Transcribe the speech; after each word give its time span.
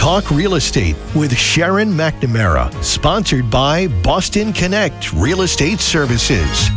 Talk 0.00 0.30
Real 0.30 0.54
Estate 0.54 0.96
with 1.14 1.36
Sharon 1.36 1.90
McNamara, 1.90 2.72
sponsored 2.82 3.50
by 3.50 3.86
Boston 4.02 4.50
Connect 4.50 5.12
Real 5.12 5.42
Estate 5.42 5.78
Services. 5.78 6.70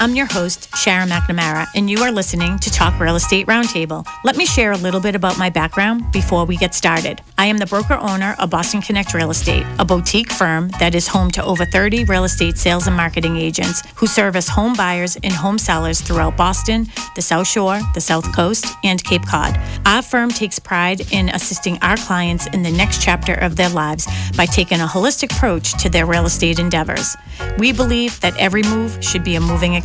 I'm 0.00 0.16
your 0.16 0.26
host, 0.26 0.68
Sharon 0.76 1.08
McNamara, 1.08 1.66
and 1.74 1.88
you 1.88 2.00
are 2.00 2.10
listening 2.10 2.58
to 2.58 2.70
Talk 2.70 2.98
Real 2.98 3.14
Estate 3.14 3.46
Roundtable. 3.46 4.04
Let 4.24 4.36
me 4.36 4.44
share 4.44 4.72
a 4.72 4.76
little 4.76 5.00
bit 5.00 5.14
about 5.14 5.38
my 5.38 5.50
background 5.50 6.10
before 6.12 6.44
we 6.44 6.56
get 6.56 6.74
started. 6.74 7.22
I 7.38 7.46
am 7.46 7.58
the 7.58 7.66
broker 7.66 7.94
owner 7.94 8.34
of 8.38 8.50
Boston 8.50 8.82
Connect 8.82 9.14
Real 9.14 9.30
Estate, 9.30 9.64
a 9.78 9.84
boutique 9.84 10.30
firm 10.30 10.68
that 10.80 10.94
is 10.94 11.06
home 11.06 11.30
to 11.32 11.44
over 11.44 11.64
30 11.64 12.04
real 12.04 12.24
estate 12.24 12.58
sales 12.58 12.86
and 12.86 12.96
marketing 12.96 13.36
agents 13.36 13.82
who 13.94 14.06
service 14.06 14.48
home 14.48 14.74
buyers 14.74 15.16
and 15.22 15.32
home 15.32 15.58
sellers 15.58 16.00
throughout 16.00 16.36
Boston, 16.36 16.88
the 17.14 17.22
South 17.22 17.46
Shore, 17.46 17.80
the 17.94 18.00
South 18.00 18.34
Coast, 18.34 18.66
and 18.82 19.02
Cape 19.04 19.24
Cod. 19.24 19.58
Our 19.86 20.02
firm 20.02 20.28
takes 20.30 20.58
pride 20.58 21.12
in 21.12 21.28
assisting 21.30 21.78
our 21.82 21.96
clients 21.96 22.46
in 22.48 22.62
the 22.62 22.72
next 22.72 23.00
chapter 23.00 23.34
of 23.34 23.56
their 23.56 23.70
lives 23.70 24.06
by 24.36 24.46
taking 24.46 24.80
a 24.80 24.86
holistic 24.86 25.34
approach 25.36 25.80
to 25.82 25.88
their 25.88 26.04
real 26.04 26.26
estate 26.26 26.58
endeavors. 26.58 27.16
We 27.58 27.72
believe 27.72 28.20
that 28.20 28.36
every 28.38 28.62
move 28.64 28.98
should 29.02 29.24
be 29.24 29.36
a 29.36 29.40
moving 29.40 29.74
experience. 29.74 29.83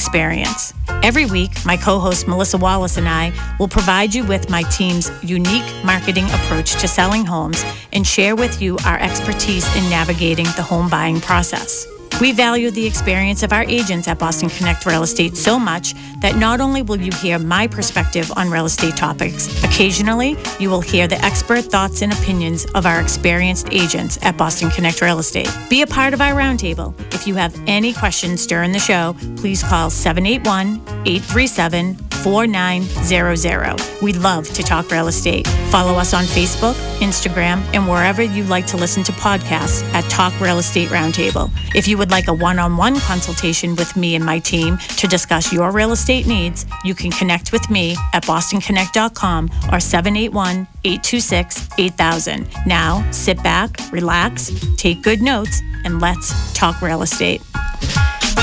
Every 1.04 1.26
week, 1.26 1.52
my 1.66 1.78
co 1.78 2.00
host 2.00 2.28
Melissa 2.28 2.58
Wallace 2.58 2.98
and 2.98 3.08
I 3.08 3.32
will 3.60 3.68
provide 3.68 4.14
you 4.14 4.24
with 4.24 4.50
my 4.50 4.64
team's 4.64 5.12
unique 5.24 5.72
marketing 5.84 6.26
approach 6.26 6.74
to 6.82 6.88
selling 6.88 7.26
homes 7.26 7.64
and 7.94 8.06
share 8.06 8.36
with 8.36 8.62
you 8.62 8.78
our 8.86 9.00
expertise 9.00 9.66
in 9.76 9.90
navigating 9.90 10.46
the 10.56 10.64
home 10.64 10.90
buying 10.90 11.20
process. 11.20 11.86
We 12.20 12.34
value 12.34 12.70
the 12.70 12.86
experience 12.86 13.44
of 13.44 13.54
our 13.54 13.64
agents 13.64 14.08
at 14.10 14.20
Boston 14.20 14.50
Connect 14.50 14.86
Real 14.86 15.04
Estate 15.04 15.38
so 15.38 15.58
much 15.58 15.94
that 16.20 16.36
not 16.36 16.60
only 16.60 16.82
will 16.82 17.00
you 17.00 17.14
hear 17.14 17.40
my 17.40 17.66
perspective 17.66 18.30
on 18.36 18.52
real 18.52 18.66
estate 18.66 18.98
topics, 18.98 19.48
occasionally 19.64 20.36
you 20.60 20.70
will 20.70 20.82
hear 20.82 21.08
the 21.08 21.24
expert 21.24 21.62
thoughts 21.62 22.02
and 22.02 22.12
opinions 22.12 22.66
of 22.76 22.86
our 22.86 23.00
experienced 23.00 23.70
agents 23.72 24.20
at 24.22 24.38
Boston 24.38 24.70
Connect 24.70 25.02
Real 25.02 25.20
Estate. 25.20 25.50
Be 25.70 25.82
a 25.82 25.88
part 25.88 26.14
of 26.14 26.20
our 26.20 26.34
roundtable. 26.34 26.94
If 27.14 27.26
you 27.26 27.36
have 27.36 27.56
any 27.68 27.94
questions 27.94 28.46
during 28.46 28.74
the 28.74 28.80
show, 28.80 29.16
please 29.38 29.64
call 29.64 29.90
781 29.90 30.82
837 31.06 32.10
4900. 32.20 34.02
We 34.02 34.14
love 34.14 34.48
to 34.50 34.64
talk 34.64 34.92
real 34.92 35.08
estate. 35.08 35.48
Follow 35.72 35.94
us 35.94 36.14
on 36.14 36.26
Facebook, 36.26 36.74
Instagram, 37.00 37.64
and 37.74 37.88
wherever 37.88 38.22
you 38.22 38.44
like 38.44 38.68
to 38.68 38.78
listen 38.78 39.04
to 39.04 39.12
podcasts 39.14 39.84
at 39.94 40.04
Talk 40.10 40.38
Real 40.42 40.60
Estate 40.60 40.90
Roundtable. 40.90 41.50
If 41.76 41.88
you 41.88 41.98
would 41.98 42.09
like 42.10 42.28
a 42.28 42.34
one 42.34 42.60
on 42.60 42.78
one 42.78 43.00
consultation 43.00 43.76
with 43.76 43.96
me 43.96 44.16
and 44.16 44.26
my 44.26 44.40
team 44.40 44.78
to 44.98 45.08
discuss 45.08 45.54
your 45.54 45.72
real 45.72 45.92
estate 45.92 46.28
needs, 46.28 46.66
you 46.84 46.96
can 46.96 47.12
connect 47.12 47.52
with 47.52 47.70
me 47.70 47.96
at 48.14 48.24
bostonconnect.com 48.24 49.50
or 49.72 49.80
781 49.80 50.68
826 50.84 51.70
8000. 51.78 52.48
Now, 52.66 53.10
sit 53.12 53.42
back, 53.44 53.78
relax, 53.92 54.52
take 54.78 55.02
good 55.04 55.22
notes, 55.22 55.62
and 55.86 56.00
let's 56.02 56.54
talk 56.54 56.82
real 56.82 57.02
estate. 57.02 57.42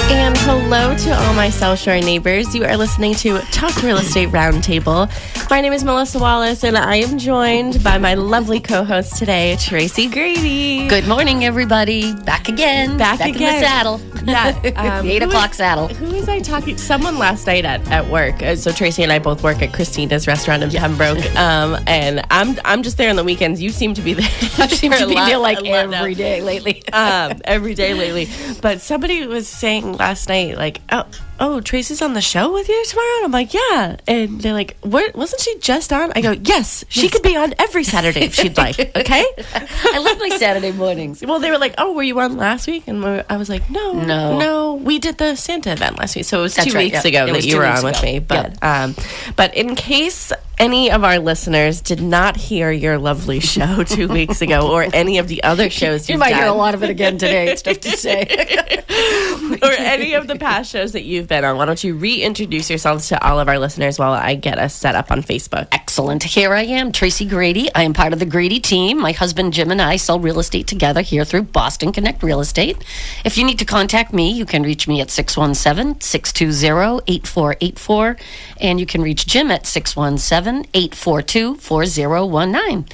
And 0.09 0.37
hello 0.39 0.97
to 0.97 1.11
all 1.11 1.35
my 1.35 1.51
South 1.51 1.81
Shore 1.81 1.99
neighbors. 1.99 2.55
You 2.55 2.65
are 2.65 2.77
listening 2.77 3.15
to 3.17 3.41
Talk 3.51 3.83
Real 3.83 3.97
Estate 3.97 4.29
Roundtable. 4.29 5.11
My 5.51 5.61
name 5.61 5.73
is 5.73 5.83
Melissa 5.83 6.21
Wallace, 6.21 6.63
and 6.63 6.79
I 6.79 6.97
am 6.97 7.19
joined 7.19 7.83
by 7.83 7.99
my 7.99 8.15
lovely 8.15 8.61
co-host 8.61 9.17
today, 9.17 9.57
Tracy 9.59 10.09
Grady. 10.09 10.87
Good 10.87 11.09
morning, 11.09 11.45
everybody. 11.45 12.15
Back 12.15 12.49
again. 12.49 12.97
Back 12.97 13.21
in 13.21 13.35
again. 13.35 13.61
the 13.61 13.67
saddle. 13.67 14.01
Yeah, 14.27 14.49
um, 14.77 15.07
the 15.07 15.13
eight 15.13 15.23
o'clock 15.23 15.51
is- 15.51 15.57
saddle. 15.57 15.89
Who 15.89 16.15
was 16.15 16.29
I 16.29 16.41
talking? 16.41 16.77
Someone 16.77 17.19
last 17.19 17.47
night 17.47 17.65
at, 17.65 17.87
at 17.91 18.07
work. 18.09 18.43
Uh, 18.43 18.57
So 18.57 18.73
Tracy 18.73 19.03
and 19.03 19.13
I 19.13 19.19
both 19.19 19.43
work 19.43 19.63
at 19.63 19.73
Christina's 19.73 20.27
restaurant 20.27 20.63
in 20.63 20.71
Pembroke, 20.71 21.25
um, 21.37 21.77
and 21.87 22.25
I'm 22.31 22.57
I'm 22.65 22.83
just 22.83 22.97
there 22.99 23.11
on 23.11 23.17
the 23.17 23.25
weekends. 23.25 23.63
You 23.63 23.71
seem 23.71 23.95
to 23.95 24.03
be 24.03 24.15
there. 24.15 24.27
I 24.59 24.67
seem 24.69 24.93
to 24.93 25.07
be 25.07 25.15
lot- 25.15 25.27
there 25.29 25.39
like 25.39 25.65
every 25.65 26.15
day 26.15 26.41
lately. 26.43 26.87
um, 26.93 27.41
every 27.45 27.75
day 27.75 27.95
lately. 27.95 28.29
But 28.61 28.81
somebody 28.81 29.27
was 29.27 29.47
saying 29.49 29.93
last 29.95 30.29
night, 30.29 30.57
like, 30.57 30.81
oh, 30.91 31.05
oh, 31.41 31.61
Tracy's 31.61 32.03
on 32.03 32.13
the 32.15 32.21
show 32.21 32.53
with 32.53 32.69
you 32.69 32.85
tomorrow. 32.87 33.17
And 33.17 33.25
I'm 33.27 33.33
like, 33.33 33.55
yeah. 33.55 33.97
And 34.07 34.41
they're 34.41 34.53
like, 34.53 34.77
what? 34.81 35.15
Wasn't 35.15 35.41
she 35.41 35.59
just 35.59 35.93
on? 35.93 36.13
I 36.15 36.21
go, 36.21 36.33
yes. 36.33 36.85
She 36.89 37.09
could 37.09 37.23
be 37.23 37.37
on 37.37 37.55
every 37.59 37.85
Saturday 37.85 38.21
if 38.23 38.35
she'd 38.35 38.57
like. 38.57 38.77
Okay. 38.97 39.25
I 39.55 39.99
love 39.99 40.19
my 40.19 40.31
Saturday 40.39 40.73
mornings. 40.73 41.23
Well, 41.25 41.39
they 41.39 41.51
were 41.51 41.59
like, 41.59 41.75
"Oh, 41.79 41.93
were 41.93 42.03
you 42.03 42.19
on 42.21 42.37
last 42.37 42.67
week?" 42.67 42.89
And 42.89 43.05
I 43.05 43.37
was 43.37 43.49
like, 43.49 43.69
"No, 43.71 43.93
No. 43.93 44.39
no, 44.39 44.75
we 44.75 44.99
did 44.99 45.19
the 45.19 45.35
Santa 45.37 45.73
event 45.73 45.99
last 45.99 46.17
week, 46.17 46.25
so 46.25 46.39
it 46.41 46.43
was 46.43 46.55
That's 46.55 46.69
two 46.69 46.75
right, 46.75 46.85
weeks 46.93 47.05
yeah. 47.05 47.09
ago 47.23 47.27
It 47.27 47.33
that 47.35 47.45
you 47.45 47.57
were 47.59 47.67
on 47.67 47.85
with 47.85 48.03
me." 48.03 48.19
But, 48.21 48.63
um, 48.63 48.95
but 49.37 49.55
in 49.55 49.75
case 49.77 50.33
any 50.59 50.91
of 50.91 51.05
our 51.05 51.19
listeners 51.19 51.81
did 51.81 52.01
not 52.01 52.37
hear 52.37 52.71
your 52.71 52.99
lovely 52.99 53.41
show 53.41 53.83
two 53.83 54.09
weeks 54.19 54.41
ago, 54.43 54.73
or 54.73 54.87
any 54.93 55.19
of 55.19 55.29
the 55.29 55.43
other 55.43 55.71
shows 55.71 56.09
You 56.09 56.19
might 56.19 56.35
hear 56.35 56.47
a 56.47 56.53
lot 56.53 56.75
of 56.75 56.83
it 56.83 56.91
again 56.91 57.19
today. 57.19 57.49
It's 57.49 57.63
tough 57.63 57.81
to 57.81 57.97
say. 57.97 58.23
or 59.63 59.71
any 59.79 60.15
of 60.15 60.27
the 60.27 60.37
past 60.37 60.71
shows 60.71 60.93
that 60.93 61.03
you've 61.03 61.29
been 61.29 61.45
on, 61.45 61.57
why 61.57 61.67
don't 61.67 61.83
you 61.85 61.95
reintroduce 61.95 62.71
yourselves 62.71 63.09
to 63.09 63.27
all 63.27 63.39
of 63.39 63.49
our 63.49 63.59
listeners 63.59 63.99
while 63.99 64.13
I 64.13 64.35
get 64.35 64.59
us 64.59 64.75
set 64.75 64.95
up 64.95 65.11
on 65.11 65.23
Facebook? 65.23 65.69
Excellent. 65.73 66.23
Here 66.23 66.53
I 66.55 66.63
am, 66.63 66.93
Tracy 66.93 67.27
Grady. 67.27 67.73
I 67.75 67.83
am 67.83 67.93
part 67.93 68.13
of 68.13 68.19
the 68.19 68.27
Grady 68.27 68.61
team. 68.61 68.99
My 68.99 69.13
husband 69.13 69.53
Jim 69.53 69.71
and 69.71 69.83
I 69.83 69.97
sell 69.97 70.19
real 70.19 70.39
estate 70.39 70.67
together 70.67 71.03
here 71.03 71.25
through 71.25 71.43
Boston 71.43 71.93
Connect 71.93 72.23
Real 72.23 72.41
Estate. 72.41 72.83
If 73.25 73.37
you 73.37 73.45
need 73.45 73.59
to 73.59 73.65
contact 73.65 74.13
me, 74.13 74.33
you 74.33 74.47
can 74.47 74.63
reach 74.63 74.89
me 74.89 75.01
at 75.01 75.11
617 75.11 76.01
620 76.01 77.03
8484. 77.07 78.17
And 78.61 78.81
you 78.81 78.87
can 78.87 79.03
reach 79.03 79.27
Jim 79.27 79.51
at 79.51 79.67
617 79.67 80.46
842 80.47 81.57
4019. 81.57 82.87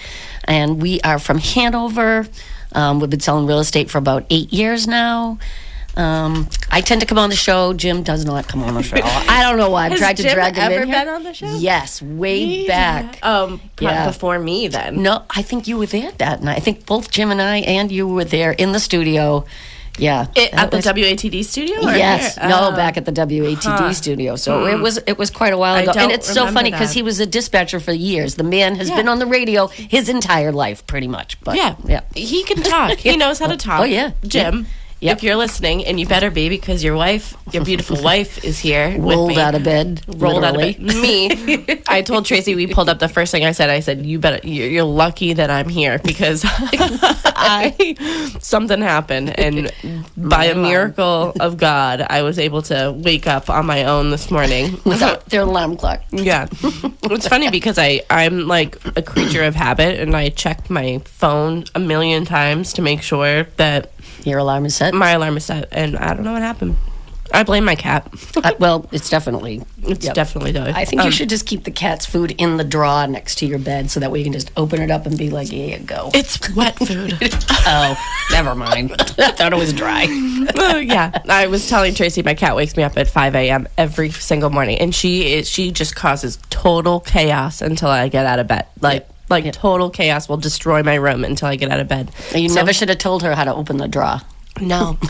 And 0.44 0.80
we 0.82 1.00
are 1.02 1.18
from 1.18 1.38
Hanover. 1.38 2.26
Um, 2.72 3.00
we've 3.00 3.10
been 3.10 3.20
selling 3.20 3.46
real 3.46 3.60
estate 3.60 3.90
for 3.90 3.98
about 3.98 4.24
eight 4.30 4.52
years 4.52 4.86
now. 4.88 5.38
Um, 5.94 6.48
I 6.70 6.80
tend 6.80 7.02
to 7.02 7.06
come 7.06 7.18
on 7.18 7.28
the 7.28 7.36
show. 7.36 7.74
Jim 7.74 8.02
does 8.02 8.24
not 8.24 8.48
come 8.48 8.62
on 8.62 8.72
the 8.74 8.82
show. 8.82 8.96
I 9.02 9.42
don't 9.42 9.58
know 9.58 9.68
why. 9.68 9.86
I've 9.90 9.98
tried 9.98 10.16
to 10.16 10.22
Jim 10.22 10.32
drag 10.34 10.56
him 10.56 10.72
ever 10.72 10.82
in 10.82 10.88
here. 10.88 10.98
been 11.04 11.08
on 11.08 11.22
the 11.22 11.34
show? 11.34 11.54
Yes, 11.56 12.00
way 12.00 12.66
back. 12.66 13.18
Um, 13.22 13.60
Yeah. 13.78 14.06
before 14.06 14.38
me 14.38 14.68
then. 14.68 15.02
No, 15.02 15.24
I 15.28 15.42
think 15.42 15.68
you 15.68 15.76
were 15.76 15.84
there 15.86 16.10
that 16.12 16.42
night. 16.42 16.56
I 16.56 16.60
think 16.60 16.86
both 16.86 17.10
Jim 17.10 17.30
and 17.30 17.42
I 17.42 17.58
and 17.58 17.92
you 17.92 18.08
were 18.08 18.24
there 18.24 18.52
in 18.52 18.72
the 18.72 18.80
studio. 18.80 19.44
Yeah, 19.98 20.26
It, 20.34 20.54
at 20.54 20.70
the 20.70 20.78
was- 20.78 20.86
WATD 20.86 21.44
studio? 21.44 21.80
Or 21.86 21.94
Yes, 21.94 22.36
here? 22.38 22.48
no, 22.48 22.70
Oh. 22.72 22.76
back 22.76 22.96
at 22.96 23.04
the 23.04 23.12
WATD 23.12 23.62
Huh. 23.88 23.92
studio. 23.92 24.36
So 24.36 24.60
hmm. 24.60 24.66
it 24.68 24.78
was 24.80 24.98
it 25.06 25.18
was 25.18 25.30
quite 25.30 25.52
a 25.52 25.58
while 25.58 25.76
ago, 25.76 25.92
and 25.96 26.10
it's 26.10 26.32
so 26.32 26.46
funny 26.50 26.70
because 26.70 26.92
he 26.92 27.02
was 27.02 27.20
a 27.20 27.26
dispatcher 27.26 27.78
for 27.78 27.92
years. 27.92 28.36
The 28.36 28.44
man 28.44 28.76
has 28.76 28.88
Yeah. 28.88 28.96
been 28.96 29.08
on 29.08 29.18
the 29.18 29.26
radio 29.26 29.66
his 29.68 30.08
entire 30.08 30.50
life, 30.52 30.86
pretty 30.86 31.08
much. 31.08 31.38
But 31.44 31.56
Yeah, 31.56 31.74
yeah. 31.86 32.00
He 32.14 32.42
can 32.44 32.62
talk. 32.62 32.98
He 32.98 33.16
knows 33.22 33.38
how 33.38 33.48
to 33.48 33.56
talk. 33.56 33.80
Oh, 33.80 33.84
yeah. 33.84 34.12
Jim. 34.26 34.66
Yep. 35.02 35.16
If 35.16 35.22
you're 35.24 35.34
listening, 35.34 35.84
and 35.84 35.98
you 35.98 36.06
better 36.06 36.30
be 36.30 36.48
because 36.48 36.84
your 36.84 36.94
wife, 36.94 37.36
your 37.50 37.64
beautiful 37.64 38.00
wife, 38.10 38.44
is 38.44 38.60
here. 38.60 38.90
with 38.96 39.16
Rolled 39.16 39.36
out 39.36 39.56
of 39.56 39.64
bed, 39.64 40.00
Rolled 40.06 40.44
out 40.44 40.54
of 40.54 40.60
bed. 40.60 40.80
Me. 40.80 41.82
I 41.88 42.02
told 42.02 42.24
Tracy 42.24 42.54
we 42.54 42.68
pulled 42.68 42.88
up 42.88 43.00
the 43.00 43.08
first 43.08 43.32
thing 43.32 43.44
I 43.44 43.50
said. 43.50 43.68
I 43.68 43.80
said, 43.80 44.06
"You 44.06 44.20
better. 44.20 44.46
You're, 44.46 44.68
you're 44.68 44.84
lucky 44.84 45.32
that 45.32 45.50
I'm 45.50 45.68
here 45.68 45.98
because 45.98 46.44
I 46.46 47.96
something 48.40 48.80
happened, 48.80 49.36
and 49.38 49.72
by 50.16 50.44
a 50.44 50.54
miracle 50.54 51.32
of 51.40 51.56
God, 51.56 52.06
I 52.08 52.22
was 52.22 52.38
able 52.38 52.62
to 52.62 52.94
wake 52.96 53.26
up 53.26 53.50
on 53.50 53.66
my 53.66 53.84
own 53.84 54.10
this 54.10 54.30
morning 54.30 54.78
without 54.84 55.26
their 55.26 55.42
alarm 55.42 55.76
clock. 55.76 56.02
yeah. 56.12 56.46
it's 56.52 57.26
funny 57.26 57.50
because 57.50 57.76
I, 57.76 58.02
I'm 58.08 58.46
like 58.46 58.78
a 58.96 59.02
creature 59.02 59.42
of 59.42 59.56
habit 59.56 59.98
and 59.98 60.14
I 60.14 60.28
check 60.28 60.70
my 60.70 60.98
phone 61.04 61.64
a 61.74 61.80
million 61.80 62.24
times 62.24 62.72
to 62.74 62.82
make 62.82 63.02
sure 63.02 63.44
that 63.56 63.90
Your 64.24 64.38
alarm 64.38 64.64
is 64.66 64.74
set. 64.76 64.94
my 64.94 65.10
alarm 65.10 65.36
is 65.36 65.44
set 65.44 65.68
and 65.72 65.96
I 65.96 66.14
don't 66.14 66.24
know 66.24 66.32
what 66.32 66.42
happened. 66.42 66.76
I 67.34 67.44
blame 67.44 67.64
my 67.64 67.74
cat. 67.76 68.12
Uh, 68.42 68.52
well, 68.58 68.88
it's 68.90 69.08
definitely. 69.08 69.62
It's 69.84 70.04
yep. 70.04 70.14
definitely 70.14 70.50
though. 70.50 70.64
I 70.64 70.84
think 70.84 71.02
you 71.02 71.06
Um, 71.06 71.12
should 71.12 71.28
just 71.28 71.46
keep 71.46 71.62
the 71.62 71.70
cat's 71.70 72.04
food 72.04 72.32
in 72.38 72.56
the 72.56 72.64
drawer 72.64 73.06
next 73.06 73.36
to 73.38 73.46
your 73.46 73.60
bed, 73.60 73.88
so 73.88 74.00
that 74.00 74.10
way 74.10 74.18
you 74.18 74.24
can 74.24 74.32
just 74.32 74.50
open 74.56 74.82
it 74.82 74.90
up 74.90 75.06
and 75.06 75.16
be 75.16 75.30
like, 75.30 75.48
"Here 75.48 75.78
you 75.78 75.84
go." 75.84 76.10
It's 76.12 76.52
wet 76.56 76.76
food. 76.76 77.16
oh, 77.22 77.96
never 78.32 78.56
mind. 78.56 78.90
I 79.16 79.30
thought 79.30 79.52
it 79.52 79.56
was 79.58 79.72
dry. 79.72 80.06
oh, 80.56 80.78
yeah. 80.78 81.12
I 81.28 81.46
was 81.46 81.68
telling 81.68 81.94
Tracy 81.94 82.22
my 82.24 82.34
cat 82.34 82.56
wakes 82.56 82.76
me 82.76 82.82
up 82.82 82.98
at 82.98 83.06
5 83.08 83.36
a.m. 83.36 83.68
every 83.78 84.10
single 84.10 84.50
morning 84.50 84.78
and 84.78 84.92
she 84.92 85.34
is 85.34 85.48
she 85.48 85.70
just 85.70 85.94
causes 85.94 86.38
total 86.50 86.98
chaos 86.98 87.62
until 87.62 87.90
I 87.90 88.08
get 88.08 88.26
out 88.26 88.40
of 88.40 88.48
bed. 88.48 88.66
Like 88.80 89.06
like 89.32 89.52
total 89.52 89.90
chaos 89.90 90.28
will 90.28 90.36
destroy 90.36 90.82
my 90.82 90.94
room 90.94 91.24
until 91.24 91.48
I 91.48 91.56
get 91.56 91.70
out 91.70 91.80
of 91.80 91.88
bed. 91.88 92.10
You 92.34 92.48
So- 92.48 92.54
never 92.56 92.72
should 92.72 92.88
have 92.88 92.98
told 92.98 93.22
her 93.22 93.34
how 93.34 93.44
to 93.44 93.54
open 93.54 93.76
the 93.78 93.88
drawer. 93.88 94.20
No. 94.60 94.98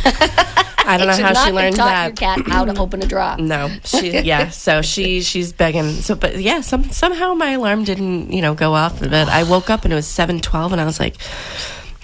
I 0.84 0.96
don't 0.98 1.06
know 1.06 1.24
how 1.24 1.44
she 1.44 1.52
learned 1.52 1.76
that. 1.76 2.06
your 2.06 2.14
cat 2.16 2.46
how 2.48 2.64
to 2.64 2.78
open 2.80 3.02
a 3.02 3.06
drawer. 3.06 3.36
No, 3.38 3.70
she 3.84 4.18
yeah. 4.24 4.48
So 4.50 4.82
she 4.82 5.20
she's 5.22 5.52
begging. 5.52 5.90
So 5.90 6.14
but 6.16 6.38
yeah, 6.40 6.60
some 6.60 6.84
somehow 6.90 7.34
my 7.34 7.52
alarm 7.52 7.84
didn't 7.84 8.32
you 8.32 8.42
know 8.42 8.54
go 8.54 8.74
off. 8.74 8.98
But 9.00 9.12
I 9.28 9.44
woke 9.44 9.70
up 9.70 9.84
and 9.84 9.92
it 9.92 9.96
was 9.96 10.06
seven 10.08 10.40
twelve, 10.40 10.72
and 10.72 10.80
I 10.80 10.84
was 10.84 10.98
like, 10.98 11.16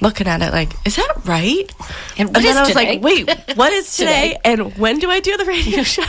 looking 0.00 0.26
at 0.28 0.40
it 0.42 0.52
like, 0.52 0.72
is 0.86 0.96
that 0.96 1.12
right? 1.24 1.70
And 2.18 2.28
And, 2.34 2.44
then 2.44 2.56
I 2.56 2.60
was 2.60 2.68
today? 2.68 2.98
like, 2.98 3.02
wait, 3.02 3.56
what 3.56 3.72
is 3.72 3.96
today? 3.96 4.36
and 4.44 4.76
when 4.78 4.98
do 4.98 5.10
I 5.10 5.20
do 5.20 5.36
the 5.36 5.44
radio 5.44 5.82
show? 5.94 6.02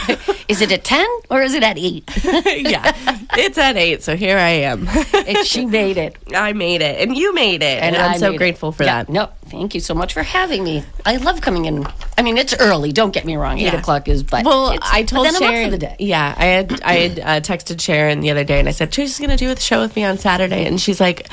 Is 0.48 0.62
it 0.62 0.72
at 0.72 0.84
10 0.84 1.06
or 1.30 1.42
is 1.42 1.54
it 1.54 1.64
at 1.64 1.78
8? 1.78 2.04
yeah, 2.46 2.92
it's 3.38 3.58
at 3.58 3.78
eight, 3.78 4.04
so 4.04 4.16
here 4.16 4.38
I 4.38 4.50
am. 4.50 4.88
And 5.14 5.46
she 5.46 5.66
made 5.66 5.98
it. 5.98 6.18
I 6.36 6.54
made 6.54 6.82
it, 6.82 7.00
and 7.02 7.16
you 7.16 7.34
made 7.34 7.62
it, 7.64 7.82
and, 7.82 7.96
I 7.96 8.14
I'm 8.14 8.20
so 8.20 8.30
made 8.30 8.36
it. 8.36 8.38
grateful 8.38 8.72
for 8.72 8.84
Yeah, 8.84 9.04
that. 9.04 9.10
No, 9.12 9.30
thank 9.48 9.74
you 9.76 9.80
so 9.82 9.94
much 9.94 10.14
for 10.14 10.24
having 10.24 10.64
me. 10.64 10.84
I 11.06 11.18
love 11.18 11.42
coming 11.42 11.66
in. 11.66 11.86
I 12.18 12.22
mean, 12.22 12.38
it's 12.38 12.56
early. 12.60 12.92
Don't 12.92 13.12
get 13.12 13.26
me 13.26 13.36
wrong. 13.38 13.60
Eight 13.60 13.74
o'clock 13.74 14.08
is, 14.08 14.24
but 14.24 14.46
Well, 14.46 14.72
it's- 14.72 14.90
I 14.92 15.02
but 15.04 15.10
told 15.10 15.28
up 15.28 15.36
Sharon 15.36 15.66
for 15.66 15.72
the 15.72 15.78
day. 15.78 15.96
Yeah, 16.00 16.34
I 16.38 16.46
had 16.46 16.82
I 16.84 16.94
had 16.94 17.20
uh, 17.20 17.24
texted 17.42 17.80
Sharon 17.82 18.20
the 18.22 18.32
other 18.32 18.44
day, 18.44 18.60
and 18.60 18.68
I 18.68 18.72
said 18.72 18.92
Tracy's 18.92 19.18
going 19.20 19.30
to 19.32 19.38
do 19.38 19.50
a 19.52 19.60
show 19.60 19.82
with 19.82 19.96
me 19.96 20.04
on 20.04 20.18
Saturday, 20.18 20.66
and 20.66 20.80
she's 20.80 21.00
like. 21.00 21.28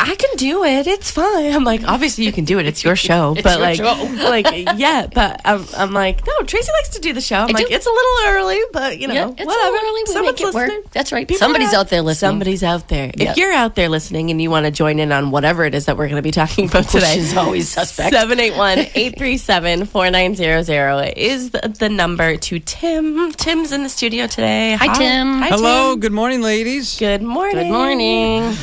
I 0.00 0.14
can 0.14 0.36
do 0.36 0.62
it. 0.64 0.86
It's 0.86 1.10
fine. 1.10 1.52
I'm 1.52 1.64
like, 1.64 1.82
obviously 1.82 2.24
you 2.24 2.30
can 2.32 2.44
do 2.44 2.60
it. 2.60 2.66
It's 2.66 2.84
your 2.84 2.94
show. 2.94 3.34
but 3.42 3.58
your 3.58 3.60
like, 3.60 3.76
show. 3.78 3.94
like, 4.30 4.46
yeah. 4.78 5.08
But 5.12 5.40
I'm, 5.44 5.64
I'm 5.76 5.92
like, 5.92 6.24
no. 6.24 6.32
Tracy 6.46 6.70
likes 6.72 6.90
to 6.90 7.00
do 7.00 7.12
the 7.12 7.20
show. 7.20 7.38
I'm 7.40 7.48
I 7.48 7.52
like, 7.58 7.66
do. 7.68 7.74
it's 7.74 7.84
a 7.86 7.90
little 7.90 8.14
early, 8.26 8.60
but 8.72 9.00
you 9.00 9.08
know, 9.08 9.14
Yeah, 9.14 9.28
it's 9.30 9.42
a 9.42 9.44
whatever. 9.44 9.72
little 9.72 9.88
early. 9.90 10.02
We 10.02 10.06
Someone's 10.12 10.40
make 10.40 10.48
it 10.48 10.54
work. 10.54 10.68
listening. 10.68 10.82
That's 10.92 11.10
right. 11.10 11.26
People 11.26 11.40
Somebody's 11.40 11.74
are 11.74 11.80
out 11.80 11.88
there 11.88 12.02
listening. 12.02 12.28
Somebody's 12.30 12.62
out 12.62 12.86
there. 12.88 13.06
Yep. 13.16 13.30
If 13.30 13.36
you're 13.36 13.52
out 13.52 13.74
there 13.74 13.88
listening 13.88 14.30
and 14.30 14.40
you 14.40 14.50
want 14.50 14.66
to 14.66 14.70
join 14.70 15.00
in 15.00 15.10
on 15.10 15.32
whatever 15.32 15.64
it 15.64 15.74
is 15.74 15.86
that 15.86 15.96
we're 15.96 16.06
going 16.06 16.14
to 16.16 16.22
be 16.22 16.30
talking 16.30 16.68
about 16.68 16.88
today, 16.88 17.18
is 17.18 17.36
always 17.36 17.68
suspect. 17.68 18.14
781-837-4900 18.14 21.12
is 21.16 21.50
the, 21.50 21.74
the 21.78 21.88
number 21.88 22.36
to 22.36 22.60
Tim. 22.60 23.32
Tim's 23.32 23.72
in 23.72 23.82
the 23.82 23.88
studio 23.88 24.28
today. 24.28 24.76
Hi, 24.78 24.96
Tim. 24.96 25.40
Hi, 25.40 25.48
Hello, 25.48 25.94
Tim. 25.94 26.00
good 26.00 26.12
morning, 26.12 26.40
ladies. 26.40 26.96
Good 26.98 27.22
morning. 27.22 27.66
Good 27.66 27.72
morning. 27.72 28.54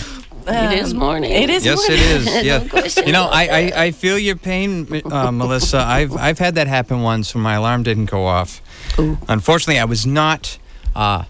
It 0.48 0.80
is 0.80 0.94
morning. 0.94 1.32
It 1.32 1.50
is 1.50 1.66
Yes, 1.66 1.78
morning. 1.78 1.98
it 2.06 2.12
is. 2.12 2.44
Yeah. 2.46 2.68
question. 2.68 3.06
You 3.08 3.14
know, 3.14 3.26
I, 3.32 3.48
I, 3.48 3.84
I 3.86 3.92
feel 3.92 4.18
your 4.18 4.36
pain, 4.36 5.02
uh, 5.12 5.32
Melissa. 5.32 5.80
I've 5.80 6.16
I've 6.16 6.40
had 6.40 6.56
that 6.56 6.68
happen 6.68 7.02
once 7.02 7.34
when 7.34 7.44
my 7.44 7.56
alarm 7.56 7.84
didn't 7.84 8.06
go 8.06 8.26
off. 8.26 8.62
Unfortunately, 9.28 9.80
I 9.80 9.86
was 9.86 10.06
not. 10.06 10.58
Uh, 10.96 11.26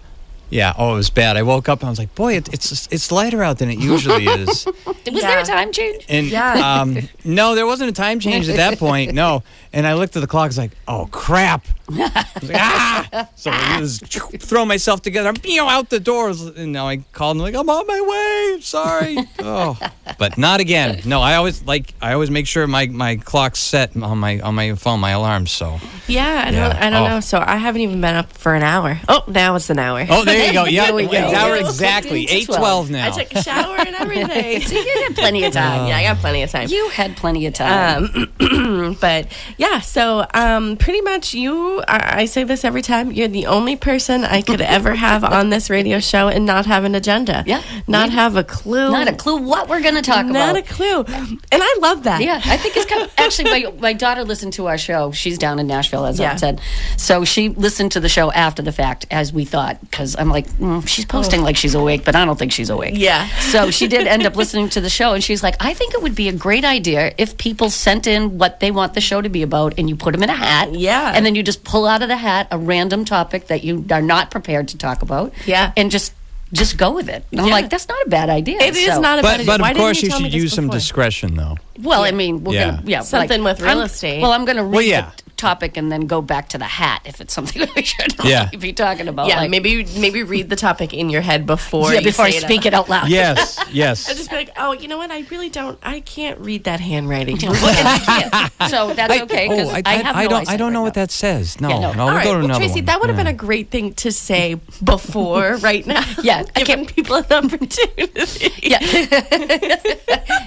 yeah. 0.48 0.74
Oh, 0.78 0.92
it 0.94 0.96
was 0.96 1.10
bad. 1.10 1.36
I 1.36 1.42
woke 1.42 1.68
up 1.68 1.80
and 1.80 1.88
I 1.88 1.90
was 1.90 1.98
like, 1.98 2.14
boy, 2.14 2.36
it, 2.36 2.52
it's 2.54 2.86
it's 2.92 3.10
lighter 3.10 3.42
out 3.42 3.58
than 3.58 3.68
it 3.70 3.78
usually 3.80 4.26
is. 4.42 4.66
Was 4.86 5.22
there 5.22 5.38
a 5.40 5.44
time 5.44 5.72
change? 5.72 6.04
And 6.08 6.26
Yeah. 6.28 6.80
um, 6.82 6.98
no, 7.24 7.54
there 7.56 7.66
wasn't 7.66 7.90
a 7.90 7.92
time 7.92 8.20
change 8.20 8.48
at 8.48 8.56
that 8.56 8.78
point. 8.78 9.12
No. 9.12 9.42
And 9.72 9.86
I 9.86 9.94
looked 9.94 10.14
at 10.16 10.20
the 10.20 10.26
clock. 10.28 10.44
I 10.44 10.46
was 10.46 10.58
like, 10.58 10.72
oh 10.86 11.08
crap. 11.10 11.66
I 11.88 12.24
was 12.40 12.48
like, 12.50 12.60
ah! 12.60 13.28
So 13.36 13.50
I 13.52 13.78
just 13.80 14.04
throw 14.42 14.64
myself 14.64 15.02
together. 15.02 15.28
I'm 15.28 15.36
you 15.44 15.56
know, 15.58 15.68
out 15.68 15.88
the 15.90 16.00
doors. 16.00 16.42
And 16.42 16.72
now 16.72 16.88
I 16.88 16.98
called 17.12 17.36
and 17.36 17.42
like, 17.44 17.54
I'm 17.54 17.68
on 17.68 17.86
my 17.86 18.00
way. 18.00 18.60
Sorry. 18.62 19.16
Oh, 19.38 19.78
but 20.18 20.36
not 20.38 20.60
again. 20.60 21.00
No, 21.04 21.20
I 21.20 21.36
always 21.36 21.62
like. 21.64 21.94
I 22.02 22.12
always 22.12 22.30
make 22.30 22.46
sure 22.46 22.66
my 22.66 22.86
my 22.86 23.16
clock's 23.16 23.60
set 23.60 23.96
on 23.96 24.18
my 24.18 24.40
on 24.40 24.54
my 24.54 24.74
phone, 24.74 25.00
my 25.00 25.10
alarms. 25.12 25.50
So. 25.52 25.78
Yeah, 26.08 26.44
I 26.46 26.50
don't, 26.50 26.54
Yeah. 26.54 26.78
I 26.80 26.90
don't 26.90 27.02
Oh. 27.02 27.08
know. 27.08 27.20
So 27.20 27.42
I 27.44 27.56
haven't 27.56 27.80
even 27.82 28.00
been 28.00 28.14
up 28.14 28.32
for 28.32 28.54
an 28.54 28.62
hour. 28.62 29.00
Oh, 29.08 29.24
now 29.28 29.54
it's 29.56 29.70
an 29.70 29.78
hour. 29.78 30.04
Oh, 30.08 30.24
there 30.24 30.46
you 30.46 30.52
go. 30.52 30.64
Yeah, 30.64 30.86
There 30.86 30.94
we 30.94 31.06
go. 31.06 31.16
hour 31.18 31.56
exactly. 31.56 32.26
Eight 32.30 32.46
twelve 32.46 32.90
now. 32.90 33.06
I 33.06 33.10
took 33.10 33.32
a 33.34 33.42
shower 33.42 33.76
and 33.78 33.94
everything. 33.96 34.60
So 34.66 34.74
you 34.74 35.02
had 35.06 35.14
plenty 35.16 35.44
of 35.44 35.52
time. 35.52 35.86
yeah, 35.88 35.96
I 35.98 36.02
got 36.02 36.18
plenty 36.18 36.42
of 36.42 36.50
time. 36.50 36.68
You 36.68 36.88
had 36.90 37.16
plenty 37.16 37.46
of 37.46 37.54
time. 37.54 38.30
Um, 38.40 38.96
but 39.00 39.28
yeah, 39.58 39.80
so 39.80 40.26
um, 40.34 40.76
pretty 40.76 41.00
much 41.02 41.34
you, 41.34 41.75
I, 41.86 42.20
I 42.20 42.24
say 42.26 42.44
this 42.44 42.64
every 42.64 42.82
time, 42.82 43.12
you're 43.12 43.28
the 43.28 43.46
only 43.46 43.76
person 43.76 44.24
I 44.24 44.42
could 44.42 44.60
ever 44.60 44.94
have 44.94 45.24
on 45.24 45.50
this 45.50 45.68
radio 45.70 46.00
show 46.00 46.28
and 46.28 46.46
not 46.46 46.66
have 46.66 46.84
an 46.84 46.94
agenda. 46.94 47.42
Yeah. 47.46 47.62
Not 47.86 48.08
Yeah. 48.10 48.14
have 48.16 48.36
a 48.36 48.44
clue. 48.44 48.90
Not 48.90 49.08
a 49.08 49.12
clue 49.14 49.36
what 49.38 49.68
we're 49.68 49.82
going 49.82 49.94
to 49.96 50.02
talk 50.02 50.26
Not 50.26 50.30
about. 50.30 50.46
Not 50.54 50.56
a 50.56 50.62
clue. 50.62 51.04
And 51.52 51.62
I 51.62 51.76
love 51.80 52.04
that. 52.04 52.20
Yeah, 52.22 52.40
I 52.44 52.56
think 52.56 52.76
it's 52.76 52.86
kind 52.86 53.02
of 53.02 53.12
actually 53.18 53.50
my 53.50 53.72
my 53.80 53.92
daughter 53.92 54.24
listened 54.24 54.52
to 54.54 54.66
our 54.66 54.78
show. 54.78 55.12
She's 55.12 55.38
down 55.38 55.58
in 55.58 55.66
Nashville, 55.66 56.06
as 56.06 56.18
Yeah. 56.18 56.32
I 56.32 56.36
said. 56.36 56.60
So 56.96 57.24
she 57.24 57.48
listened 57.50 57.92
to 57.92 58.00
the 58.00 58.08
show 58.08 58.30
after 58.32 58.62
the 58.62 58.72
fact, 58.72 59.06
as 59.10 59.32
we 59.32 59.44
thought, 59.44 59.80
because 59.82 60.16
I'm 60.18 60.28
like, 60.30 60.46
mm, 60.58 60.86
she's 60.86 61.04
posting 61.04 61.42
like 61.42 61.56
she's 61.56 61.74
awake, 61.74 62.04
but 62.04 62.14
I 62.16 62.24
don't 62.24 62.38
think 62.38 62.52
she's 62.52 62.70
awake. 62.70 62.94
Yeah. 62.96 63.26
So 63.52 63.70
she 63.70 63.88
did 63.88 64.06
end 64.06 64.24
up 64.26 64.36
listening 64.36 64.68
to 64.70 64.80
the 64.80 64.90
show, 64.90 65.12
and 65.14 65.22
she's 65.22 65.42
like, 65.42 65.56
I 65.60 65.74
think 65.74 65.94
it 65.94 66.02
would 66.02 66.14
be 66.14 66.28
a 66.28 66.32
great 66.32 66.64
idea 66.64 67.12
if 67.18 67.36
people 67.38 67.70
sent 67.70 68.06
in 68.06 68.38
what 68.38 68.60
they 68.60 68.70
want 68.70 68.94
the 68.94 69.00
show 69.00 69.20
to 69.20 69.28
be 69.28 69.42
about, 69.42 69.74
and 69.78 69.88
you 69.88 69.96
put 69.96 70.12
them 70.12 70.22
in 70.22 70.30
a 70.30 70.34
hat. 70.34 70.74
Yeah. 70.74 71.12
And 71.14 71.24
then 71.24 71.34
you 71.34 71.42
just 71.42 71.64
pull 71.66 71.84
out 71.86 72.00
of 72.00 72.08
the 72.08 72.16
hat 72.16 72.46
a 72.50 72.58
random 72.58 73.04
topic 73.04 73.48
that 73.48 73.64
you 73.64 73.84
are 73.90 74.00
not 74.00 74.30
prepared 74.30 74.68
to 74.68 74.78
talk 74.78 75.02
about. 75.02 75.32
Yeah. 75.46 75.72
And 75.76 75.90
just 75.90 76.14
just 76.52 76.76
go 76.78 76.92
with 76.92 77.08
it. 77.08 77.24
And 77.32 77.40
I'm 77.40 77.48
Yeah. 77.48 77.52
like, 77.54 77.70
that's 77.70 77.88
not 77.88 77.98
a 78.06 78.08
bad 78.08 78.30
idea. 78.30 78.60
It 78.60 78.76
is 78.76 78.86
So- 78.94 79.00
not 79.00 79.18
a 79.18 79.22
bad 79.22 79.40
idea. 79.40 79.46
but 79.46 79.60
Why 79.60 79.72
of 79.72 79.76
course 79.76 80.00
you 80.00 80.08
tell 80.08 80.20
me 80.20 80.26
should 80.26 80.32
this 80.34 80.42
use 80.44 80.52
some 80.54 80.68
discretion 80.70 81.34
though. 81.34 81.56
Well, 81.82 82.04
I 82.04 82.12
mean, 82.12 82.44
we're 82.44 82.54
Yeah. 82.54 82.64
gonna 82.70 82.82
yeah 82.86 83.00
Something 83.00 83.42
with 83.42 83.60
real 83.60 83.78
I'm- 83.78 83.86
estate. 83.90 84.22
Well, 84.22 84.30
I'm 84.32 84.44
gonna 84.44 84.62
read 84.62 84.72
Well, 84.76 84.82
yeah. 84.82 85.10
the 85.16 85.25
topic 85.36 85.76
and 85.76 85.90
then 85.92 86.06
go 86.06 86.20
back 86.22 86.48
to 86.50 86.58
the 86.58 86.64
hat 86.64 87.02
if 87.04 87.20
it's 87.20 87.32
something 87.34 87.66
we 87.76 87.82
should 87.82 88.14
Yeah. 88.24 88.48
be 88.50 88.72
talking 88.72 89.08
about. 89.08 89.28
Yeah, 89.28 89.40
like- 89.40 89.50
maybe 89.50 89.84
maybe 89.98 90.22
read 90.22 90.50
the 90.50 90.56
topic 90.56 90.92
in 90.94 91.10
your 91.10 91.20
head 91.22 91.46
before 91.46 91.92
yeah, 91.92 92.00
you 92.00 92.06
before 92.06 92.24
I 92.26 92.30
say 92.30 92.40
speak 92.40 92.66
it 92.66 92.74
out 92.74 92.88
loud. 92.88 93.08
Yes, 93.08 93.58
yes. 93.72 94.08
I'll 94.08 94.14
just 94.16 94.30
be 94.30 94.36
like, 94.36 94.50
oh, 94.56 94.72
you 94.72 94.88
know 94.88 94.98
what? 94.98 95.10
I 95.10 95.20
really 95.30 95.48
don't. 95.50 95.78
I 95.82 96.00
can't 96.00 96.38
read 96.40 96.64
that 96.64 96.80
handwriting. 96.80 97.36
And 97.46 97.54
I 97.88 97.98
can't. 97.98 98.70
So 98.70 98.94
that's 98.94 99.12
I- 99.12 99.22
okay 99.22 99.48
because 99.48 99.68
oh, 99.68 99.72
I, 99.74 99.82
I, 99.84 99.94
have 99.96 100.16
I 100.16 100.22
no 100.24 100.28
don't. 100.30 100.48
I 100.48 100.56
don't 100.56 100.72
know 100.72 100.80
right 100.80 100.84
what 100.84 100.96
now. 100.96 101.02
that 101.02 101.10
says. 101.10 101.60
No, 101.60 101.68
Yeah, 101.68 101.78
no. 101.80 101.92
no. 101.92 102.00
All 102.00 102.06
we'll 102.06 102.14
right, 102.16 102.24
go 102.24 102.32
to 102.32 102.36
well, 102.38 102.44
another 102.46 102.60
Tracy, 102.64 102.80
one. 102.80 102.84
that 102.86 103.00
would 103.00 103.08
have 103.10 103.18
Yeah. 103.18 103.24
been 103.24 103.34
a 103.34 103.36
great 103.36 103.70
thing 103.70 103.92
to 103.94 104.10
say 104.12 104.54
before, 104.82 105.56
right 105.56 105.86
now. 105.86 106.02
Yeah, 106.22 106.44
I 106.54 106.62
giving 106.64 106.86
people 106.86 107.16
an 107.16 107.24
opportunity. 107.30 108.50
Yeah, 108.62 108.78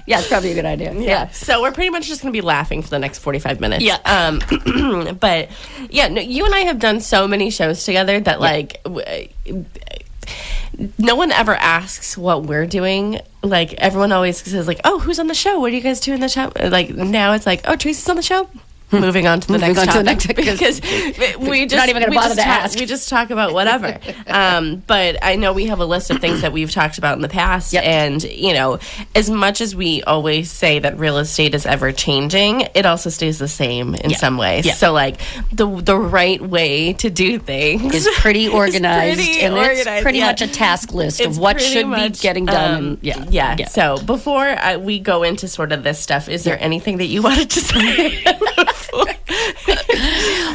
yeah, 0.06 0.20
it's 0.20 0.28
probably 0.28 0.52
a 0.52 0.56
good 0.56 0.66
idea. 0.66 0.94
Yeah. 0.94 1.30
So 1.30 1.62
we're 1.62 1.72
pretty 1.72 1.90
much 1.90 2.08
just 2.08 2.22
going 2.22 2.34
to 2.34 2.38
be 2.38 2.42
laughing 2.46 2.82
for 2.82 2.90
the 2.90 3.00
next 3.00 3.20
45 3.20 3.60
minutes. 3.60 3.84
Yeah. 3.84 3.98
Um, 4.06 4.40
but 5.20 5.50
yeah, 5.90 6.08
no, 6.08 6.22
you 6.22 6.46
and 6.46 6.54
I 6.54 6.60
have 6.60 6.80
done 6.80 7.00
so 7.02 7.28
many 7.28 7.50
shows 7.50 7.84
together 7.84 8.20
that 8.20 8.40
like 8.40 8.82
w- 8.84 9.06
uh, 9.06 9.54
no 10.98 11.16
one 11.16 11.32
ever 11.32 11.56
asks 11.56 12.18
what 12.18 12.44
we're 12.44 12.66
doing. 12.66 13.20
Like 13.44 13.74
everyone 13.74 14.12
always 14.12 14.38
says 14.42 14.68
like, 14.68 14.82
"Oh, 14.84 15.00
who's 15.00 15.20
on 15.20 15.28
the 15.28 15.34
show? 15.34 15.60
What 15.60 15.72
are 15.72 15.76
you 15.76 15.82
guys 15.82 16.00
doing 16.00 16.20
the 16.20 16.30
show?" 16.30 16.52
Like 16.56 16.90
now 16.92 17.34
it's 17.34 17.46
like, 17.46 17.62
"Oh, 17.66 17.76
Tracy's 17.76 18.08
on 18.10 18.16
the 18.16 18.22
show." 18.22 18.50
Moving 18.92 19.28
on 19.28 19.40
to 19.42 19.48
the 19.48 19.54
Moving 19.54 19.76
next 19.76 19.80
on 19.80 19.88
to 19.88 20.04
the 20.04 20.16
topic 20.16 20.46
next- 20.46 20.82
because 20.82 21.38
we 21.38 21.66
just 21.66 21.76
Not 21.76 21.90
even 21.90 22.02
gonna 22.02 22.10
we 22.10 22.16
bother 22.18 22.36
to 22.36 22.42
talk- 22.42 22.48
ask. 22.48 22.80
We 22.80 22.86
just 22.86 23.08
talk 23.10 23.30
about 23.30 23.54
whatever. 23.54 24.00
um, 24.28 24.82
but 24.88 25.18
I 25.22 25.36
know 25.36 25.54
we 25.54 25.68
have 25.68 25.80
a 25.80 25.86
list 25.86 26.10
of 26.10 26.20
things 26.20 26.42
that 26.42 26.52
we've 26.54 26.72
talked 26.72 26.98
about 26.98 27.16
in 27.16 27.22
the 27.22 27.30
past, 27.30 27.72
Yep. 27.74 27.84
and 27.84 28.24
you 28.24 28.54
know, 28.54 28.80
as 29.16 29.30
much 29.30 29.62
as 29.62 29.76
we 29.76 30.02
always 30.04 30.52
say 30.52 30.80
that 30.80 30.98
real 30.98 31.18
estate 31.18 31.54
is 31.54 31.66
ever 31.66 31.92
changing, 31.92 32.62
it 32.74 32.86
also 32.86 33.10
stays 33.10 33.38
the 33.38 33.48
same 33.48 33.94
in 33.96 34.10
Yeah. 34.12 34.18
some 34.18 34.38
ways. 34.38 34.66
Yeah. 34.66 34.74
So 34.74 34.92
like 34.92 35.20
the 35.52 35.68
the 35.82 35.98
right 35.98 36.42
way 36.42 36.94
to 36.94 37.10
do 37.10 37.38
things 37.40 37.94
Is 38.00 38.08
pretty 38.16 38.48
organized, 38.48 39.20
pretty 39.20 39.42
and 39.42 39.54
organized, 39.54 39.88
it's 39.88 40.02
pretty 40.02 40.18
yeah. 40.20 40.26
much 40.28 40.42
a 40.42 40.48
task 40.48 40.94
list 40.94 41.20
It's 41.20 41.36
of 41.36 41.38
what 41.38 41.62
should 41.62 41.86
much, 41.86 42.14
be 42.14 42.20
getting 42.20 42.46
done. 42.46 42.74
um, 42.76 42.86
and, 42.86 42.98
yeah, 43.04 43.56
yeah, 43.60 43.68
So 43.68 43.98
before 44.00 44.48
uh, 44.48 44.78
we 44.80 45.00
go 45.00 45.24
into 45.24 45.48
sort 45.48 45.72
of 45.72 45.84
this 45.84 46.00
stuff, 46.00 46.28
is 46.28 46.44
there 46.44 46.58
anything 46.60 46.98
that 46.98 47.06
you 47.06 47.22
wanted 47.22 47.50
to 47.52 47.60
say? 47.60 48.24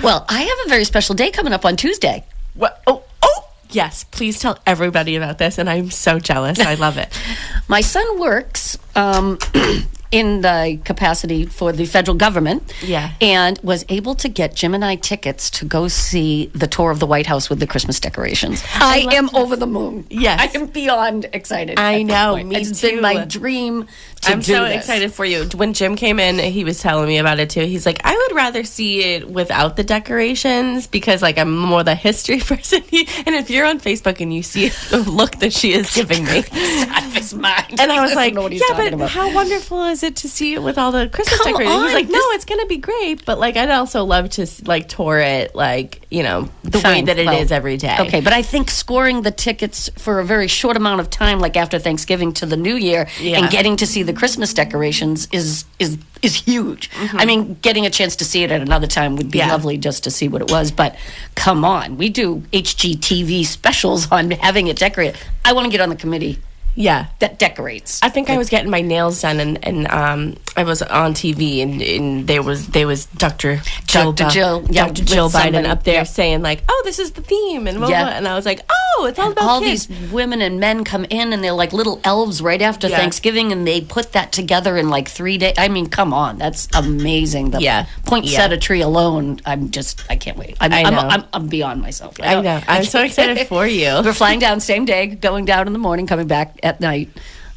Well, 0.05 0.27
I 0.29 0.43
have 0.43 0.59
a 0.67 0.69
very 0.69 0.85
special 0.85 1.15
day 1.15 1.31
coming 1.31 1.55
up 1.55 1.65
on 1.65 1.77
Tuesday. 1.77 2.25
what? 2.53 2.83
Oh, 2.87 3.03
oh, 3.23 3.49
yes. 3.71 4.05
Please 4.05 4.39
tell 4.39 4.59
everybody 4.67 5.17
about 5.17 5.39
this, 5.39 5.57
and 5.57 5.71
I'm 5.71 5.91
so 5.91 6.19
jealous. 6.19 6.61
I 6.61 6.75
love 6.75 6.99
it. 6.99 7.09
My 7.69 7.81
son 7.81 8.21
works 8.21 8.77
um, 8.95 9.39
in 10.11 10.43
the 10.43 10.79
capacity 10.85 11.45
for 11.47 11.73
the 11.73 11.87
federal 11.87 12.17
government. 12.17 12.73
Yeah. 12.83 13.13
And 13.21 13.59
was 13.63 13.85
able 13.89 14.15
to 14.17 14.29
get 14.29 14.55
Jim 14.55 14.75
and 14.75 14.85
I 14.85 14.97
tickets 14.97 15.51
to 15.51 15.65
go 15.65 15.89
see 15.89 16.47
the 16.55 16.67
tour 16.67 16.91
of 16.91 17.01
the 17.01 17.07
White 17.07 17.27
House 17.27 17.51
with 17.51 17.61
the 17.61 17.67
Christmas 17.67 17.99
decorations. 18.01 18.63
I, 18.75 19.01
love 19.05 19.13
am 19.15 19.27
that. 19.27 19.35
over 19.35 19.57
the 19.57 19.67
moon. 19.67 20.07
Yes. 20.11 20.41
I 20.55 20.59
am 20.59 20.67
beyond 20.67 21.27
excited. 21.33 21.79
I 21.79 22.03
know, 22.03 22.37
me 22.43 22.57
It's 22.57 22.81
too. 22.81 22.91
been 22.93 23.03
my 23.03 23.25
dream 23.25 23.87
I'm 24.27 24.41
so 24.43 24.65
this. 24.65 24.77
excited 24.77 25.13
for 25.13 25.25
you. 25.27 25.45
When 25.55 25.75
Jim 25.75 25.97
came 25.97 26.19
in, 26.19 26.39
he 26.39 26.65
was 26.65 26.81
telling 26.81 27.07
me 27.09 27.19
about 27.19 27.41
it 27.41 27.51
too. 27.51 27.67
He's 27.67 27.85
like, 27.85 28.01
I 28.05 28.15
would 28.17 28.37
rather 28.37 28.65
see 28.65 29.03
it 29.15 29.29
without 29.29 29.77
the 29.77 29.85
decorations 29.85 30.87
because, 30.87 31.21
like, 31.21 31.37
I'm 31.39 31.55
more 31.59 31.83
the 31.83 31.95
history 31.95 32.39
person. 32.41 32.83
and 33.27 33.35
if 33.35 33.51
you're 33.51 33.67
on 33.67 33.81
Facebook 33.81 34.21
and 34.21 34.33
you 34.33 34.43
see 34.43 34.69
the 34.91 34.99
look 34.99 35.37
that 35.41 35.53
she 35.53 35.73
is 35.73 35.93
giving 35.95 36.25
me, 36.25 36.39
Out 36.89 37.05
of 37.05 37.15
his 37.15 37.35
mind. 37.35 37.79
and 37.81 37.93
I 37.93 38.01
was 38.01 38.15
like, 38.15 38.33
know 38.35 38.43
what 38.43 38.53
he's 38.53 38.63
yeah, 38.69 38.77
but 38.77 38.93
about. 38.95 39.11
how 39.11 39.33
wonderful 39.35 39.85
is 39.85 40.03
it 40.05 40.17
to 40.17 40.29
see 40.29 40.55
it 40.55 40.63
with 40.63 40.79
all 40.79 40.93
the 40.93 41.09
Christmas 41.09 41.41
Come 41.41 41.53
decorations? 41.53 41.83
He's 41.83 41.89
on, 41.91 41.95
like, 41.95 42.09
no, 42.09 42.19
it's 42.33 42.45
gonna 42.45 42.67
be 42.67 42.77
great, 42.77 43.25
but 43.25 43.39
like, 43.39 43.57
I'd 43.57 43.71
also 43.71 44.05
love 44.05 44.31
to 44.31 44.47
like 44.65 44.89
tour 44.89 45.19
it, 45.19 45.55
like, 45.55 46.07
you 46.11 46.23
know, 46.23 46.49
the 46.63 46.79
way 46.79 47.03
that 47.03 47.19
it 47.19 47.27
is 47.27 47.51
Well, 47.51 47.57
every 47.57 47.77
day. 47.77 47.97
Okay, 48.01 48.21
but 48.21 48.33
I 48.33 48.43
think 48.43 48.71
scoring 48.71 49.23
the 49.23 49.31
tickets 49.31 49.91
for 49.97 50.21
a 50.21 50.25
very 50.25 50.47
short 50.49 50.77
amount 50.77 51.01
of 51.01 51.11
time, 51.11 51.41
like 51.41 51.57
after 51.57 51.79
Thanksgiving 51.79 52.33
to 52.35 52.47
the 52.47 52.57
New 52.57 52.77
Year, 52.77 53.09
Yeah. 53.21 53.39
and 53.39 53.51
getting 53.51 53.77
to 53.77 53.87
see 53.87 54.03
the 54.03 54.13
Christmas 54.13 54.55
decorations 54.55 55.29
is 55.33 55.65
is 55.79 55.99
is 56.23 56.35
huge. 56.37 56.91
I 57.13 57.25
mean, 57.27 57.59
getting 57.61 57.85
a 57.85 57.91
chance 57.91 58.17
to 58.17 58.25
see 58.25 58.43
it 58.45 58.51
at 58.51 58.61
another 58.63 58.87
time 58.87 59.17
would 59.17 59.31
be 59.31 59.39
Mm-hmm. 59.39 59.49
Yeah. 59.49 59.53
lovely 59.55 59.77
just 59.79 60.05
to 60.05 60.11
see 60.11 60.29
what 60.29 60.41
it 60.43 60.51
was. 60.51 60.71
But 60.71 60.97
come 61.35 61.65
on, 61.65 61.97
we 61.99 62.09
do 62.09 62.43
HGTV 62.53 63.45
specials 63.45 64.11
on 64.11 64.31
having 64.31 64.69
it 64.69 64.77
decorated. 64.79 65.17
I 65.45 65.53
want 65.53 65.67
to 65.67 65.71
get 65.71 65.81
on 65.81 65.89
the 65.91 65.97
committee 65.97 66.39
Yeah. 66.75 67.07
that 67.21 67.39
decorates. 67.39 68.01
I 68.03 68.09
think 68.09 68.31
I 68.31 68.37
was 68.39 68.49
getting 68.49 68.71
my 68.71 68.81
nails 68.81 69.23
done, 69.23 69.41
and, 69.41 69.65
and 69.65 69.87
um, 69.91 70.37
I 70.57 70.65
was 70.65 70.83
on 70.83 71.15
TV, 71.15 71.63
and, 71.63 71.81
and 71.83 72.27
there 72.27 72.43
was 72.43 72.69
there 72.69 72.87
was 72.87 73.07
Dr. 73.07 73.61
Jill, 73.87 74.13
Dr. 74.13 74.33
Jill, 74.33 74.67
yeah, 74.71 74.87
Dr. 74.87 75.05
Jill 75.05 75.29
Biden 75.29 75.43
somebody, 75.55 75.67
up 75.69 75.85
there 75.85 75.95
yeah. 75.95 76.03
saying 76.05 76.43
like, 76.43 76.63
"Oh, 76.69 76.83
this 76.85 76.99
is 76.99 77.13
the 77.13 77.23
theme," 77.23 77.67
and 77.67 77.79
blah, 77.79 77.89
Yeah. 77.89 78.05
blah, 78.05 78.13
and 78.15 78.27
I 78.29 78.35
was 78.35 78.45
like, 78.47 78.61
"Oh, 78.99 79.07
it's 79.07 79.19
all 79.19 79.33
about 79.33 79.45
all 79.45 79.61
kids." 79.61 79.87
these 79.87 80.11
women 80.13 80.43
and 80.43 80.59
men 80.61 80.85
come 80.85 81.05
in 81.11 81.33
and 81.33 81.43
they're 81.45 81.53
like 81.53 81.73
little 81.73 82.01
elves 82.05 82.41
right 82.43 82.61
after 82.63 82.89
Yeah. 82.89 82.97
Thanksgiving 82.99 83.53
and 83.53 83.67
they 83.67 83.81
put 83.81 84.13
that 84.13 84.33
together 84.33 84.77
in 84.77 84.89
like 84.91 85.09
three 85.09 85.39
days. 85.39 85.55
I 85.59 85.69
mean, 85.69 85.87
come 85.89 86.13
on, 86.13 86.39
that's 86.39 86.69
amazing. 86.75 87.51
The 87.51 87.61
Yeah. 87.61 87.87
poinsettia 88.07 88.59
tree 88.59 88.81
alone, 88.81 89.41
I'm 89.47 89.71
just, 89.71 90.03
I 90.11 90.17
can't 90.17 90.37
wait. 90.37 90.57
I'm, 90.61 90.73
I 90.73 90.83
I'm, 90.85 90.95
know. 90.95 91.01
I'm, 91.01 91.25
I'm 91.33 91.47
beyond 91.49 91.83
myself. 91.83 92.17
I 92.23 92.41
know. 92.41 92.61
I'm 92.67 92.85
so 92.85 93.03
excited 93.09 93.47
for 93.47 93.67
you. 93.67 94.01
We're 94.05 94.13
flying 94.13 94.39
down 94.39 94.61
same 94.61 94.85
day, 94.85 95.07
going 95.07 95.45
down 95.45 95.67
in 95.67 95.73
the 95.73 95.79
morning, 95.79 96.07
coming 96.07 96.27
back 96.27 96.59
at 96.65 96.81
night. 96.81 97.11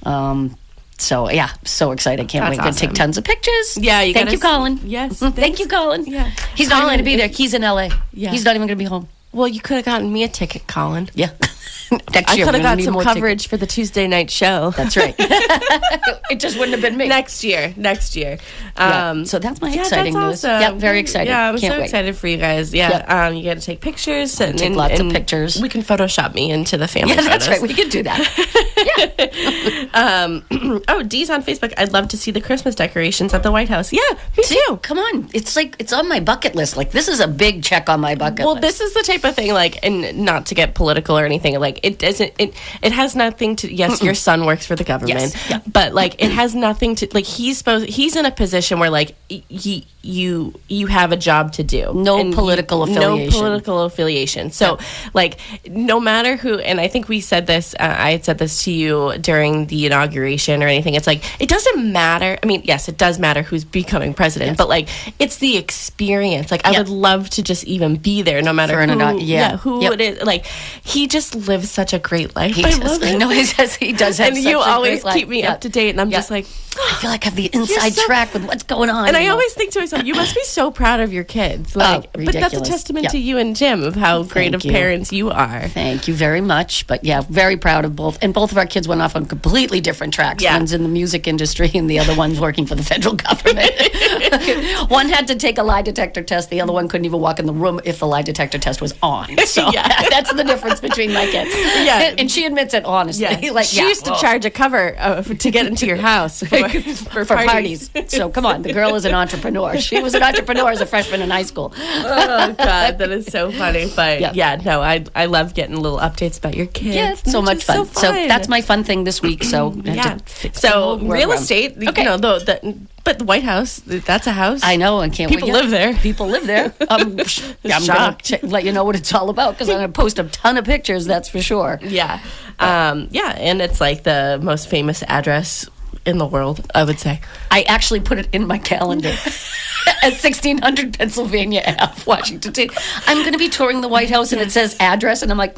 Um, 0.04 0.56
so 1.00 1.30
yeah, 1.30 1.50
so 1.64 1.92
excited! 1.92 2.28
Can't 2.28 2.44
That's 2.44 2.58
wait. 2.58 2.64
Gonna 2.64 2.76
take 2.76 2.94
tons 2.94 3.18
of 3.18 3.24
pictures. 3.24 3.78
Yeah, 3.78 4.02
you 4.02 4.14
thank 4.14 4.32
you, 4.32 4.40
Colin. 4.40 4.80
Yes, 4.84 5.20
thank 5.20 5.60
you, 5.60 5.68
Colin. 5.68 6.06
Yeah. 6.06 6.32
he's 6.56 6.70
not 6.70 6.84
going 6.84 6.98
to 6.98 7.04
be 7.04 7.16
there. 7.16 7.28
He's 7.28 7.54
in 7.54 7.64
L.A. 7.64 7.90
Yeah. 8.14 8.32
he's 8.32 8.44
not 8.44 8.56
even 8.56 8.68
going 8.68 8.78
to 8.78 8.84
be 8.84 8.90
home. 8.90 9.08
Well, 9.32 9.48
you 9.48 9.62
could 9.62 9.76
have 9.76 9.86
gotten 9.86 10.12
me 10.12 10.24
a 10.24 10.28
ticket, 10.28 10.66
Colin. 10.68 11.10
Yeah, 11.14 11.32
next 12.14 12.32
I 12.32 12.44
could 12.44 12.54
have 12.56 12.64
got 12.64 12.82
some 12.82 12.94
more 12.94 13.02
tickets. 13.04 13.14
coverage 13.16 13.48
for 13.48 13.58
the 13.58 13.68
Tuesday 13.68 14.08
night 14.08 14.30
show. 14.30 14.72
That's 14.72 14.98
right. 14.98 15.16
it 15.20 16.40
just 16.40 16.58
wouldn't 16.58 16.74
have 16.74 16.82
been 16.82 16.98
me. 16.98 17.08
next 17.08 17.44
year. 17.44 17.74
Next 17.78 18.16
year. 18.16 18.38
Yeah. 18.78 19.10
Um, 19.10 19.26
So 19.26 19.40
that's 19.40 19.62
my 19.62 19.70
yeah, 19.70 19.82
exciting 19.82 20.14
that's 20.14 20.26
news. 20.44 20.46
awesome. 20.46 20.62
Yeah, 20.62 20.72
very 20.80 21.00
excited. 21.00 21.30
Yeah, 21.30 21.50
I'm 21.50 21.58
Can't 21.58 21.74
so 21.74 21.80
wait. 21.80 21.86
excited 21.86 22.16
for 22.16 22.28
you 22.28 22.38
guys. 22.38 22.74
Yeah, 22.74 22.90
Yeah. 22.90 23.28
um, 23.28 23.36
you 23.36 23.44
got 23.44 23.56
to 23.56 23.62
take 23.66 23.82
pictures 23.82 24.40
and 24.42 24.58
take 24.58 24.68
and- 24.68 24.76
lots 24.76 25.00
of 25.00 25.10
pictures. 25.12 25.62
We 25.62 25.70
can 25.70 25.82
Photoshop 25.82 26.34
me 26.34 26.52
into 26.52 26.78
the 26.78 26.88
family. 26.88 27.14
Yeah, 27.16 27.22
that's 27.22 27.48
right. 27.48 27.62
We 27.62 27.74
could 27.74 27.90
do 27.90 28.04
that. 28.04 29.90
Um, 29.94 30.44
oh, 30.88 31.04
Dee's 31.04 31.30
on 31.30 31.44
Facebook. 31.44 31.74
I'd 31.78 31.94
love 31.94 32.08
to 32.10 32.18
see 32.18 32.32
the 32.32 32.42
Christmas 32.42 32.76
decorations 32.76 33.34
at 33.34 33.44
the 33.44 33.52
White 33.52 33.70
House. 33.70 33.92
Yeah, 33.94 34.02
me 34.38 34.44
too. 34.44 34.80
Come 34.82 35.00
on, 35.00 35.30
it's 35.34 35.56
like 35.56 35.76
it's 35.80 35.94
on 35.94 36.08
my 36.10 36.20
bucket 36.20 36.56
list. 36.56 36.78
Like 36.78 36.92
this 36.92 37.08
is 37.08 37.20
a 37.20 37.28
big 37.28 37.64
check 37.64 37.90
on 37.90 38.00
my 38.00 38.16
bucket 38.16 38.46
Well, 38.46 38.56
list. 38.56 38.62
this 38.62 38.82
is 38.82 38.94
the 38.94 39.04
type 39.04 39.24
of 39.24 39.36
thing, 39.36 39.54
like, 39.54 39.80
and 39.84 40.20
not 40.26 40.46
to 40.48 40.56
get 40.56 40.76
political 40.76 41.18
or 41.18 41.26
anything, 41.26 41.57
like, 41.60 41.80
it 41.84 42.00
doesn't, 42.00 42.34
it, 42.40 42.54
it 42.82 42.92
has 42.92 43.16
nothing 43.16 43.56
to, 43.58 43.74
yes, 43.74 44.02
your 44.04 44.14
son 44.14 44.46
works 44.46 44.66
for 44.66 44.76
the 44.76 44.84
government, 44.84 45.20
Yes, 45.20 45.50
yeah. 45.50 45.60
but, 45.68 45.94
like, 45.94 46.22
it 46.22 46.32
has 46.32 46.54
nothing 46.56 46.96
to, 46.96 47.08
like, 47.14 47.26
he's 47.26 47.58
supposed, 47.58 47.88
he's 47.90 48.16
in 48.16 48.26
a 48.26 48.32
position 48.32 48.80
where, 48.80 48.90
like, 48.90 49.16
he, 49.30 49.86
you, 50.02 50.54
you 50.70 50.88
have 50.88 51.12
a 51.12 51.18
job 51.18 51.52
to 51.54 51.64
do. 51.64 51.92
No 51.94 52.18
And 52.20 52.30
you- 52.30 52.36
political 52.36 52.86
No 52.86 52.94
affiliation. 52.94 53.32
political 53.40 53.82
affiliation. 53.84 54.52
So, 54.52 54.78
like, 55.14 55.38
no 55.68 56.00
matter 56.00 56.38
who, 56.38 56.60
and 56.60 56.80
I 56.80 56.88
think 56.88 57.10
we 57.10 57.20
said 57.20 57.46
this, 57.46 57.74
uh, 57.80 57.96
I 57.98 58.12
had 58.12 58.24
said 58.24 58.38
this 58.38 58.64
to 58.64 58.72
you 58.72 59.18
during 59.20 59.66
the 59.68 59.86
inauguration 59.86 60.64
or 60.64 60.68
anything, 60.68 60.94
it's 60.94 61.08
like, 61.08 61.24
it 61.42 61.50
doesn't 61.50 61.92
matter. 61.92 62.38
I 62.42 62.46
mean, 62.46 62.62
yes, 62.64 62.88
it 62.88 62.98
does 62.98 63.20
matter 63.20 63.42
who's 63.42 63.66
becoming 63.66 64.14
president, 64.14 64.58
but, 64.58 64.70
like, 64.70 64.88
it's 65.20 65.38
the 65.38 65.58
experience. 65.58 66.52
Like, 66.52 66.66
I 66.66 66.72
Yeah. 66.72 66.80
would 66.80 66.90
love 66.90 67.30
to 67.32 67.44
just 67.44 67.64
even 67.66 67.96
be 67.98 68.22
there 68.22 68.42
no 68.42 68.54
matter 68.54 68.82
who, 68.86 69.20
yeah. 69.20 69.58
who 69.58 69.82
Yep. 69.82 69.94
it 69.94 70.02
is. 70.02 70.22
Like 70.24 70.46
he 70.84 71.08
just 71.08 71.36
lives 71.48 71.70
such 71.72 71.94
a 71.94 72.00
great 72.00 72.36
life. 72.36 72.56
he 72.56 72.64
I 72.64 72.70
does. 72.72 72.80
love 72.80 73.04
it. 73.04 73.18
No, 73.18 73.30
he 73.30 73.46
does. 73.46 73.76
He 73.76 73.94
does 73.94 74.18
have 74.18 74.34
and 74.34 74.38
you 74.44 74.60
always 74.60 75.04
keep 75.04 75.28
me 75.28 75.42
Yeah. 75.42 75.54
up 75.54 75.62
to 75.62 75.70
date, 75.70 75.90
and 75.92 76.02
I'm 76.02 76.10
Yeah. 76.10 76.18
just 76.18 76.32
like, 76.32 76.46
I 76.80 76.94
feel 77.02 77.10
like 77.10 77.24
I 77.26 77.30
have 77.30 77.36
the 77.36 77.46
inside 77.54 77.94
so- 77.94 78.06
track 78.06 78.34
with 78.34 78.44
what's 78.46 78.64
going 78.64 78.90
on. 78.90 79.08
and 79.08 79.18
I 79.18 79.26
know? 79.26 79.32
always 79.32 79.54
think 79.54 79.72
to 79.72 79.80
myself, 79.80 80.04
you 80.06 80.14
must 80.14 80.36
be 80.36 80.44
so 80.44 80.70
proud 80.72 81.00
of 81.00 81.12
your 81.12 81.24
kids. 81.24 81.76
Oh, 81.76 81.80
like, 81.80 82.12
but 82.14 82.34
that's 82.34 82.54
a 82.54 82.60
Oh, 82.60 82.64
testament 82.64 83.06
Yeah. 83.06 83.10
to 83.12 83.18
you 83.18 83.38
and 83.38 83.56
Jim 83.56 83.84
of 83.84 83.96
how 83.96 84.24
great 84.24 84.54
of 84.54 84.64
you. 84.64 84.72
parents 84.72 85.12
you 85.12 85.30
are. 85.32 85.68
Thank 85.70 86.08
you 86.08 86.14
very 86.14 86.42
much. 86.42 86.86
But 86.88 87.04
yeah, 87.04 87.22
very 87.30 87.58
proud 87.58 87.86
of 87.86 87.96
both. 87.96 88.18
And 88.22 88.34
both 88.34 88.52
of 88.52 88.58
our 88.58 88.66
kids 88.66 88.88
went 88.88 89.02
off 89.02 89.16
on 89.16 89.26
completely 89.26 89.82
different 89.82 90.14
tracks. 90.14 90.44
One's 90.44 90.74
in 90.74 90.84
the 90.84 90.90
music 90.90 91.28
industry 91.28 91.72
and 91.74 91.90
the 91.90 92.00
other 92.00 92.14
one's 92.16 92.40
working 92.40 92.66
for 92.66 92.76
the 92.76 92.84
federal 92.84 93.16
government. 93.28 93.72
one 94.90 95.10
had 95.10 95.28
to 95.28 95.36
take 95.36 95.58
a 95.58 95.64
lie 95.64 95.82
detector 95.82 96.22
test. 96.24 96.50
The 96.50 96.62
other 96.62 96.74
one 96.74 96.88
couldn't 96.88 97.06
even 97.06 97.20
walk 97.20 97.40
in 97.40 97.46
the 97.46 97.54
room 97.54 97.80
if 97.86 98.00
the 98.00 98.08
lie 98.08 98.22
detector 98.22 98.58
test 98.60 98.82
was 98.82 98.94
on. 99.02 99.36
So 99.48 99.72
Yeah. 99.72 99.88
that's 100.10 100.32
the 100.34 100.44
difference 100.44 100.80
between 100.82 101.14
my 101.14 101.26
kids. 101.26 101.37
Yeah. 101.46 102.16
And 102.18 102.30
she 102.32 102.46
admits 102.46 102.74
it 102.74 102.86
honestly. 102.86 103.24
Yeah, 103.24 103.52
like, 103.52 103.66
she 103.66 103.78
yeah, 103.78 103.88
used 103.88 104.06
to 104.06 104.14
oh. 104.14 104.20
charge 104.20 104.46
a 104.46 104.50
cover 104.50 104.96
uh, 104.98 105.22
to 105.22 105.52
get 105.52 105.66
into 105.68 105.86
your 105.86 105.98
house 105.98 106.42
for, 106.42 106.70
for, 106.70 107.26
for 107.26 107.36
parties. 107.36 107.90
parties. 107.90 108.12
So 108.12 108.30
come 108.30 108.46
on, 108.46 108.62
the 108.62 108.74
girl 108.74 108.96
is 108.96 109.06
an 109.06 109.14
entrepreneur. 109.14 109.78
She 109.78 110.02
was 110.02 110.14
an 110.14 110.24
entrepreneur 110.24 110.72
as 110.72 110.82
a 110.82 110.86
freshman 110.86 111.22
in 111.22 111.30
high 111.30 111.44
school. 111.44 111.74
oh 111.76 112.56
God, 112.58 112.98
that 112.98 113.12
is 113.12 113.28
so 113.28 113.52
funny. 113.52 113.92
But 113.96 114.22
Yeah. 114.22 114.32
yeah, 114.34 114.56
no, 114.64 114.82
I 114.82 115.06
I 115.16 115.26
love 115.26 115.54
getting 115.54 115.76
little 115.76 116.00
updates 116.00 116.38
about 116.38 116.56
your 116.56 116.68
kids. 116.68 116.96
Yeah, 116.96 117.14
so 117.16 117.42
much 117.42 117.64
fun. 117.64 117.86
So, 117.88 118.02
So, 118.02 118.12
that's 118.12 118.48
my 118.48 118.62
fun 118.62 118.84
thing 118.84 119.04
this 119.04 119.22
week. 119.22 119.44
So 119.44 119.74
yeah. 119.84 120.18
to 120.42 120.54
So 120.54 120.98
real 121.00 121.32
estate, 121.32 121.78
Okay. 121.78 122.02
you 122.02 122.08
know, 122.08 122.18
the, 122.18 122.40
the 122.40 122.78
but 123.08 123.20
the 123.20 123.24
White 123.24 123.44
House, 123.44 123.80
that's 123.86 124.28
a 124.28 124.34
house. 124.34 124.60
I 124.64 124.76
know, 124.76 125.00
and 125.00 125.14
can't 125.14 125.32
People 125.32 125.48
wait. 125.48 125.56
Yeah, 125.56 125.62
live 125.62 125.72
there. 125.72 125.94
People 125.94 126.28
live 126.28 126.46
there. 126.46 126.74
Um, 126.90 127.18
I'm 127.64 127.82
Shocked. 127.82 128.26
ch- 128.26 128.44
let 128.44 128.66
you 128.66 128.74
know 128.74 128.84
what 128.84 128.98
it's 128.98 129.14
all 129.14 129.30
about 129.30 129.54
because 129.54 129.70
I'm 129.70 129.78
going 129.78 129.88
to 129.88 129.94
post 129.94 130.20
a 130.20 130.26
ton 130.26 130.58
of 130.58 130.66
pictures. 130.66 131.06
That's 131.06 131.30
for 131.30 131.42
sure. 131.42 131.80
Yeah. 131.82 132.22
Um, 132.60 133.08
yeah, 133.12 133.30
and 133.38 133.62
it's 133.62 133.80
like 133.80 134.04
the 134.04 134.40
most 134.42 134.70
famous 134.70 135.04
address 135.04 135.70
in 136.06 136.18
the 136.18 136.26
world, 136.26 136.70
I 136.76 136.84
would 136.84 137.00
say. 137.00 137.22
I 137.50 137.62
actually 137.64 138.02
put 138.02 138.20
it 138.20 138.28
in 138.34 138.46
my 138.46 138.58
calendar 138.58 139.10
at 140.04 140.12
1600 140.12 140.98
Pennsylvania 140.98 141.64
Ave, 141.80 142.04
Washington 142.06 142.54
State. 142.54 142.72
I'm 143.06 143.20
going 143.20 143.34
to 143.34 143.40
be 143.40 143.50
touring 143.50 143.80
the 143.82 143.90
White 143.90 144.10
House, 144.10 144.34
and 144.34 144.42
it 144.42 144.52
says 144.52 144.76
address, 144.82 145.22
and 145.22 145.32
I'm 145.32 145.38
like, 145.38 145.58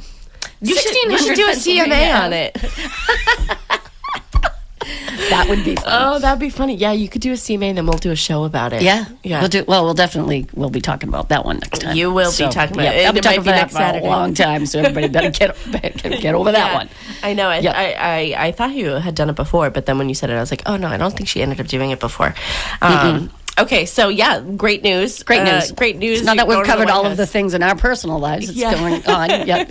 You 0.61 0.75
should, 0.75 0.93
you 0.93 1.17
should 1.17 1.35
do 1.35 1.47
a 1.47 1.53
CMA 1.53 2.13
on 2.23 2.33
it. 2.33 2.57
That 5.29 5.47
would 5.49 5.63
be 5.65 5.75
fun. 5.75 5.85
Oh, 5.87 6.19
that'd 6.19 6.39
be 6.39 6.49
funny. 6.49 6.75
Yeah, 6.75 6.91
you 6.93 7.09
could 7.09 7.21
do 7.21 7.31
a 7.31 7.35
CMA 7.35 7.65
and 7.69 7.77
then 7.77 7.85
we'll 7.85 7.97
do 7.97 8.11
a 8.11 8.15
show 8.15 8.45
about 8.45 8.73
it. 8.73 8.81
yeah, 8.81 9.05
Yeah. 9.23 9.39
We'll 9.41 9.49
do. 9.49 9.63
Well, 9.67 9.83
we'll 9.83 9.93
definitely 9.93 10.47
we'll 10.53 10.69
be 10.69 10.81
talking 10.81 11.09
about 11.09 11.29
that 11.29 11.45
one 11.45 11.57
next 11.59 11.79
time. 11.81 11.95
You 11.95 12.11
will 12.11 12.31
be 12.31 12.47
talking 12.49 12.75
about 12.79 12.95
it. 12.95 13.05
I'll 13.05 13.13
be 13.13 13.19
It 13.19 13.23
talking 13.23 13.39
about 13.41 13.51
that 13.55 13.69
for 13.71 13.77
Saturday. 13.77 14.05
a 14.05 14.09
long 14.09 14.33
time, 14.33 14.65
so 14.65 14.79
everybody 14.79 15.07
better 15.09 15.29
get 15.31 15.55
get, 16.01 16.21
get 16.21 16.33
over 16.35 16.51
that 16.51 16.73
one. 16.73 16.89
I 17.23 17.33
know. 17.33 17.49
I, 17.49 17.59
Yeah. 17.59 17.73
I, 17.75 18.35
I, 18.37 18.45
I 18.47 18.51
thought 18.53 18.71
you 18.71 18.91
had 18.91 19.15
done 19.15 19.29
it 19.29 19.35
before, 19.35 19.69
but 19.69 19.85
then 19.85 19.97
when 19.97 20.07
you 20.09 20.15
said 20.15 20.29
it, 20.29 20.33
I 20.33 20.39
was 20.39 20.51
like, 20.51 20.63
oh 20.65 20.77
no, 20.77 20.87
I 20.87 20.97
don't 20.97 21.15
think 21.15 21.27
she 21.29 21.41
ended 21.41 21.59
up 21.59 21.67
doing 21.67 21.91
it 21.91 21.99
before. 21.99 22.33
Um, 22.81 23.29
okay, 23.59 23.85
so 23.85 24.09
yeah, 24.09 24.39
great 24.41 24.83
news. 24.83 25.23
Great 25.23 25.41
Uh, 25.41 25.59
news. 25.59 25.71
great 25.71 25.97
news. 25.97 26.23
Now 26.23 26.35
that 26.35 26.47
we've 26.47 26.55
going 26.55 26.65
to 26.65 26.71
the 26.71 26.73
covered 26.77 26.89
all 26.89 27.05
of 27.05 27.17
the 27.17 27.25
things 27.27 27.53
in 27.53 27.63
our 27.63 27.75
personal 27.75 28.19
lives, 28.19 28.49
it's 28.49 28.57
Yeah. 28.57 28.73
going 28.73 29.05
on. 29.05 29.29
Yeah. 29.47 29.63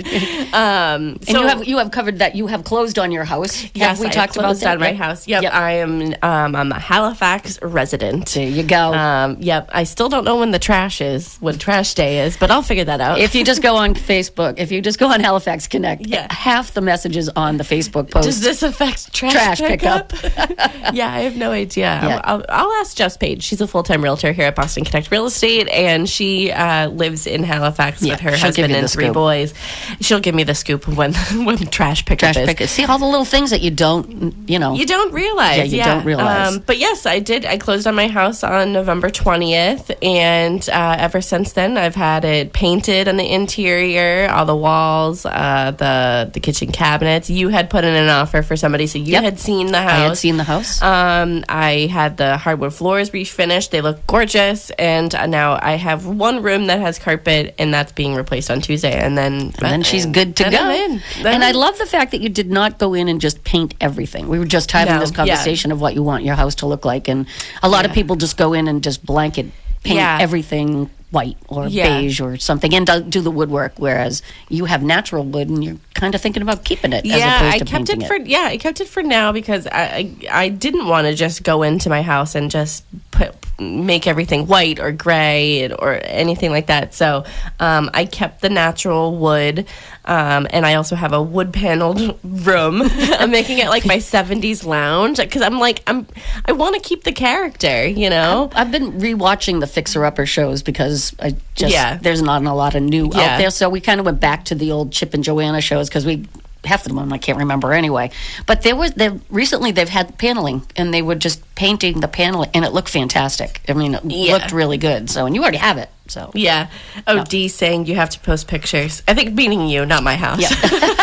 Um, 0.53 1.19
And 1.19 1.29
so 1.29 1.41
you 1.43 1.47
have 1.47 1.65
you 1.69 1.79
have 1.79 1.91
covered 1.91 2.19
that 2.21 2.35
you 2.35 2.47
have 2.47 2.65
closed 2.65 2.99
on 2.99 3.13
your 3.13 3.25
house. 3.25 3.65
Yes, 3.75 3.99
have 3.99 4.01
we 4.01 4.07
I 4.07 4.11
talked 4.11 4.37
about 4.37 4.57
that? 4.57 4.75
on 4.75 4.81
my 4.81 4.89
Yep. 4.91 4.97
house. 4.97 5.29
Yep, 5.29 5.43
Yep. 5.43 5.53
I 5.55 5.73
am. 5.73 6.15
Um, 6.23 6.57
I'm 6.57 6.73
a 6.73 6.79
Halifax 6.79 7.59
resident. 7.63 8.27
There 8.35 8.47
you 8.49 8.63
go. 8.63 8.93
Um, 8.95 9.37
yep, 9.41 9.69
I 9.73 9.85
still 9.85 10.09
don't 10.09 10.25
know 10.25 10.37
when 10.37 10.51
the 10.51 10.59
trash 10.59 11.01
is, 11.01 11.37
when 11.41 11.59
trash 11.59 11.95
day 11.95 12.21
is, 12.21 12.37
but 12.37 12.51
I'll 12.51 12.63
figure 12.63 12.85
that 12.85 13.01
out. 13.01 13.19
if 13.19 13.35
you 13.35 13.45
just 13.45 13.63
go 13.63 13.77
on 13.77 13.95
Facebook, 13.95 14.55
if 14.59 14.71
you 14.73 14.81
just 14.81 14.99
go 14.99 15.09
on 15.13 15.21
Halifax 15.21 15.67
Connect, 15.69 16.07
Yeah. 16.07 16.27
half 16.33 16.73
the 16.75 16.81
messages 16.81 17.29
on 17.37 17.57
the 17.57 17.65
Facebook 17.65 18.11
post. 18.11 18.27
Does 18.27 18.41
this 18.41 18.63
affect 18.63 19.13
trash, 19.13 19.33
Trash 19.33 19.61
pickup? 19.61 20.13
yeah, 20.93 21.13
I 21.13 21.21
have 21.21 21.37
no 21.37 21.51
idea. 21.53 21.87
Yeah. 22.03 22.21
I'll, 22.25 22.45
I'll 22.49 22.73
ask 22.81 22.97
Jess 22.97 23.17
Page. 23.17 23.43
She's 23.43 23.61
a 23.61 23.67
full 23.67 23.78
time 23.83 24.03
realtor 24.03 24.33
here 24.33 24.47
at 24.47 24.55
Boston 24.57 24.85
Connect 24.85 25.11
Real 25.11 25.27
Estate, 25.27 25.69
and 25.69 26.09
she 26.09 26.51
uh, 26.53 26.89
lives 26.89 27.27
in 27.27 27.43
Halifax 27.45 28.03
Yeah, 28.03 28.15
with 28.15 28.21
her 28.21 28.37
husband 28.37 28.73
and 28.73 28.91
three 28.91 29.05
scoop. 29.07 29.15
boys. 29.15 29.55
She'll 30.01 30.21
give 30.21 30.35
me 30.35 30.45
the 30.45 30.55
scoop 30.55 30.87
when 30.89 31.15
when 31.45 31.59
trash 31.59 32.05
pickup 32.05 32.33
trash 32.35 32.49
is. 32.49 32.55
pick. 32.55 32.69
See 32.69 32.85
all 32.85 32.99
the 32.99 33.07
little 33.07 33.25
things 33.25 33.51
that 33.51 33.61
you 33.61 33.71
don't, 33.71 34.35
you 34.49 34.59
know. 34.59 34.75
You 34.75 34.87
don't 34.87 35.13
realize. 35.13 35.73
Yeah, 35.73 35.79
you 35.79 35.85
don't 35.85 36.05
realize. 36.05 36.55
Um, 36.57 36.63
but 36.67 36.79
yes, 36.79 37.07
I 37.07 37.19
did. 37.19 37.45
I 37.45 37.59
closed 37.59 37.87
on 37.87 37.95
my 37.95 38.09
house 38.09 38.43
on 38.45 38.73
November 38.73 39.11
20th. 39.11 39.97
And 40.03 40.67
uh, 40.69 40.97
ever 40.99 41.21
since 41.21 41.53
then, 41.53 41.77
I've 41.77 41.95
had 41.95 42.25
it 42.25 42.53
painted 42.53 43.09
on 43.09 43.17
the 43.17 43.25
interior, 43.33 44.29
all 44.31 44.47
the 44.47 44.57
walls, 44.57 45.27
uh, 45.27 45.73
the, 45.77 46.31
the 46.33 46.41
kitchen 46.41 46.73
cabinets. 46.73 47.29
You 47.29 47.49
had 47.49 47.71
put 47.71 47.85
in 47.85 47.95
an 47.95 48.09
offer 48.09 48.43
for 48.43 48.57
somebody, 48.57 48.87
so 48.87 48.99
you 48.99 49.13
Yep. 49.13 49.23
had 49.25 49.41
seen 49.41 49.67
the 49.73 49.81
house. 49.81 49.91
I 49.93 49.97
had 49.97 50.17
seen 50.17 50.37
the 50.37 50.45
house. 50.45 50.81
Um, 50.83 51.45
I 51.49 51.89
had 51.91 52.17
the 52.17 52.37
hardwood 52.37 52.73
floors 52.75 53.11
refinished. 53.11 53.58
They 53.67 53.81
look 53.81 54.07
gorgeous. 54.07 54.71
And 54.79 55.13
uh, 55.13 55.27
now 55.27 55.59
I 55.61 55.73
have 55.73 56.07
one 56.07 56.41
room 56.45 56.69
that 56.69 56.79
has 56.79 57.01
carpet, 57.01 57.57
and 57.59 57.75
that's 57.75 57.91
being 57.91 58.15
replaced 58.15 58.49
on 58.53 58.61
Tuesday. 58.61 58.93
And 58.97 59.19
then, 59.19 59.33
and 59.35 59.53
then 59.55 59.83
she's 59.83 60.07
good 60.07 60.37
to 60.37 60.45
then 60.45 60.53
go. 60.53 60.59
I'm 60.61 60.91
in. 60.93 61.03
Then 61.25 61.35
And 61.35 61.45
I 61.45 61.51
love 61.51 61.77
the 61.79 61.87
fact 61.87 62.13
that 62.13 62.21
you 62.21 62.29
did 62.29 62.51
not 62.51 62.79
go 62.79 62.95
in 62.95 63.09
and 63.09 63.21
just 63.21 63.43
paint 63.43 63.75
everything. 63.81 64.29
We 64.29 64.39
were 64.39 64.45
just 64.45 64.71
having 64.71 64.95
No, 64.95 65.01
this 65.01 65.11
yeah. 65.11 65.17
conversation 65.17 65.73
of 65.73 65.81
what 65.81 65.95
you 65.95 66.05
want 66.05 66.23
your 66.23 66.37
house 66.37 66.55
to 66.57 66.67
look 66.67 66.85
like, 66.85 67.09
and 67.09 67.27
a 67.63 67.69
lot 67.69 67.85
of 67.85 67.93
people 67.93 68.15
just 68.15 68.37
go 68.37 68.53
in 68.53 68.69
and 68.69 68.83
just 68.85 69.05
blanket 69.05 69.47
paint 69.83 69.97
Yeah. 69.97 70.19
everything 70.21 70.91
white 71.11 71.39
or 71.49 71.67
Yeah. 71.69 72.01
beige 72.01 72.21
or 72.21 72.37
something, 72.37 72.75
and 72.75 72.87
do, 72.87 73.01
do 73.01 73.21
the 73.23 73.31
woodwork. 73.31 73.73
Whereas 73.79 74.23
you 74.51 74.67
have 74.67 74.83
natural 74.83 75.25
wood, 75.25 75.49
and 75.49 75.65
you're 75.65 75.77
kind 75.99 76.15
of 76.15 76.21
thinking 76.21 76.43
about 76.43 76.65
keeping 76.65 76.93
it. 76.93 77.05
as 77.05 77.11
yeah, 77.19 77.39
opposed 77.49 77.63
I 77.63 77.65
kept 77.67 77.89
it 77.91 78.07
for 78.07 78.17
yeah, 78.17 78.45
I 78.45 78.57
kept 78.57 78.81
it 78.81 78.89
for 78.89 79.03
now 79.03 79.33
because 79.33 79.67
I 79.67 79.79
I, 79.89 80.15
I 80.45 80.49
didn't 80.49 80.87
want 80.87 81.07
to 81.07 81.15
just 81.15 81.43
go 81.43 81.63
into 81.63 81.89
my 81.91 82.03
house 82.03 82.35
and 82.35 82.51
just 82.51 82.85
put 83.11 83.35
make 83.61 84.07
everything 84.07 84.47
white 84.47 84.79
or 84.79 84.93
gray 84.93 85.69
or 85.69 85.99
anything 86.05 86.53
like 86.53 86.67
that. 86.69 86.95
So 86.95 87.25
um, 87.59 87.91
I 87.93 88.05
kept 88.05 88.41
the 88.41 88.49
natural 88.49 89.17
wood, 89.17 89.67
um, 90.05 90.47
and 90.51 90.65
I 90.65 90.75
also 90.75 90.95
have 90.95 91.13
a 91.13 91.21
wood 91.21 91.53
paneled 91.53 92.17
room. 92.25 92.83
I'm 93.19 93.33
making 93.33 93.59
it 93.59 93.69
like 93.69 93.85
my 93.85 93.97
70s 93.97 94.65
lounge 94.65 95.17
because 95.17 95.43
I'm 95.43 95.59
like 95.59 95.83
I'm 95.89 96.07
I 96.45 96.53
want 96.53 96.77
to 96.77 96.81
keep 96.81 97.03
the 97.05 97.13
character, 97.13 97.87
you 97.87 98.09
know. 98.11 98.51
I've 98.55 98.71
been 98.71 98.93
rewatching 99.01 99.59
the 99.61 99.67
Fixer 99.67 100.05
Upper 100.05 100.25
shows 100.27 100.63
because 100.63 101.15
I 101.21 101.35
just 101.57 101.73
Yeah. 101.73 101.97
there's 101.97 102.23
not 102.23 102.45
a 102.45 102.53
lot 102.53 102.77
of 102.77 102.83
new 102.85 103.11
Yeah. 103.13 103.21
out 103.35 103.39
there. 103.39 103.51
So 103.51 103.69
we 103.69 103.81
kind 103.81 103.99
of 103.99 104.07
went 104.07 104.21
back 104.21 104.45
to 104.47 104.55
the 104.55 104.71
old 104.71 104.93
Chip 104.93 105.15
and 105.15 105.25
Joanna 105.25 105.61
shows 105.61 105.88
because 105.89 106.07
we 106.07 106.27
half 106.65 106.85
of 106.85 106.95
them 106.95 107.13
I 107.13 107.19
can't 107.19 107.39
remember 107.39 107.73
anyway. 107.73 108.11
But 108.47 108.63
there 108.63 108.77
was 108.77 108.93
there 108.95 109.19
recently 109.31 109.71
they've 109.73 109.89
had 109.89 110.19
paneling 110.19 110.63
and 110.77 110.93
they 110.93 111.03
were 111.03 111.15
just 111.15 111.43
painting 111.55 112.01
the 112.01 112.09
paneling 112.09 112.51
and 112.53 112.65
it 112.65 112.73
looked 112.73 112.89
fantastic. 112.91 113.61
I 113.69 113.73
mean, 113.75 113.95
it 113.95 114.05
Yeah. 114.05 114.33
looked 114.35 114.53
really 114.53 114.77
good. 114.79 115.09
So 115.09 115.25
and 115.27 115.35
you 115.35 115.43
already 115.43 115.59
have 115.59 115.79
it. 115.79 115.89
So 116.09 116.31
Yeah. 116.35 116.67
Oh, 117.07 117.25
D 117.25 117.49
saying 117.49 117.87
you 117.87 117.95
have 117.95 118.11
to 118.11 118.21
post 118.21 118.49
pictures. 118.49 119.03
I 119.07 119.15
think 119.15 119.35
meaning 119.35 119.69
you, 119.69 119.87
not 119.87 120.03
my 120.03 120.17
house. 120.17 120.41
Yeah. 120.41 120.49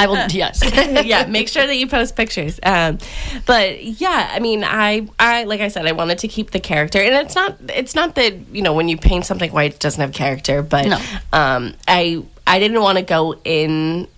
I 0.00 0.06
will. 0.08 0.16
Yes. 0.30 0.62
yeah, 1.04 1.26
make 1.26 1.48
sure 1.48 1.66
that 1.66 1.76
you 1.76 1.86
post 1.86 2.16
pictures. 2.16 2.58
Um, 2.62 2.98
but 3.46 3.82
yeah, 3.84 4.30
I 4.32 4.38
mean, 4.40 4.64
I, 4.64 5.08
I, 5.18 5.44
like 5.44 5.60
I 5.60 5.68
said, 5.68 5.86
I 5.86 5.92
wanted 5.92 6.18
to 6.18 6.28
keep 6.28 6.50
the 6.50 6.60
character, 6.60 7.00
and 7.00 7.14
it's 7.26 7.34
not, 7.34 7.56
it's 7.68 7.94
not 7.94 8.14
that 8.14 8.34
you 8.52 8.62
know 8.62 8.72
when 8.74 8.88
you 8.88 8.96
paint 8.96 9.26
something 9.26 9.50
white, 9.52 9.74
it 9.74 9.80
doesn't 9.80 10.00
have 10.00 10.12
character, 10.12 10.62
but 10.62 10.86
No. 10.86 10.98
um, 11.32 11.74
I, 11.86 12.22
I 12.48 12.58
didn't 12.58 12.80
want 12.82 12.98
to 12.98 13.04
go 13.04 13.34
in 13.44 14.08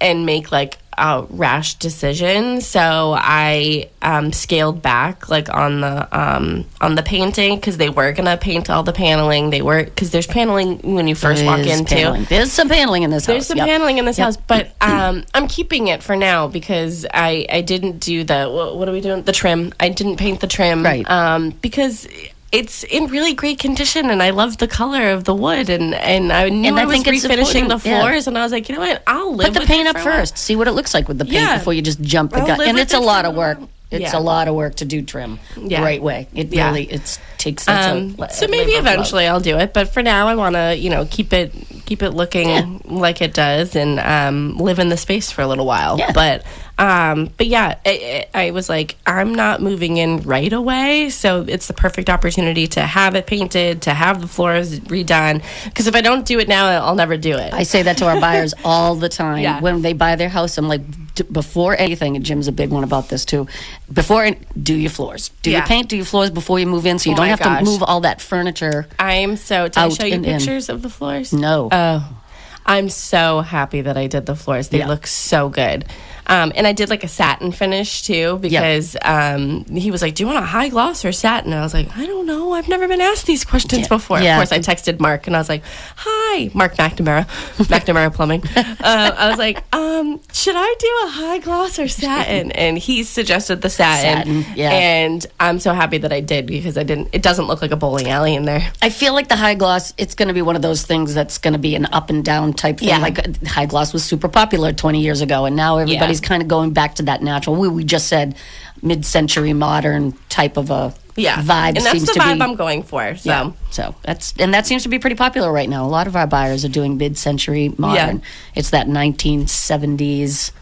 and 0.00 0.24
make 0.24 0.50
like 0.50 0.78
a 0.96 1.24
rash 1.30 1.74
decision, 1.74 2.60
so 2.60 3.14
I 3.16 3.88
um, 4.02 4.32
scaled 4.32 4.80
back 4.82 5.28
like 5.28 5.48
on 5.52 5.80
the 5.80 6.08
um, 6.18 6.66
on 6.80 6.94
the 6.94 7.02
painting 7.02 7.56
because 7.56 7.76
they 7.78 7.88
were 7.88 8.12
gonna 8.12 8.36
paint 8.36 8.68
all 8.70 8.82
the 8.82 8.92
paneling. 8.92 9.50
They 9.50 9.62
were 9.62 9.82
because 9.84 10.10
there's 10.10 10.26
paneling 10.26 10.78
when 10.94 11.08
you 11.08 11.14
first 11.14 11.44
walk 11.44 11.60
in 11.66 11.84
too. 11.84 12.24
There's 12.28 12.52
some 12.52 12.68
paneling 12.68 13.02
in 13.02 13.10
this 13.10 13.24
house. 13.26 13.32
There's 13.32 13.42
house. 13.44 13.48
some 13.48 13.58
Yep. 13.58 13.66
paneling 13.66 13.98
in 13.98 14.04
this 14.04 14.18
Yep. 14.18 14.24
house, 14.26 14.36
but 14.36 14.72
um, 14.80 15.24
I'm 15.34 15.48
keeping 15.48 15.88
it 15.88 16.02
for 16.02 16.16
now 16.16 16.48
because 16.48 17.06
I 17.12 17.46
I 17.50 17.60
didn't 17.62 17.98
do 18.00 18.22
the 18.24 18.48
what, 18.50 18.76
what 18.76 18.88
are 18.88 18.92
we 18.92 19.00
doing? 19.00 19.22
The 19.22 19.32
trim. 19.32 19.72
I 19.80 19.88
didn't 19.88 20.16
paint 20.16 20.40
the 20.40 20.46
trim, 20.48 20.82
Right. 20.84 21.08
Um, 21.10 21.50
because 21.62 22.06
it's 22.52 22.82
in 22.84 23.06
really 23.06 23.32
great 23.34 23.58
condition, 23.58 24.10
and 24.10 24.22
I 24.22 24.30
love 24.30 24.58
the 24.58 24.66
color 24.68 25.10
of 25.10 25.24
the 25.24 25.34
wood, 25.34 25.70
and 25.70 25.94
and 25.94 26.32
I 26.32 26.48
knew 26.48 26.68
And 26.68 26.78
I, 26.78 26.82
I 26.82 26.86
was 26.86 26.94
think 26.94 27.06
it's 27.08 27.24
refinishing 27.24 27.52
the 27.68 27.74
important, 27.74 27.84
yeah. 27.86 28.00
floors, 28.00 28.26
and 28.26 28.36
I 28.38 28.42
was 28.42 28.52
like, 28.52 28.68
you 28.68 28.74
know 28.74 28.80
what? 28.80 29.02
I'll 29.06 29.34
live 29.34 29.46
Put 29.48 29.54
the 29.54 29.60
with 29.60 29.68
paint 29.68 29.86
it 29.86 29.94
up 29.94 30.02
for 30.02 30.08
a 30.08 30.12
while. 30.12 30.20
first. 30.20 30.38
See 30.38 30.56
what 30.56 30.66
it 30.68 30.72
looks 30.72 30.92
like 30.94 31.06
with 31.08 31.18
the 31.18 31.24
paint 31.24 31.34
Yeah. 31.36 31.58
before 31.58 31.72
you 31.74 31.82
just 31.82 32.00
jump 32.00 32.32
the 32.32 32.40
gun. 32.40 32.60
And 32.60 32.78
it's 32.78 32.94
a 32.94 33.00
lot 33.00 33.24
of 33.24 33.34
work. 33.34 33.58
It's 33.92 34.12
Yeah. 34.12 34.18
a 34.18 34.20
lot 34.20 34.46
of 34.46 34.54
work 34.54 34.76
to 34.76 34.84
do 34.84 35.02
trim 35.02 35.40
the 35.56 35.68
Yeah. 35.70 35.82
right 35.82 36.00
way. 36.00 36.28
It 36.32 36.50
really 36.52 36.84
it 36.84 37.18
takes. 37.38 37.66
Um, 37.66 38.14
a, 38.20 38.30
so 38.32 38.46
maybe 38.46 38.66
labor 38.72 38.78
of 38.78 38.84
love. 38.84 38.94
eventually 38.94 39.26
I'll 39.26 39.40
do 39.40 39.58
it, 39.58 39.72
but 39.72 39.92
for 39.92 40.00
now 40.02 40.28
I 40.28 40.36
want 40.36 40.54
to, 40.54 40.76
you 40.76 40.90
know, 40.90 41.06
keep 41.10 41.32
it 41.32 41.52
keep 41.86 42.02
it 42.04 42.10
looking 42.10 42.80
like 42.84 43.20
it 43.20 43.34
does 43.34 43.74
and 43.74 43.98
um, 43.98 44.56
live 44.58 44.78
in 44.78 44.90
the 44.90 44.96
space 44.96 45.32
for 45.32 45.42
a 45.42 45.46
little 45.48 45.66
while. 45.66 45.98
But 46.14 46.44
um, 46.80 47.30
but 47.36 47.46
yeah, 47.46 47.76
I, 47.84 48.26
I 48.34 48.46
I 48.46 48.50
was 48.52 48.68
like, 48.70 48.96
I'm 49.06 49.34
not 49.34 49.60
moving 49.60 49.98
in 49.98 50.22
right 50.22 50.52
away, 50.52 51.10
so 51.10 51.44
it's 51.46 51.66
the 51.66 51.74
perfect 51.74 52.08
opportunity 52.08 52.66
to 52.68 52.80
have 52.80 53.14
it 53.14 53.26
painted, 53.26 53.82
to 53.82 53.92
have 53.92 54.20
the 54.22 54.26
floors 54.26 54.80
redone. 54.80 55.42
Because 55.64 55.86
if 55.86 55.94
I 55.94 56.00
don't 56.00 56.24
do 56.24 56.38
it 56.38 56.48
now, 56.48 56.66
I'll 56.84 56.94
never 56.94 57.16
do 57.18 57.36
it. 57.36 57.52
I 57.52 57.64
say 57.64 57.82
that 57.82 57.98
to 57.98 58.06
our 58.08 58.18
buyers 58.26 58.54
all 58.64 58.94
the 58.94 59.10
time. 59.10 59.42
Yeah. 59.42 59.60
When 59.60 59.82
they 59.82 59.92
buy 59.92 60.16
their 60.16 60.30
house, 60.30 60.56
I'm 60.56 60.68
like, 60.68 60.80
d- 61.14 61.24
before 61.30 61.76
anything, 61.78 62.16
and 62.16 62.24
Jim's 62.24 62.48
a 62.48 62.52
big 62.52 62.70
one 62.70 62.82
about 62.82 63.10
this 63.10 63.26
too. 63.26 63.46
Before, 63.92 64.30
do 64.60 64.74
your 64.74 64.90
floors. 64.90 65.28
Do 65.42 65.50
your 65.50 65.62
paint, 65.62 65.90
do 65.90 65.96
your 65.96 66.06
floors 66.06 66.30
before 66.30 66.58
you 66.58 66.66
move 66.66 66.86
in 66.86 66.98
so 66.98 67.10
you 67.10 67.14
Oh 67.14 67.18
don't 67.18 67.28
have 67.28 67.40
gosh. 67.40 67.58
to 67.58 67.64
move 67.66 67.82
all 67.82 68.00
that 68.00 68.22
furniture. 68.22 68.86
I'm 68.98 69.36
so. 69.36 69.68
Did 69.68 69.76
I 69.78 69.88
show 69.90 70.04
you 70.06 70.14
and 70.14 70.24
in. 70.24 70.38
pictures 70.38 70.70
of 70.70 70.80
the 70.80 70.88
floors? 70.88 71.32
No. 71.34 71.68
Oh, 71.70 72.16
I'm 72.64 72.88
so 72.88 73.40
happy 73.40 73.82
that 73.82 73.96
I 73.98 74.06
did 74.06 74.24
the 74.26 74.34
floors. 74.36 74.68
They 74.68 74.78
Yeah. 74.78 74.88
look 74.88 75.06
so 75.06 75.48
good. 75.50 75.84
Um, 76.30 76.52
and 76.54 76.64
I 76.66 76.72
did 76.72 76.88
like 76.90 77.02
a 77.02 77.08
satin 77.08 77.50
finish 77.50 78.02
too 78.02 78.38
because 78.38 78.96
um, 79.02 79.64
he 79.66 79.90
was 79.90 80.00
like, 80.00 80.14
"Do 80.14 80.22
you 80.22 80.28
want 80.28 80.38
a 80.38 80.46
high 80.46 80.68
gloss 80.68 81.04
or 81.04 81.10
satin?" 81.10 81.52
And 81.52 81.60
I 81.60 81.64
was 81.64 81.74
like, 81.74 81.88
"I 81.96 82.06
don't 82.06 82.24
know. 82.24 82.52
I've 82.52 82.68
never 82.68 82.86
been 82.86 83.00
asked 83.00 83.26
these 83.26 83.44
questions 83.44 83.82
Yeah. 83.82 83.88
before." 83.88 84.20
Yeah. 84.20 84.36
Of 84.40 84.48
course, 84.48 84.52
I 84.52 84.60
texted 84.60 85.00
Mark 85.00 85.26
and 85.26 85.34
I 85.34 85.40
was 85.40 85.48
like, 85.48 85.62
"Hi, 85.96 86.50
Mark 86.54 86.76
McNamara, 86.76 87.26
McNamara 87.72 88.14
Plumbing." 88.14 88.44
uh, 88.56 88.72
I 89.18 89.28
was 89.28 89.38
like, 89.38 89.64
um, 89.74 90.20
"Should 90.32 90.54
I 90.56 90.74
do 90.78 91.00
a 91.04 91.08
high 91.10 91.38
gloss 91.38 91.78
or 91.80 91.88
satin?" 91.88 92.52
And 92.60 92.78
he 92.78 93.02
suggested 93.02 93.60
the 93.62 93.70
satin. 93.70 94.42
Satin, 94.42 94.56
yeah. 94.56 94.70
And 94.70 95.26
I'm 95.40 95.58
so 95.58 95.72
happy 95.72 95.98
that 95.98 96.12
I 96.12 96.20
did 96.20 96.46
because 96.46 96.78
I 96.78 96.84
didn't. 96.84 97.08
It 97.12 97.22
doesn't 97.22 97.46
look 97.46 97.60
like 97.60 97.72
a 97.72 97.76
bowling 97.76 98.08
alley 98.08 98.34
in 98.36 98.44
there. 98.44 98.70
I 98.82 98.90
feel 98.90 99.14
like 99.14 99.28
the 99.28 99.36
high 99.36 99.54
gloss, 99.56 99.92
it's 99.98 100.14
going 100.14 100.28
to 100.28 100.34
be 100.34 100.42
one 100.42 100.54
of 100.56 100.62
those 100.62 100.82
things 100.84 101.12
that's 101.12 101.38
going 101.38 101.54
to 101.54 101.58
be 101.58 101.74
an 101.74 101.86
up 101.86 102.08
and 102.10 102.24
down 102.24 102.52
type 102.52 102.78
thing. 102.78 102.88
Yeah. 102.88 102.98
Like 102.98 103.18
uh, 103.18 103.32
high 103.46 103.66
gloss 103.66 103.92
was 103.92 104.04
super 104.04 104.28
popular 104.28 104.72
20 104.72 105.00
years 105.00 105.20
ago, 105.22 105.44
and 105.46 105.56
now 105.56 105.78
everybody's 105.78 106.19
kind 106.20 106.42
of 106.42 106.48
going 106.48 106.72
back 106.72 106.94
to 106.96 107.02
that 107.04 107.22
natural. 107.22 107.56
We, 107.56 107.68
we 107.68 107.84
just 107.84 108.08
said 108.08 108.36
mid 108.82 109.04
century 109.04 109.52
modern 109.52 110.12
type 110.28 110.56
of 110.56 110.70
a 110.70 110.94
yeah 111.16 111.42
vibe 111.42 111.76
and 111.76 111.78
that's 111.78 111.90
seems 111.90 112.06
the 112.06 112.14
to 112.14 112.20
vibe 112.20 112.36
be. 112.36 112.42
i'm 112.42 112.54
going 112.54 112.82
for 112.82 113.14
so 113.16 113.28
Yeah. 113.28 113.52
So 113.70 113.94
that's 114.02 114.32
and 114.38 114.54
that 114.54 114.66
seems 114.66 114.84
to 114.84 114.88
be 114.88 114.98
pretty 114.98 115.16
popular 115.16 115.52
right 115.52 115.68
now. 115.68 115.84
A 115.84 115.88
lot 115.88 116.06
of 116.06 116.16
our 116.16 116.26
buyers 116.26 116.64
are 116.64 116.68
doing 116.68 116.96
mid-century 116.96 117.74
modern. 117.76 118.18
Yeah. 118.20 118.24
It's 118.54 118.70
that 118.70 118.86
1970s. 118.86 120.52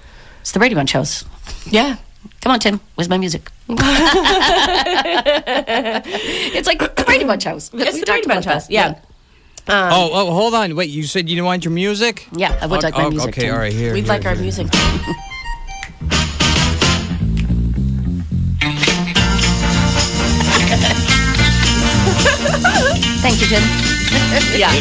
It's 0.40 0.52
the 0.52 0.58
Brady 0.58 0.74
Bunch 0.74 0.92
house. 0.92 1.24
yeah 1.66 1.96
Come 2.40 2.52
on, 2.52 2.60
Tim. 2.60 2.80
Where's 2.94 3.08
my 3.08 3.18
music? 3.18 3.50
it's 3.68 3.80
like 6.66 6.78
the 6.78 7.04
Brady 7.04 7.24
Bunch 7.24 7.44
house. 7.44 7.70
it's 7.72 7.94
We 7.94 8.00
the 8.00 8.06
talked 8.06 8.24
Brady 8.24 8.28
Bunch 8.28 8.44
house 8.46 8.66
that. 8.66 8.72
yeah, 8.72 8.86
Um, 9.68 9.92
oh, 9.92 10.10
oh, 10.12 10.32
hold 10.32 10.54
on. 10.54 10.74
Wait, 10.76 10.90
you 10.90 11.02
said 11.04 11.28
you 11.28 11.36
didn't 11.36 11.46
want 11.46 11.64
your 11.64 11.72
music? 11.72 12.26
Yeah, 12.32 12.58
I 12.60 12.66
would 12.66 12.82
like 12.82 12.94
my 12.94 13.04
Oh, 13.04 13.10
music. 13.10 13.30
Okay, 13.30 13.42
Tim. 13.42 13.54
all 13.54 13.60
right, 13.60 13.72
here. 13.72 13.92
we'd 13.92 14.00
here, 14.04 14.08
like 14.08 14.24
our 14.24 14.34
here. 14.34 14.42
music 14.42 14.66
Thank 23.20 23.40
you, 23.40 23.46
Jim. 23.48 23.62
yeah 24.56 24.70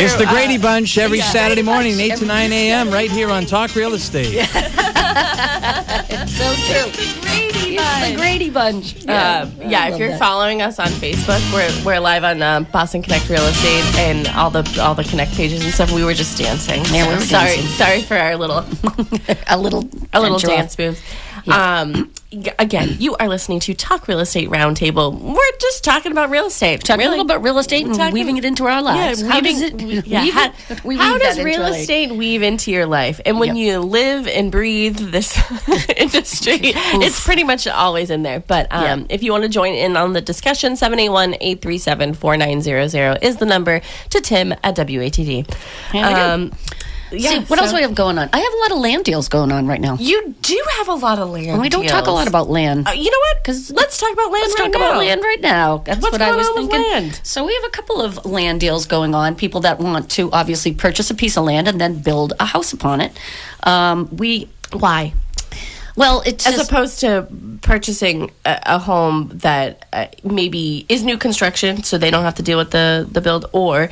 It's 0.00 0.14
the 0.16 0.26
Grady 0.26 0.56
uh, 0.56 0.62
Bunch 0.62 0.98
every 0.98 1.20
Saturday 1.20 1.62
morning, 1.62 1.98
8 2.00 2.16
to 2.18 2.26
9 2.26 2.52
a.m., 2.52 2.90
right 2.90 3.10
here 3.10 3.30
on 3.30 3.46
Talk 3.46 3.74
Real 3.74 3.94
Estate. 3.94 4.34
It's 4.34 4.52
so 6.36 6.54
true. 6.66 6.90
It's 7.80 8.10
the 8.10 8.16
Grady 8.16 8.50
Bunch. 8.50 9.06
uh, 9.06 9.48
yeah, 9.60 9.84
I 9.84 9.90
if 9.92 9.98
you're 9.98 10.08
that. 10.10 10.18
following 10.18 10.62
us 10.62 10.78
on 10.78 10.88
Facebook, 10.88 11.40
we're, 11.52 11.70
we're 11.84 12.00
live 12.00 12.24
on 12.24 12.42
um, 12.42 12.64
Boston 12.72 13.02
Connect 13.02 13.28
Real 13.28 13.44
Estate 13.46 13.84
and 13.98 14.26
all 14.28 14.50
the 14.50 14.64
all 14.82 14.94
the 14.94 15.04
Connect 15.04 15.32
pages 15.32 15.64
and 15.64 15.72
stuff. 15.72 15.92
We 15.92 16.02
were 16.04 16.14
just 16.14 16.36
dancing. 16.38 16.82
Yeah, 16.86 17.06
we 17.08 17.14
were 17.14 17.20
sorry, 17.20 17.56
dancing. 17.56 17.66
sorry 17.72 18.02
for 18.02 18.16
our 18.16 18.36
little 18.36 18.58
a 19.46 19.56
little, 19.58 19.88
a 20.12 20.20
little 20.20 20.38
venture 20.38 20.50
off. 20.50 20.98
Move. 21.48 21.56
Um, 21.56 22.12
again, 22.58 22.96
you 22.98 23.16
are 23.16 23.28
listening 23.28 23.60
to 23.60 23.72
Talk 23.74 24.06
Real 24.08 24.20
Estate 24.20 24.48
Roundtable. 24.50 25.18
We're 25.18 25.56
just 25.60 25.82
talking 25.84 26.12
about 26.12 26.28
real 26.30 26.46
estate. 26.46 26.84
Talking 26.84 26.98
really. 27.00 27.08
a 27.08 27.22
little 27.22 27.24
about 27.24 27.42
real 27.42 27.58
estate 27.58 27.86
and 27.86 27.94
Talking- 27.94 28.12
weaving 28.14 28.36
it 28.36 28.44
into 28.44 28.66
our 28.66 28.82
lives. 28.82 29.22
Yeah, 29.22 29.28
how 29.28 29.40
weaving, 29.40 29.76
does 29.78 29.98
it? 29.98 30.06
yeah, 30.06 30.22
weave 30.24 30.34
how, 30.34 30.52
it- 30.70 30.84
we 30.84 30.96
how 30.96 31.18
does 31.18 31.40
real 31.40 31.64
estate 31.66 32.12
weave 32.12 32.42
into 32.42 32.70
your 32.70 32.86
life? 32.86 33.20
And 33.26 33.40
when 33.40 33.56
Yep. 33.56 33.56
you 33.56 33.80
live 33.80 34.28
and 34.28 34.52
breathe 34.52 34.96
this 34.98 35.36
industry, 35.96 36.58
it's 36.62 37.24
pretty 37.24 37.44
much 37.44 37.66
always 37.66 38.10
in 38.10 38.22
there. 38.22 38.40
But 38.40 38.66
um, 38.70 38.82
Yeah. 39.00 39.06
if 39.10 39.22
you 39.22 39.32
want 39.32 39.44
to 39.44 39.48
join 39.48 39.72
in 39.74 39.96
on 39.96 40.12
the 40.12 40.20
discussion, 40.20 40.74
781-837-4900 40.74 43.22
is 43.22 43.36
the 43.36 43.46
number 43.46 43.80
to 44.10 44.20
Tim 44.20 44.52
at 44.62 44.76
WATD. 44.76 45.46
Um, 45.94 46.52
yeah, 47.10 47.30
See, 47.30 47.38
what 47.40 47.58
else 47.58 47.70
so- 47.70 47.76
do 47.76 47.80
we 47.80 47.82
have 47.82 47.94
going 47.94 48.18
on? 48.18 48.28
I 48.32 48.38
have 48.38 48.52
a 48.52 48.56
lot 48.56 48.72
of 48.72 48.78
land 48.78 49.04
deals 49.04 49.28
going 49.28 49.52
on 49.52 49.66
right 49.66 49.80
now. 49.80 49.96
You 49.98 50.34
do 50.42 50.62
have 50.78 50.88
a 50.88 50.94
lot 50.94 51.18
of 51.18 51.30
land. 51.30 51.48
And 51.48 51.60
we 51.60 51.68
don't 51.68 51.86
talk 51.86 52.06
a 52.06 52.10
lot 52.10 52.28
about 52.28 52.48
land. 52.50 52.86
Uh, 52.88 52.92
you 52.92 53.10
know 53.10 53.18
what? 53.32 53.44
'Cause 53.44 53.70
let's 53.70 53.98
talk 53.98 54.12
about 54.12 54.30
land. 54.32 54.42
Let's 54.48 54.60
right 54.60 54.72
talk 54.72 54.80
about 54.80 54.96
land 54.98 55.22
right 55.22 55.40
now. 55.40 55.82
That's 55.84 56.00
What's 56.02 56.12
what 56.12 56.22
I 56.22 56.32
was 56.32 56.48
thinking. 56.48 56.80
land? 56.82 57.20
So 57.22 57.44
we 57.44 57.54
have 57.54 57.64
a 57.64 57.70
couple 57.70 58.00
of 58.02 58.24
land 58.26 58.60
deals 58.60 58.86
going 58.86 59.14
on. 59.14 59.34
People 59.36 59.60
that 59.62 59.78
want 59.80 60.10
to 60.12 60.30
obviously 60.32 60.72
purchase 60.72 61.10
a 61.10 61.14
piece 61.14 61.36
of 61.36 61.44
land 61.44 61.66
and 61.68 61.80
then 61.80 62.00
build 62.00 62.32
a 62.40 62.44
house 62.44 62.72
upon 62.72 63.00
it. 63.00 63.12
Um, 63.62 64.08
we 64.12 64.48
Why? 64.72 65.12
well, 65.96 66.22
it's 66.26 66.46
as 66.46 66.56
just, 66.56 66.70
opposed 66.70 67.00
to 67.00 67.26
purchasing 67.62 68.30
a, 68.44 68.60
a 68.66 68.78
home 68.78 69.30
that 69.36 69.84
uh, 69.92 70.06
maybe 70.22 70.86
is 70.88 71.02
new 71.02 71.18
construction, 71.18 71.82
so 71.82 71.98
they 71.98 72.10
don't 72.10 72.22
have 72.22 72.36
to 72.36 72.42
deal 72.42 72.58
with 72.58 72.70
the 72.70 73.06
the 73.10 73.20
build, 73.20 73.46
or 73.52 73.90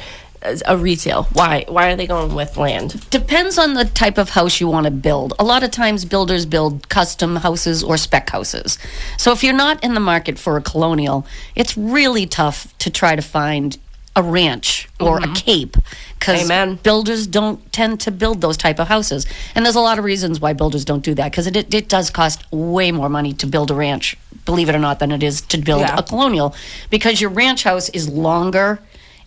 a 0.67 0.77
retail. 0.77 1.25
Why? 1.33 1.65
Why 1.69 1.91
are 1.91 1.97
they 1.97 2.07
going 2.07 2.35
with 2.35 2.57
land? 2.57 3.09
depends 3.11 3.59
on 3.59 3.75
the 3.75 3.85
type 3.85 4.19
of 4.19 4.31
house 4.31 4.61
you 4.61 4.69
want 4.69 4.85
to 4.85 4.91
build. 4.91 5.35
A 5.39 5.45
lot 5.45 5.63
of 5.63 5.71
times, 5.71 6.05
builders 6.05 6.47
build 6.47 6.89
custom 6.89 7.37
houses 7.37 7.83
or 7.83 7.97
spec 7.97 8.31
houses. 8.31 8.79
So 9.19 9.33
if 9.33 9.43
you're 9.43 9.55
not 9.55 9.83
in 9.83 9.95
the 9.95 10.01
market 10.01 10.39
for 10.39 10.57
a 10.57 10.63
colonial, 10.63 11.27
it's 11.55 11.77
really 11.77 12.27
tough 12.27 12.77
to 12.79 12.91
try 12.91 13.17
to 13.17 13.23
find 13.23 13.79
a 14.17 14.23
ranch 14.23 14.89
or 14.99 15.19
a 15.19 15.21
mm-hmm. 15.21 15.35
cape 15.35 15.77
because 16.19 16.51
builders 16.83 17.27
don't 17.27 17.71
tend 17.71 18.01
to 18.01 18.11
build 18.11 18.41
those 18.41 18.57
type 18.57 18.79
of 18.79 18.89
houses 18.89 19.27
and 19.55 19.63
there's 19.63 19.75
a 19.77 19.81
lot 19.81 19.99
of 19.99 20.07
reasons 20.07 20.41
why 20.41 20.55
builders 20.55 20.87
don't 20.87 21.05
do 21.05 21.15
that 21.15 21.31
because 21.31 21.47
it, 21.47 21.55
it, 21.55 21.75
it 21.75 21.89
does 21.91 22.09
cost 22.09 22.43
way 22.51 22.91
more 22.91 23.11
money 23.11 23.35
to 23.35 23.47
build 23.47 23.71
a 23.71 23.75
ranch 23.75 24.17
believe 24.47 24.71
it 24.71 24.75
or 24.75 24.79
not 24.79 25.01
than 25.01 25.13
it 25.13 25.23
is 25.23 25.43
to 25.43 25.59
build 25.59 25.83
Yeah. 25.83 25.99
a 25.99 26.03
colonial 26.03 26.55
because 26.89 27.21
your 27.21 27.29
ranch 27.29 27.65
house 27.65 27.91
is 27.91 28.09
longer 28.09 28.81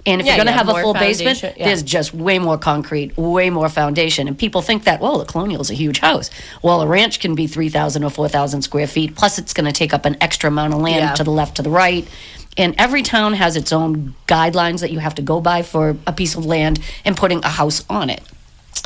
and 0.06 0.22
if 0.22 0.28
Yeah, 0.28 0.36
you're 0.36 0.46
going 0.46 0.48
to 0.48 0.52
you 0.54 0.58
have 0.58 0.68
have 0.68 0.78
a 0.78 0.82
full 0.82 0.94
basement 0.94 1.42
yeah. 1.44 1.66
there's 1.66 1.84
just 1.84 2.14
way 2.14 2.40
more 2.40 2.58
concrete 2.58 3.16
way 3.18 3.50
more 3.50 3.68
foundation 3.70 4.28
and 4.28 4.38
people 4.38 4.62
think 4.62 4.86
that 4.86 5.02
well 5.02 5.20
a 5.22 5.26
colonial 5.26 5.62
is 5.62 5.70
a 5.70 5.74
huge 5.74 6.00
house 6.00 6.30
well 6.64 6.82
a 6.82 6.88
ranch 6.88 7.20
can 7.20 7.36
be 7.36 7.48
3000 7.48 8.04
or 8.04 8.10
4000 8.10 8.62
square 8.62 8.88
feet 8.88 9.16
plus 9.16 9.38
it's 9.38 9.54
going 9.54 9.66
to 9.66 9.72
take 9.74 9.94
up 9.94 10.06
an 10.06 10.16
extra 10.22 10.48
amount 10.50 10.74
of 10.74 10.80
land 10.80 10.96
Yeah. 11.02 11.14
to 11.16 11.24
the 11.24 11.32
left 11.32 11.56
to 11.58 11.62
the 11.62 11.70
right 11.70 12.08
and 12.58 12.76
every 12.78 13.04
town 13.04 13.34
has 13.34 13.56
its 13.56 13.72
own 13.72 14.16
guidelines 14.28 14.80
that 14.82 14.92
you 14.92 15.00
have 15.00 15.16
to 15.16 15.22
go 15.22 15.40
by 15.42 15.62
for 15.64 15.96
a 16.08 16.14
piece 16.14 16.36
of 16.36 16.46
land 16.46 16.80
and 17.06 17.16
putting 17.18 17.44
a 17.44 17.50
house 17.50 17.84
on 17.90 18.10
it 18.10 18.22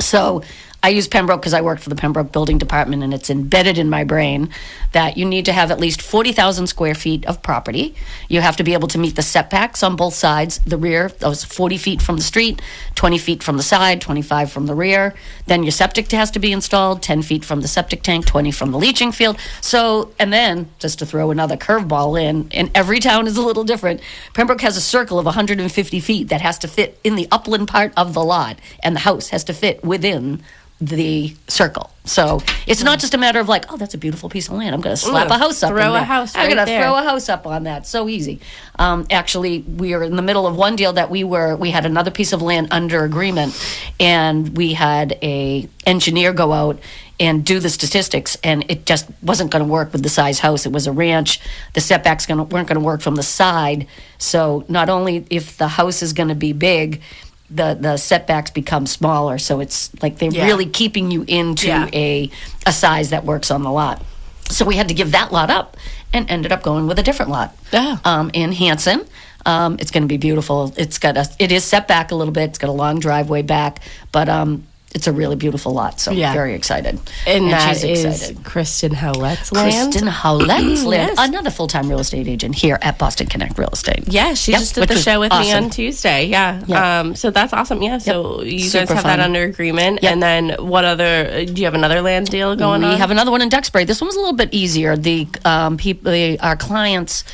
so 0.00 0.42
I 0.84 0.90
use 0.90 1.08
Pembroke 1.08 1.40
because 1.40 1.54
I 1.54 1.62
work 1.62 1.80
for 1.80 1.88
the 1.88 1.96
Pembroke 1.96 2.30
Building 2.30 2.58
Department, 2.58 3.02
and 3.02 3.14
it's 3.14 3.30
embedded 3.30 3.78
in 3.78 3.88
my 3.88 4.04
brain 4.04 4.50
that 4.92 5.16
you 5.16 5.24
need 5.24 5.46
to 5.46 5.52
have 5.54 5.70
at 5.70 5.80
least 5.80 6.02
40,000 6.02 6.66
square 6.66 6.94
feet 6.94 7.24
of 7.24 7.42
property. 7.42 7.94
You 8.28 8.42
have 8.42 8.58
to 8.58 8.64
be 8.64 8.74
able 8.74 8.88
to 8.88 8.98
meet 8.98 9.16
the 9.16 9.22
setbacks 9.22 9.82
on 9.82 9.96
both 9.96 10.12
sides, 10.12 10.58
the 10.66 10.76
rear, 10.76 11.08
those 11.20 11.42
40 11.42 11.78
feet 11.78 12.02
from 12.02 12.16
the 12.16 12.22
street, 12.22 12.60
20 12.96 13.16
feet 13.16 13.42
from 13.42 13.56
the 13.56 13.62
side, 13.62 14.02
25 14.02 14.52
from 14.52 14.66
the 14.66 14.74
rear. 14.74 15.14
Then 15.46 15.62
your 15.62 15.72
septic 15.72 16.10
has 16.10 16.30
to 16.32 16.38
be 16.38 16.52
installed, 16.52 17.00
10 17.00 17.22
feet 17.22 17.46
from 17.46 17.62
the 17.62 17.68
septic 17.68 18.02
tank, 18.02 18.26
20 18.26 18.50
from 18.50 18.70
the 18.70 18.78
leaching 18.78 19.10
field. 19.10 19.38
So, 19.62 20.12
and 20.18 20.34
then 20.34 20.68
just 20.80 20.98
to 20.98 21.06
throw 21.06 21.30
another 21.30 21.56
curveball 21.56 22.20
in, 22.20 22.50
and 22.52 22.70
every 22.74 23.00
town 23.00 23.26
is 23.26 23.38
a 23.38 23.42
little 23.42 23.64
different. 23.64 24.02
Pembroke 24.34 24.60
has 24.60 24.76
a 24.76 24.82
circle 24.82 25.18
of 25.18 25.24
150 25.24 26.00
feet 26.00 26.28
that 26.28 26.42
has 26.42 26.58
to 26.58 26.68
fit 26.68 27.00
in 27.02 27.16
the 27.16 27.26
upland 27.32 27.68
part 27.68 27.94
of 27.96 28.12
the 28.12 28.22
lot, 28.22 28.58
and 28.82 28.94
the 28.94 29.00
house 29.00 29.30
has 29.30 29.44
to 29.44 29.54
fit 29.54 29.82
within 29.82 30.42
the 30.86 31.34
circle. 31.48 31.90
So 32.06 32.40
it's 32.66 32.82
not 32.82 32.98
just 32.98 33.14
a 33.14 33.18
matter 33.18 33.40
of 33.40 33.48
like, 33.48 33.72
oh, 33.72 33.78
that's 33.78 33.94
a 33.94 33.98
beautiful 33.98 34.28
piece 34.28 34.48
of 34.48 34.54
land. 34.54 34.74
I'm 34.74 34.82
going 34.82 34.94
to 34.94 35.00
slap 35.00 35.28
Mm, 35.28 35.36
a 35.36 35.38
house 35.38 35.62
up. 35.62 35.70
throw 35.70 35.94
a 35.94 36.00
house 36.00 36.34
I'm 36.36 36.48
right 36.48 36.54
going 36.54 36.66
to 36.66 36.78
throw 36.78 36.94
a 36.96 37.02
house 37.02 37.28
up 37.30 37.46
on 37.46 37.64
that. 37.64 37.86
So 37.86 38.08
easy. 38.08 38.40
Um, 38.78 39.06
actually, 39.10 39.60
we 39.60 39.94
are 39.94 40.02
in 40.02 40.16
the 40.16 40.22
middle 40.22 40.46
of 40.46 40.54
one 40.56 40.76
deal 40.76 40.92
that 40.94 41.08
we 41.10 41.24
were. 41.24 41.56
We 41.56 41.70
had 41.70 41.86
another 41.86 42.10
piece 42.10 42.32
of 42.32 42.42
land 42.42 42.68
under 42.70 43.04
agreement, 43.04 43.58
and 43.98 44.54
we 44.56 44.74
had 44.74 45.18
a 45.22 45.66
engineer 45.86 46.32
go 46.34 46.52
out 46.52 46.78
and 47.20 47.44
do 47.44 47.60
the 47.60 47.70
statistics, 47.70 48.36
and 48.42 48.68
it 48.70 48.84
just 48.84 49.06
wasn't 49.22 49.50
going 49.50 49.64
to 49.64 49.70
work 49.70 49.92
with 49.92 50.02
the 50.02 50.08
size 50.08 50.40
house. 50.40 50.66
It 50.66 50.72
was 50.72 50.86
a 50.86 50.92
ranch. 50.92 51.40
The 51.72 51.80
setbacks 51.80 52.26
gonna, 52.26 52.42
weren't 52.42 52.68
going 52.68 52.80
to 52.80 52.84
work 52.84 53.00
from 53.00 53.14
the 53.14 53.22
side. 53.22 53.86
So 54.18 54.64
not 54.68 54.88
only 54.90 55.24
if 55.30 55.56
the 55.56 55.68
house 55.68 56.02
is 56.02 56.12
going 56.12 56.28
to 56.28 56.34
be 56.34 56.52
big. 56.52 57.00
The, 57.50 57.76
the 57.78 57.96
setbacks 57.98 58.50
become 58.50 58.86
smaller, 58.86 59.38
so 59.38 59.60
it's 59.60 59.90
like 60.02 60.18
they're 60.18 60.30
Yeah. 60.32 60.46
really 60.46 60.66
keeping 60.66 61.10
you 61.10 61.24
into 61.28 61.68
Yeah. 61.68 61.88
a 61.92 62.30
a 62.66 62.72
size 62.72 63.10
that 63.10 63.24
works 63.24 63.50
on 63.50 63.62
the 63.62 63.70
lot. 63.70 64.02
So 64.50 64.64
we 64.64 64.76
had 64.76 64.88
to 64.88 64.94
give 64.94 65.12
that 65.12 65.30
lot 65.32 65.50
up 65.50 65.76
and 66.12 66.28
ended 66.30 66.52
up 66.52 66.62
going 66.62 66.86
with 66.86 66.98
a 66.98 67.02
different 67.02 67.30
lot 67.30 67.54
Oh. 67.72 68.00
um, 68.04 68.30
in 68.32 68.52
Hanson. 68.52 69.04
Um, 69.46 69.76
it's 69.78 69.90
going 69.90 70.02
to 70.04 70.08
be 70.08 70.16
beautiful. 70.16 70.72
It's 70.78 70.98
got 70.98 71.16
a, 71.18 71.28
it 71.38 71.52
is 71.52 71.64
set 71.64 71.86
back 71.86 72.10
a 72.10 72.14
little 72.14 72.32
bit. 72.32 72.44
It's 72.50 72.58
got 72.58 72.70
a 72.70 72.72
long 72.72 72.98
driveway 72.98 73.42
back, 73.42 73.80
but 74.10 74.28
um, 74.28 74.64
it's 74.94 75.08
a 75.08 75.12
really 75.12 75.34
beautiful 75.34 75.72
lot. 75.72 76.00
So 76.00 76.12
Yeah. 76.12 76.32
very 76.32 76.54
excited. 76.54 77.00
And, 77.26 77.50
that 77.50 77.76
she's 77.76 77.84
is 77.84 78.04
excited. 78.04 78.44
Kristen 78.44 78.92
Howlett's 78.92 79.50
land. 79.50 79.92
Kristen 79.92 80.08
Howlett's 80.08 80.84
land, 80.94 81.12
Yes. 81.16 81.28
another 81.28 81.50
full 81.50 81.66
time 81.66 81.88
real 81.88 81.98
estate 81.98 82.28
agent 82.28 82.54
here 82.54 82.78
at 82.80 82.96
Boston 82.96 83.26
Connect 83.26 83.58
Real 83.58 83.70
Estate. 83.72 84.04
Yeah, 84.06 84.34
she 84.34 84.52
Yep, 84.52 84.60
just 84.60 84.74
did 84.76 84.88
the 84.88 84.96
show 84.98 85.18
with 85.18 85.32
me 85.32 85.52
on 85.52 85.68
Tuesday. 85.70 86.26
Yeah. 86.26 86.62
Yeah. 86.66 87.00
Um, 87.00 87.16
so 87.16 87.30
that's 87.30 87.52
awesome. 87.52 87.82
Yeah. 87.82 87.98
So 87.98 88.42
you 88.42 88.70
guys 88.70 88.88
have 88.88 88.88
fun. 88.88 89.02
that 89.04 89.20
under 89.20 89.42
agreement. 89.42 90.02
Yep. 90.02 90.12
And 90.12 90.22
then 90.22 90.50
what 90.60 90.84
other, 90.84 91.44
do 91.44 91.52
you 91.60 91.64
have 91.64 91.74
another 91.74 92.00
land 92.00 92.28
deal 92.30 92.54
going 92.54 92.82
we 92.82 92.86
on? 92.86 92.92
We 92.94 92.98
have 92.98 93.10
another 93.10 93.32
one 93.32 93.42
in 93.42 93.48
Duxbury. 93.48 93.84
This 93.84 94.00
one 94.00 94.06
was 94.06 94.16
a 94.16 94.20
little 94.20 94.32
bit 94.36 94.54
easier. 94.54 94.96
The 94.96 95.26
um, 95.44 95.76
people, 95.76 96.36
our 96.40 96.56
clients, 96.56 97.24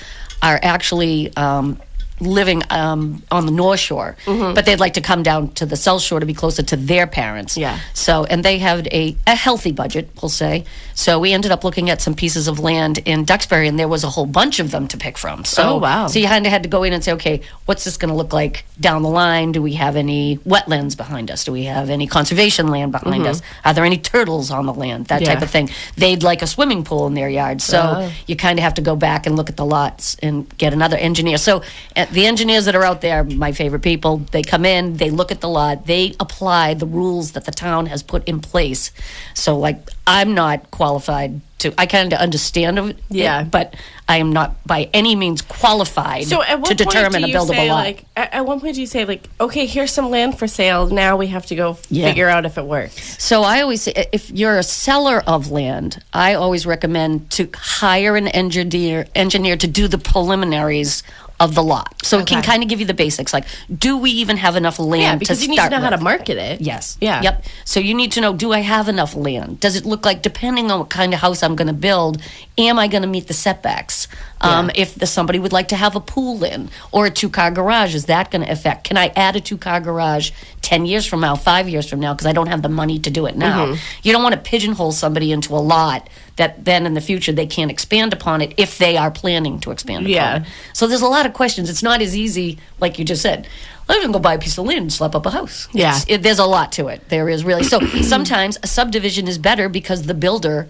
are 0.43 0.59
actually 0.63 1.31
um, 1.37 1.79
living 2.21 2.63
um, 2.71 3.23
on 3.31 3.47
the 3.47 3.53
North 3.53 3.81
Shore, 3.81 4.17
but 4.27 4.65
they'd 4.67 4.81
like 4.81 4.95
to 4.95 5.01
come 5.01 5.23
down 5.23 5.53
to 5.55 5.67
the 5.67 5.77
South 5.77 6.03
Shore 6.03 6.21
to 6.21 6.27
be 6.27 6.35
closer 6.35 6.63
to 6.63 6.77
their 6.77 7.07
parents. 7.07 7.57
Yeah. 7.57 7.79
So, 7.95 8.25
and 8.25 8.45
they 8.45 8.59
have 8.59 8.87
a, 8.89 9.17
a 9.27 9.35
healthy 9.35 9.73
budget, 9.73 10.11
we'll 10.21 10.29
say. 10.29 10.65
So 10.95 11.19
we 11.19 11.33
ended 11.33 11.51
up 11.51 11.65
looking 11.65 11.89
at 11.91 12.01
some 12.03 12.15
pieces 12.15 12.47
of 12.49 12.59
land 12.59 12.99
in 12.99 13.25
Duxbury, 13.25 13.69
and 13.69 13.79
there 13.79 13.89
was 13.89 14.05
a 14.05 14.09
whole 14.11 14.27
bunch 14.27 14.61
of 14.61 14.71
them 14.71 14.87
to 14.89 14.97
pick 14.97 15.17
from. 15.19 15.45
So, 15.45 15.63
Oh, 15.63 15.79
wow. 15.79 16.07
So 16.09 16.19
you 16.19 16.27
kind 16.29 16.45
of 16.47 16.53
had 16.53 16.63
to 16.65 16.69
go 16.69 16.83
in 16.83 16.93
and 16.93 17.03
say, 17.03 17.13
okay, 17.13 17.41
what's 17.67 17.85
this 17.85 17.97
going 17.97 18.11
to 18.11 18.15
look 18.17 18.33
like 18.33 18.65
down 18.79 19.03
the 19.03 19.09
line? 19.09 19.53
Do 19.53 19.63
we 19.63 19.75
have 19.75 19.97
any 19.97 20.37
wetlands 20.39 20.97
behind 20.97 21.31
us? 21.31 21.45
Do 21.45 21.53
we 21.53 21.65
have 21.65 21.89
any 21.91 22.07
conservation 22.07 22.69
land 22.69 22.93
behind 22.93 23.27
us? 23.27 23.41
Are 23.65 23.73
there 23.73 23.85
any 23.85 23.99
turtles 23.99 24.51
on 24.51 24.67
the 24.67 24.75
land? 24.75 25.07
That 25.07 25.21
type 25.25 25.37
Mm-hmm. 25.41 25.45
Of 25.45 25.51
thing. 25.51 25.71
They'd 25.97 26.23
like 26.23 26.43
a 26.43 26.47
swimming 26.47 26.85
pool 26.85 27.07
in 27.07 27.15
their 27.15 27.29
yard. 27.31 27.63
So 27.63 27.81
Oh. 27.81 28.13
you 28.27 28.37
kind 28.37 28.59
of 28.59 28.63
have 28.63 28.75
to 28.75 28.83
go 28.83 28.95
back 28.95 29.27
and 29.27 29.37
look 29.37 29.49
at 29.49 29.57
the 29.57 29.65
lots 29.65 30.17
and 30.23 30.47
get 30.59 30.73
another 30.75 30.97
engineer. 30.99 31.39
So 31.39 31.63
uh, 31.97 32.07
the 32.13 32.27
engineers 32.27 32.65
that 32.65 32.75
are 32.75 32.85
out 32.85 33.01
there, 33.01 33.23
my 33.25 33.53
favorite 33.53 33.83
people, 33.83 34.19
they 34.33 34.43
come 34.43 34.65
in, 34.65 34.97
they 34.97 35.11
look 35.11 35.31
at 35.31 35.41
the 35.41 35.49
lot, 35.49 35.87
they 35.87 36.15
apply 36.21 36.75
the 36.75 36.87
rules 36.87 37.33
that 37.33 37.45
the 37.45 37.53
town 37.53 37.87
has 37.87 38.03
put 38.03 38.27
in 38.29 38.41
place. 38.41 38.91
So, 39.35 39.57
like, 39.59 39.89
I'm 40.07 40.35
not 40.35 40.71
qualified 40.71 41.41
to, 41.59 41.73
I 41.79 41.87
kind 41.87 42.13
of 42.13 42.19
understand 42.19 42.79
it, 42.79 42.99
Yeah. 43.11 43.45
but 43.45 43.75
I 44.09 44.17
am 44.17 44.33
not 44.33 44.57
by 44.67 44.89
any 44.95 45.15
means 45.15 45.43
qualified 45.43 46.25
so 46.25 46.43
at 46.43 46.59
what 46.59 46.69
to 46.69 46.75
determine 46.75 47.21
point 47.21 47.25
do 47.27 47.27
a 47.27 47.29
you 47.29 47.35
buildable 47.37 47.49
say, 47.55 47.69
lot. 47.71 47.85
like, 47.85 48.05
at, 48.17 48.33
at 48.33 48.47
one 48.47 48.61
point 48.61 48.75
do 48.77 48.81
you 48.81 48.87
say, 48.87 49.05
like, 49.05 49.29
okay, 49.39 49.67
here's 49.67 49.93
some 49.93 50.09
land 50.11 50.39
for 50.39 50.47
sale. 50.49 50.87
Now 50.89 51.17
we 51.19 51.27
have 51.29 51.45
to 51.47 51.55
go 51.55 51.77
Yeah. 51.91 52.09
figure 52.09 52.29
out 52.29 52.47
if 52.47 52.57
it 52.57 52.65
works. 52.65 53.23
So 53.23 53.43
I 53.43 53.61
always 53.61 53.83
say, 53.83 54.07
if 54.11 54.31
you're 54.31 54.57
a 54.59 54.63
seller 54.63 55.23
of 55.27 55.51
land, 55.51 56.03
I 56.15 56.33
always 56.35 56.65
recommend 56.67 57.31
to 57.33 57.51
hire 57.55 58.17
an 58.17 58.27
engineer 58.29 59.07
engineer 59.15 59.57
to 59.59 59.67
do 59.67 59.87
the 59.87 59.99
preliminaries 59.99 61.03
of 61.41 61.55
the 61.55 61.63
lot. 61.63 62.05
So 62.05 62.19
it 62.19 62.27
can 62.27 62.43
kind 62.43 62.63
of 62.63 62.69
give 62.69 62.81
you 62.81 62.87
the 62.87 62.95
basics, 62.95 63.33
like 63.33 63.47
do 63.75 63.97
we 63.97 64.11
even 64.11 64.37
have 64.37 64.57
enough 64.57 64.79
land 64.79 65.03
Yeah, 65.03 65.13
to 65.13 65.19
because 65.19 65.43
you 65.43 65.49
need 65.49 65.59
to 65.59 65.71
know 65.71 65.81
how 65.81 65.91
to 65.91 65.99
market 65.99 66.37
it. 66.37 66.61
Yes. 66.61 66.99
Yeah. 67.01 67.23
Yep. 67.23 67.45
So 67.65 67.81
you 67.81 67.95
need 67.95 68.13
to 68.13 68.21
know 68.21 68.35
do 68.35 68.53
I 68.53 68.61
have 68.61 68.89
enough 68.89 69.17
land? 69.17 69.59
Does 69.59 69.75
it 69.75 69.87
look 69.87 70.05
like, 70.05 70.21
depending 70.21 70.71
on 70.71 70.81
what 70.81 70.91
kind 70.91 71.15
of 71.15 71.21
house 71.21 71.43
I'm 71.43 71.57
going 71.57 71.69
to 71.69 71.73
build, 71.73 72.21
am 72.59 72.79
I 72.79 72.89
going 72.89 73.03
to 73.03 73.09
meet 73.09 73.27
the 73.27 73.35
setbacks? 73.35 74.07
Um, 74.43 74.71
If 74.75 74.95
the, 74.95 75.07
somebody 75.07 75.39
would 75.39 75.53
like 75.53 75.69
to 75.69 75.77
have 75.77 75.97
a 75.97 76.01
pool 76.01 76.45
in 76.45 76.69
or 76.93 77.07
a 77.07 77.11
two 77.11 77.31
car 77.31 77.51
garage, 77.51 77.95
is 77.95 78.05
that 78.07 78.31
going 78.31 78.45
to 78.45 78.51
affect? 78.53 78.85
Can 78.85 78.99
I 78.99 79.13
add 79.17 79.35
a 79.37 79.41
two 79.41 79.57
car 79.57 79.81
garage 79.81 80.33
10 80.71 80.87
years 80.87 81.05
from 81.05 81.19
now, 81.19 81.35
five 81.35 81.69
years 81.69 81.89
from 81.91 81.99
now, 81.99 82.15
because 82.15 82.29
I 82.29 82.33
don't 82.33 82.47
have 82.47 82.63
the 82.63 82.69
money 82.69 83.01
to 83.01 83.11
do 83.11 83.27
it 83.27 83.37
now? 83.37 83.67
Mm-hmm. 83.67 83.81
You 84.05 84.13
don't 84.13 84.23
want 84.23 84.37
to 84.37 84.41
pigeonhole 84.41 84.93
somebody 84.93 85.33
into 85.33 85.53
a 85.53 85.59
lot 85.59 86.09
that 86.37 86.65
then 86.65 86.87
in 86.87 86.95
the 86.95 87.01
future 87.01 87.33
they 87.33 87.47
can't 87.47 87.73
expand 87.73 88.13
upon 88.13 88.41
it 88.41 88.55
if 88.57 88.79
they 88.79 88.97
are 88.97 89.11
planning 89.11 89.59
to 89.61 89.73
expand 89.73 90.05
upon 90.07 90.13
Yeah. 90.13 90.37
it. 90.43 90.47
So 90.73 90.87
there's 90.87 91.03
a 91.03 91.09
lot 91.09 91.27
of 91.27 91.33
questions. 91.33 91.69
It's 91.69 91.83
not 91.83 92.01
as 92.01 92.17
easy, 92.17 92.59
like 92.79 93.01
you 93.01 93.05
just 93.05 93.21
said. 93.21 93.49
I'm 93.89 94.01
gonna 94.01 94.13
go 94.13 94.21
buy 94.21 94.35
a 94.35 94.39
piece 94.39 94.57
of 94.59 94.65
land 94.65 94.79
and 94.83 94.93
slap 94.93 95.17
up 95.17 95.27
a 95.27 95.31
house. 95.31 95.67
Yeah. 95.73 95.99
It, 96.07 96.23
there's 96.23 96.39
a 96.39 96.45
lot 96.47 96.71
to 96.73 96.87
it. 96.87 97.09
There 97.09 97.29
is 97.29 97.45
really. 97.45 97.65
So 97.65 97.81
sometimes 98.03 98.57
a 98.63 98.69
subdivision 98.69 99.27
is 99.27 99.39
better 99.39 99.69
because 99.69 100.05
the 100.05 100.15
builder 100.15 100.69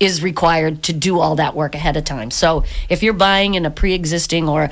is 0.00 0.22
required 0.22 0.82
to 0.84 0.94
do 0.94 1.20
all 1.20 1.34
that 1.36 1.54
work 1.54 1.74
ahead 1.74 1.98
of 1.98 2.04
time. 2.04 2.30
So 2.30 2.64
if 2.88 3.02
you're 3.02 3.12
buying 3.12 3.52
in 3.54 3.66
a 3.66 3.70
pre-existing 3.70 4.48
or 4.48 4.70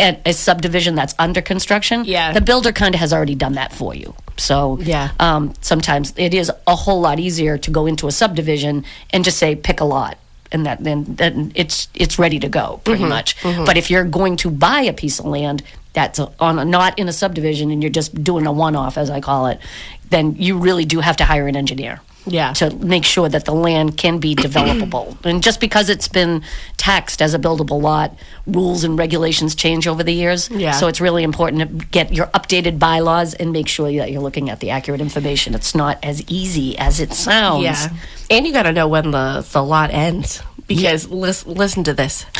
a, 0.00 0.20
a 0.26 0.32
subdivision 0.32 0.94
that's 0.94 1.14
under 1.18 1.40
construction, 1.42 2.04
Yeah. 2.04 2.32
the 2.32 2.40
builder 2.40 2.72
kind 2.72 2.94
of 2.94 3.00
has 3.00 3.12
already 3.12 3.34
done 3.34 3.52
that 3.54 3.72
for 3.72 3.94
you. 3.94 4.14
So 4.36 4.78
Yeah. 4.80 5.10
um, 5.20 5.52
sometimes 5.60 6.14
it 6.16 6.32
is 6.34 6.50
a 6.66 6.74
whole 6.74 7.00
lot 7.00 7.18
easier 7.20 7.58
to 7.58 7.70
go 7.70 7.86
into 7.86 8.08
a 8.08 8.12
subdivision 8.12 8.84
and 9.12 9.24
just 9.24 9.38
say 9.38 9.54
pick 9.54 9.80
a 9.80 9.84
lot 9.84 10.16
and 10.52 10.66
that 10.66 10.82
then 10.82 11.04
then 11.08 11.52
it's 11.54 11.86
it's 11.94 12.18
ready 12.18 12.40
to 12.40 12.48
go 12.48 12.80
pretty 12.84 13.04
much 13.04 13.36
but 13.68 13.76
if 13.76 13.88
you're 13.88 14.02
going 14.04 14.36
to 14.36 14.50
buy 14.50 14.80
a 14.80 14.92
piece 14.92 15.20
of 15.20 15.26
land 15.26 15.62
that's 15.92 16.18
a, 16.18 16.28
on 16.40 16.58
a, 16.58 16.64
not 16.64 16.98
in 16.98 17.06
a 17.06 17.12
subdivision 17.12 17.70
and 17.70 17.82
you're 17.84 17.96
just 18.00 18.24
doing 18.24 18.46
a 18.48 18.52
one-off 18.52 18.98
as 18.98 19.10
i 19.10 19.20
call 19.20 19.46
it 19.46 19.60
then 20.08 20.34
you 20.36 20.58
really 20.58 20.84
do 20.84 20.98
have 20.98 21.16
to 21.16 21.24
hire 21.24 21.46
an 21.46 21.54
engineer 21.54 22.00
Yeah. 22.26 22.52
to 22.54 22.70
make 22.76 23.04
sure 23.04 23.28
that 23.28 23.44
the 23.46 23.54
land 23.54 23.96
can 23.96 24.18
be 24.18 24.34
developable 24.48 25.16
and 25.24 25.42
just 25.42 25.58
because 25.60 25.88
it's 25.88 26.08
been 26.08 26.42
taxed 26.76 27.22
as 27.22 27.32
a 27.34 27.38
buildable 27.38 27.80
lot 27.80 28.16
rules 28.46 28.84
and 28.84 28.98
regulations 28.98 29.54
change 29.54 29.86
over 29.86 30.02
the 30.02 30.12
years 30.12 30.50
Yeah. 30.50 30.72
so 30.72 30.86
it's 30.88 31.00
really 31.00 31.22
important 31.24 31.60
to 31.80 31.86
get 31.86 32.12
your 32.12 32.26
updated 32.28 32.78
bylaws 32.78 33.34
and 33.34 33.52
make 33.52 33.68
sure 33.68 33.90
that 33.92 34.10
you're 34.12 34.20
looking 34.22 34.50
at 34.50 34.60
the 34.60 34.70
accurate 34.70 35.00
information 35.00 35.54
it's 35.54 35.74
not 35.74 35.98
as 36.02 36.22
easy 36.28 36.76
as 36.78 37.00
it 37.00 37.12
sounds 37.12 37.64
Yeah. 37.64 37.88
And 38.30 38.46
you 38.46 38.52
got 38.52 38.62
to 38.64 38.72
know 38.72 38.86
when 38.86 39.10
the, 39.10 39.44
the 39.52 39.62
lot 39.62 39.90
ends 39.90 40.42
because 40.68 41.08
lis- 41.08 41.44
listen 41.46 41.82
to 41.84 41.94
this. 41.94 42.24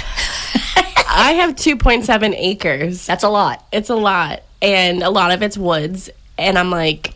I 1.13 1.33
have 1.41 1.57
2.7 1.57 2.35
acres. 2.37 3.07
that's 3.07 3.25
a 3.25 3.29
lot 3.29 3.65
It's 3.73 3.91
a 3.91 3.97
lot. 3.97 4.43
And 4.63 5.03
a 5.03 5.11
lot 5.11 5.33
of 5.33 5.43
it's 5.43 5.57
woods. 5.59 6.11
And 6.39 6.57
I'm 6.59 6.71
like, 6.71 7.10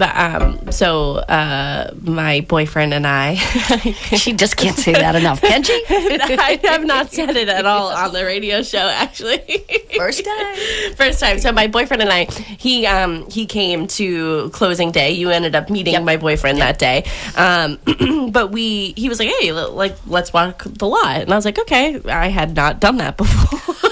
um, 0.00 0.70
so 0.72 1.16
uh, 1.16 1.92
my 2.02 2.40
boyfriend 2.48 2.92
and 2.94 3.06
I, 3.06 3.34
She 4.16 4.32
just 4.32 4.56
can't 4.56 4.76
say 4.76 4.92
that 4.92 5.14
enough, 5.16 5.40
can 5.40 5.62
she? 5.62 5.72
I 5.88 6.58
have 6.64 6.84
not 6.84 7.12
said 7.12 7.30
it 7.36 7.48
at 7.48 7.66
all 7.66 7.88
on 7.88 8.12
the 8.12 8.24
radio 8.24 8.62
show. 8.62 8.78
Actually, 8.88 9.64
First 9.96 10.24
time. 10.24 10.56
First 10.96 11.20
time. 11.20 11.38
So 11.38 11.52
my 11.52 11.66
boyfriend 11.66 12.02
and 12.02 12.10
I, 12.12 12.24
he 12.24 12.86
um 12.86 13.28
he 13.30 13.46
came 13.46 13.86
to 13.88 14.50
closing 14.50 14.90
day. 14.90 15.12
You 15.12 15.30
ended 15.30 15.54
up 15.54 15.70
meeting 15.70 15.94
Yep. 15.94 16.02
my 16.04 16.16
boyfriend 16.16 16.58
that 16.58 16.78
day. 16.78 17.04
Um, 17.36 17.78
but 18.32 18.50
we 18.52 18.92
he 18.96 19.08
was 19.08 19.18
like, 19.18 19.28
hey, 19.40 19.50
l- 19.50 19.72
like 19.72 19.96
let's 20.06 20.32
walk 20.32 20.64
the 20.64 20.86
lot, 20.86 21.20
and 21.22 21.32
I 21.32 21.36
was 21.36 21.44
like, 21.44 21.58
okay. 21.60 22.00
I 22.08 22.28
had 22.28 22.54
not 22.56 22.80
done 22.80 22.96
that 22.98 23.16
before. 23.16 23.90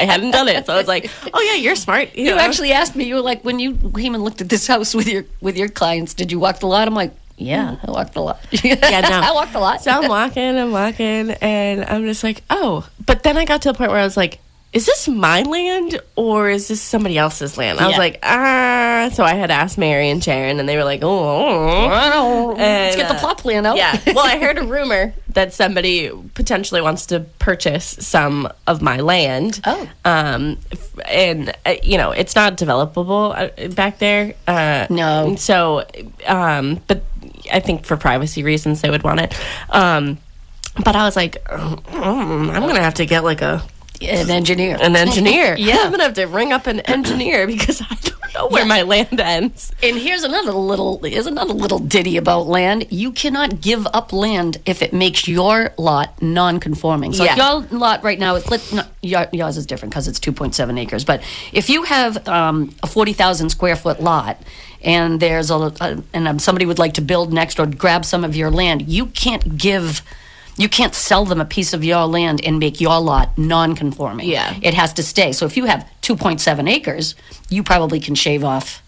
I 0.00 0.04
hadn't 0.04 0.30
done 0.30 0.48
it, 0.48 0.64
so 0.66 0.72
I 0.72 0.76
was 0.76 0.88
like, 0.88 1.10
oh 1.34 1.40
yeah, 1.40 1.54
you're 1.54 1.76
smart. 1.76 2.16
You 2.16 2.34
actually 2.34 2.72
asked 2.72 2.96
me. 2.96 3.04
You 3.04 3.16
were 3.16 3.20
like, 3.20 3.44
when 3.44 3.58
you 3.58 3.76
came 3.94 4.14
and 4.14 4.24
looked 4.24 4.40
at 4.40 4.48
this 4.48 4.66
house 4.66 4.94
with 4.94 5.06
your 5.06 5.24
with 5.40 5.56
your 5.56 5.68
clients, 5.68 6.14
did 6.14 6.32
you 6.32 6.40
walk 6.40 6.60
the 6.60 6.66
lot? 6.66 6.88
I'm 6.88 6.94
like, 6.94 7.12
yeah, 7.36 7.76
mm. 7.76 7.88
I 7.88 7.90
walked 7.90 8.14
the 8.14 8.22
lot. 8.22 8.40
Yeah, 8.64 9.00
no. 9.00 9.20
I 9.22 9.32
walked 9.32 9.52
the 9.52 9.60
lot. 9.60 9.82
So 9.82 9.90
I'm 9.90 10.08
walking 10.18 10.58
I'm 10.58 10.72
walking, 10.72 11.30
and 11.30 11.84
I'm 11.84 12.04
just 12.04 12.24
like, 12.24 12.42
oh. 12.48 12.88
But 13.04 13.22
then 13.22 13.36
I 13.36 13.44
got 13.44 13.62
to 13.62 13.72
the 13.72 13.74
point 13.74 13.90
where 13.90 14.00
I 14.00 14.04
was 14.04 14.16
like, 14.16 14.40
is 14.72 14.86
this 14.86 15.08
my 15.08 15.42
land 15.42 16.00
or 16.14 16.48
is 16.48 16.68
this 16.68 16.80
somebody 16.80 17.18
else's 17.18 17.58
land? 17.58 17.80
I 17.80 17.88
was 17.88 17.98
like, 17.98 18.20
ah. 18.22 19.10
So 19.12 19.24
I 19.24 19.34
had 19.34 19.50
asked 19.50 19.78
Mary 19.78 20.08
and 20.10 20.22
Sharon, 20.22 20.60
and 20.60 20.68
they 20.68 20.76
were 20.76 20.84
like, 20.84 21.00
oh. 21.02 22.54
Let's 22.56 22.94
get 22.94 23.08
the 23.08 23.14
uh, 23.14 23.18
plot 23.18 23.38
plan 23.38 23.66
out. 23.66 23.76
Yeah. 23.76 23.98
Well, 24.06 24.20
I 24.24 24.38
heard 24.38 24.58
a 24.58 24.62
rumor 24.66 25.12
that 25.30 25.52
somebody 25.52 26.10
potentially 26.34 26.80
wants 26.80 27.06
to 27.06 27.20
purchase 27.40 27.84
some 27.84 28.48
of 28.68 28.80
my 28.80 28.98
land. 29.00 29.60
Oh. 29.64 29.88
Um, 30.04 30.58
and 31.08 31.52
uh, 31.66 31.74
you 31.82 31.98
know, 31.98 32.12
it's 32.12 32.36
not 32.36 32.56
developable 32.56 33.34
uh, 33.36 33.68
back 33.74 33.98
there. 33.98 34.34
Uh, 34.46 34.86
No. 34.88 35.34
So, 35.36 35.84
um, 36.26 36.80
but 36.86 37.02
I 37.52 37.58
think 37.58 37.84
for 37.84 37.96
privacy 37.96 38.44
reasons 38.44 38.82
they 38.82 38.90
would 38.90 39.02
want 39.02 39.18
it. 39.20 39.36
Um, 39.70 40.18
but 40.84 40.94
I 40.94 41.04
was 41.04 41.16
like, 41.16 41.42
"Mm, 41.44 42.50
I'm 42.50 42.62
gonna 42.62 42.80
have 42.82 42.94
to 42.94 43.06
get 43.06 43.24
like 43.24 43.42
a 43.42 43.62
an 44.02 44.30
engineer. 44.30 44.76
an 44.80 44.96
engineer. 44.96 45.56
Yeah. 45.58 45.78
I'm 45.84 45.90
gonna 45.90 46.04
have 46.04 46.14
to 46.14 46.24
ring 46.26 46.52
up 46.52 46.66
an 46.66 46.80
engineer 46.80 47.46
because 47.46 47.80
I 47.82 47.94
don't 48.02 48.34
know 48.34 48.48
where 48.48 48.62
Yeah. 48.62 48.68
my 48.68 48.82
land 48.82 49.20
ends. 49.20 49.72
And 49.82 49.96
here's 49.98 50.22
another 50.22 50.52
little 50.52 50.98
here's 51.02 51.26
another 51.26 51.52
little 51.52 51.78
ditty 51.78 52.16
about 52.16 52.46
land. 52.46 52.86
You 52.90 53.12
cannot 53.12 53.60
give 53.60 53.86
up 53.92 54.12
land 54.12 54.58
if 54.66 54.82
it 54.82 54.92
makes 54.92 55.28
your 55.28 55.72
lot 55.76 56.20
non-conforming. 56.22 57.12
So 57.12 57.24
Yeah. 57.24 57.36
your 57.36 57.60
lot 57.78 58.02
right 58.02 58.18
now 58.18 58.36
is 58.36 58.48
let 58.50 58.72
no, 58.72 58.82
yours 59.02 59.56
is 59.56 59.66
different 59.66 59.92
because 59.92 60.08
it's 60.08 60.18
2.7 60.20 60.78
acres. 60.78 61.04
But 61.04 61.22
if 61.52 61.68
you 61.68 61.82
have 61.84 62.26
um, 62.28 62.74
a 62.82 62.86
40,000 62.86 63.50
square 63.50 63.76
foot 63.76 64.00
lot 64.02 64.38
and 64.82 65.20
there's 65.20 65.50
a, 65.50 65.56
a 65.80 66.02
and 66.14 66.26
um, 66.26 66.38
somebody 66.38 66.64
would 66.64 66.78
like 66.78 66.94
to 66.94 67.02
build 67.02 67.32
next 67.32 67.60
or 67.60 67.66
grab 67.66 68.04
some 68.06 68.24
of 68.24 68.34
your 68.34 68.50
land, 68.50 68.88
you 68.88 69.06
can't 69.06 69.58
give. 69.58 70.02
You 70.56 70.68
can't 70.68 70.94
sell 70.94 71.24
them 71.24 71.40
a 71.40 71.44
piece 71.44 71.72
of 71.72 71.82
your 71.84 72.04
land 72.06 72.40
and 72.44 72.58
make 72.58 72.80
your 72.80 73.00
lot 73.00 73.36
non-conforming. 73.38 74.28
Yeah. 74.28 74.54
it 74.62 74.74
has 74.74 74.92
to 74.94 75.02
stay. 75.02 75.32
So 75.32 75.46
if 75.46 75.56
you 75.56 75.64
have 75.66 75.88
2.7 76.02 76.68
acres, 76.68 77.14
you 77.48 77.62
probably 77.62 78.00
can 78.00 78.14
shave 78.14 78.44
off 78.44 78.82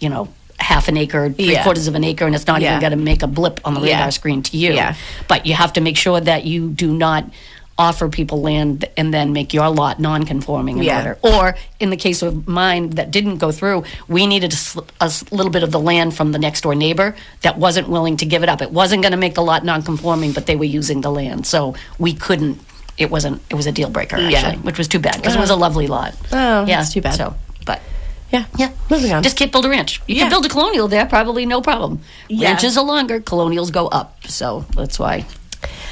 you 0.00 0.08
know, 0.08 0.28
half 0.58 0.88
an 0.88 0.96
acre, 0.96 1.28
three 1.30 1.52
Yeah. 1.52 1.62
quarters 1.62 1.86
of 1.86 1.94
an 1.94 2.04
acre, 2.04 2.24
and 2.24 2.34
it's 2.34 2.46
not 2.46 2.62
Yeah. 2.62 2.68
even 2.70 2.80
going 2.80 2.92
to 2.92 2.96
make 2.96 3.22
a 3.22 3.26
blip 3.26 3.60
on 3.66 3.74
the 3.74 3.80
Yeah. 3.82 3.96
radar 3.96 4.10
screen 4.10 4.42
to 4.44 4.56
you. 4.56 4.72
Yeah. 4.72 4.94
But 5.28 5.44
you 5.44 5.52
have 5.52 5.74
to 5.74 5.82
make 5.82 5.98
sure 5.98 6.20
that 6.22 6.44
you 6.46 6.70
do 6.70 6.90
not 6.94 7.24
offer 7.80 8.10
people 8.10 8.42
land 8.42 8.84
and 8.98 9.12
then 9.12 9.32
make 9.32 9.54
your 9.54 9.70
lot 9.70 9.98
non-conforming 9.98 10.76
in 10.78 10.84
Yeah. 10.84 10.98
order. 10.98 11.18
Or 11.22 11.56
in 11.80 11.88
the 11.88 11.96
case 11.96 12.20
of 12.20 12.46
mine 12.46 12.90
that 12.90 13.10
didn't 13.10 13.38
go 13.38 13.50
through, 13.50 13.84
we 14.06 14.26
needed 14.26 14.52
a, 14.52 14.56
sl- 14.56 14.80
a 15.00 15.10
little 15.30 15.50
bit 15.50 15.62
of 15.62 15.70
the 15.70 15.80
land 15.80 16.14
from 16.14 16.32
the 16.32 16.38
next 16.38 16.60
door 16.60 16.74
neighbor 16.74 17.16
that 17.40 17.56
wasn't 17.58 17.88
willing 17.88 18.18
to 18.18 18.26
give 18.26 18.42
it 18.42 18.50
up. 18.50 18.60
It 18.60 18.70
wasn't 18.70 19.00
going 19.02 19.12
to 19.12 19.16
make 19.18 19.34
the 19.34 19.42
lot 19.42 19.64
non-conforming, 19.64 20.32
but 20.32 20.44
they 20.44 20.56
were 20.56 20.64
using 20.64 21.00
the 21.00 21.10
land, 21.10 21.46
so 21.46 21.74
we 21.98 22.12
couldn't. 22.12 22.60
It 22.98 23.10
wasn't. 23.10 23.40
It 23.48 23.54
was 23.54 23.66
a 23.66 23.72
deal 23.72 23.88
breaker, 23.88 24.16
actually, 24.16 24.30
Yeah. 24.32 24.56
which 24.56 24.76
was 24.76 24.86
too 24.86 24.98
bad 24.98 25.16
because 25.16 25.34
it 25.34 25.40
was 25.40 25.48
a 25.48 25.54
oh. 25.54 25.56
lovely 25.56 25.86
lot. 25.86 26.12
Oh, 26.32 26.66
yeah, 26.66 26.76
that's 26.80 26.92
too 26.92 27.00
bad. 27.00 27.14
So, 27.14 27.34
but 27.64 27.80
Yeah. 28.30 28.44
yeah. 28.58 28.70
Moving 28.90 29.10
on. 29.12 29.22
Just 29.22 29.38
can't 29.38 29.50
build 29.50 29.64
a 29.64 29.70
ranch. 29.70 30.02
You 30.06 30.16
Yeah. 30.16 30.22
can 30.24 30.30
build 30.30 30.44
a 30.44 30.50
colonial 30.50 30.86
there, 30.86 31.06
probably 31.06 31.46
no 31.46 31.62
problem. 31.62 32.00
Yeah. 32.28 32.48
Ranches 32.48 32.76
are 32.76 32.84
longer, 32.84 33.18
colonials 33.20 33.70
go 33.70 33.86
up. 33.88 34.18
So 34.28 34.66
that's 34.76 34.98
why 34.98 35.24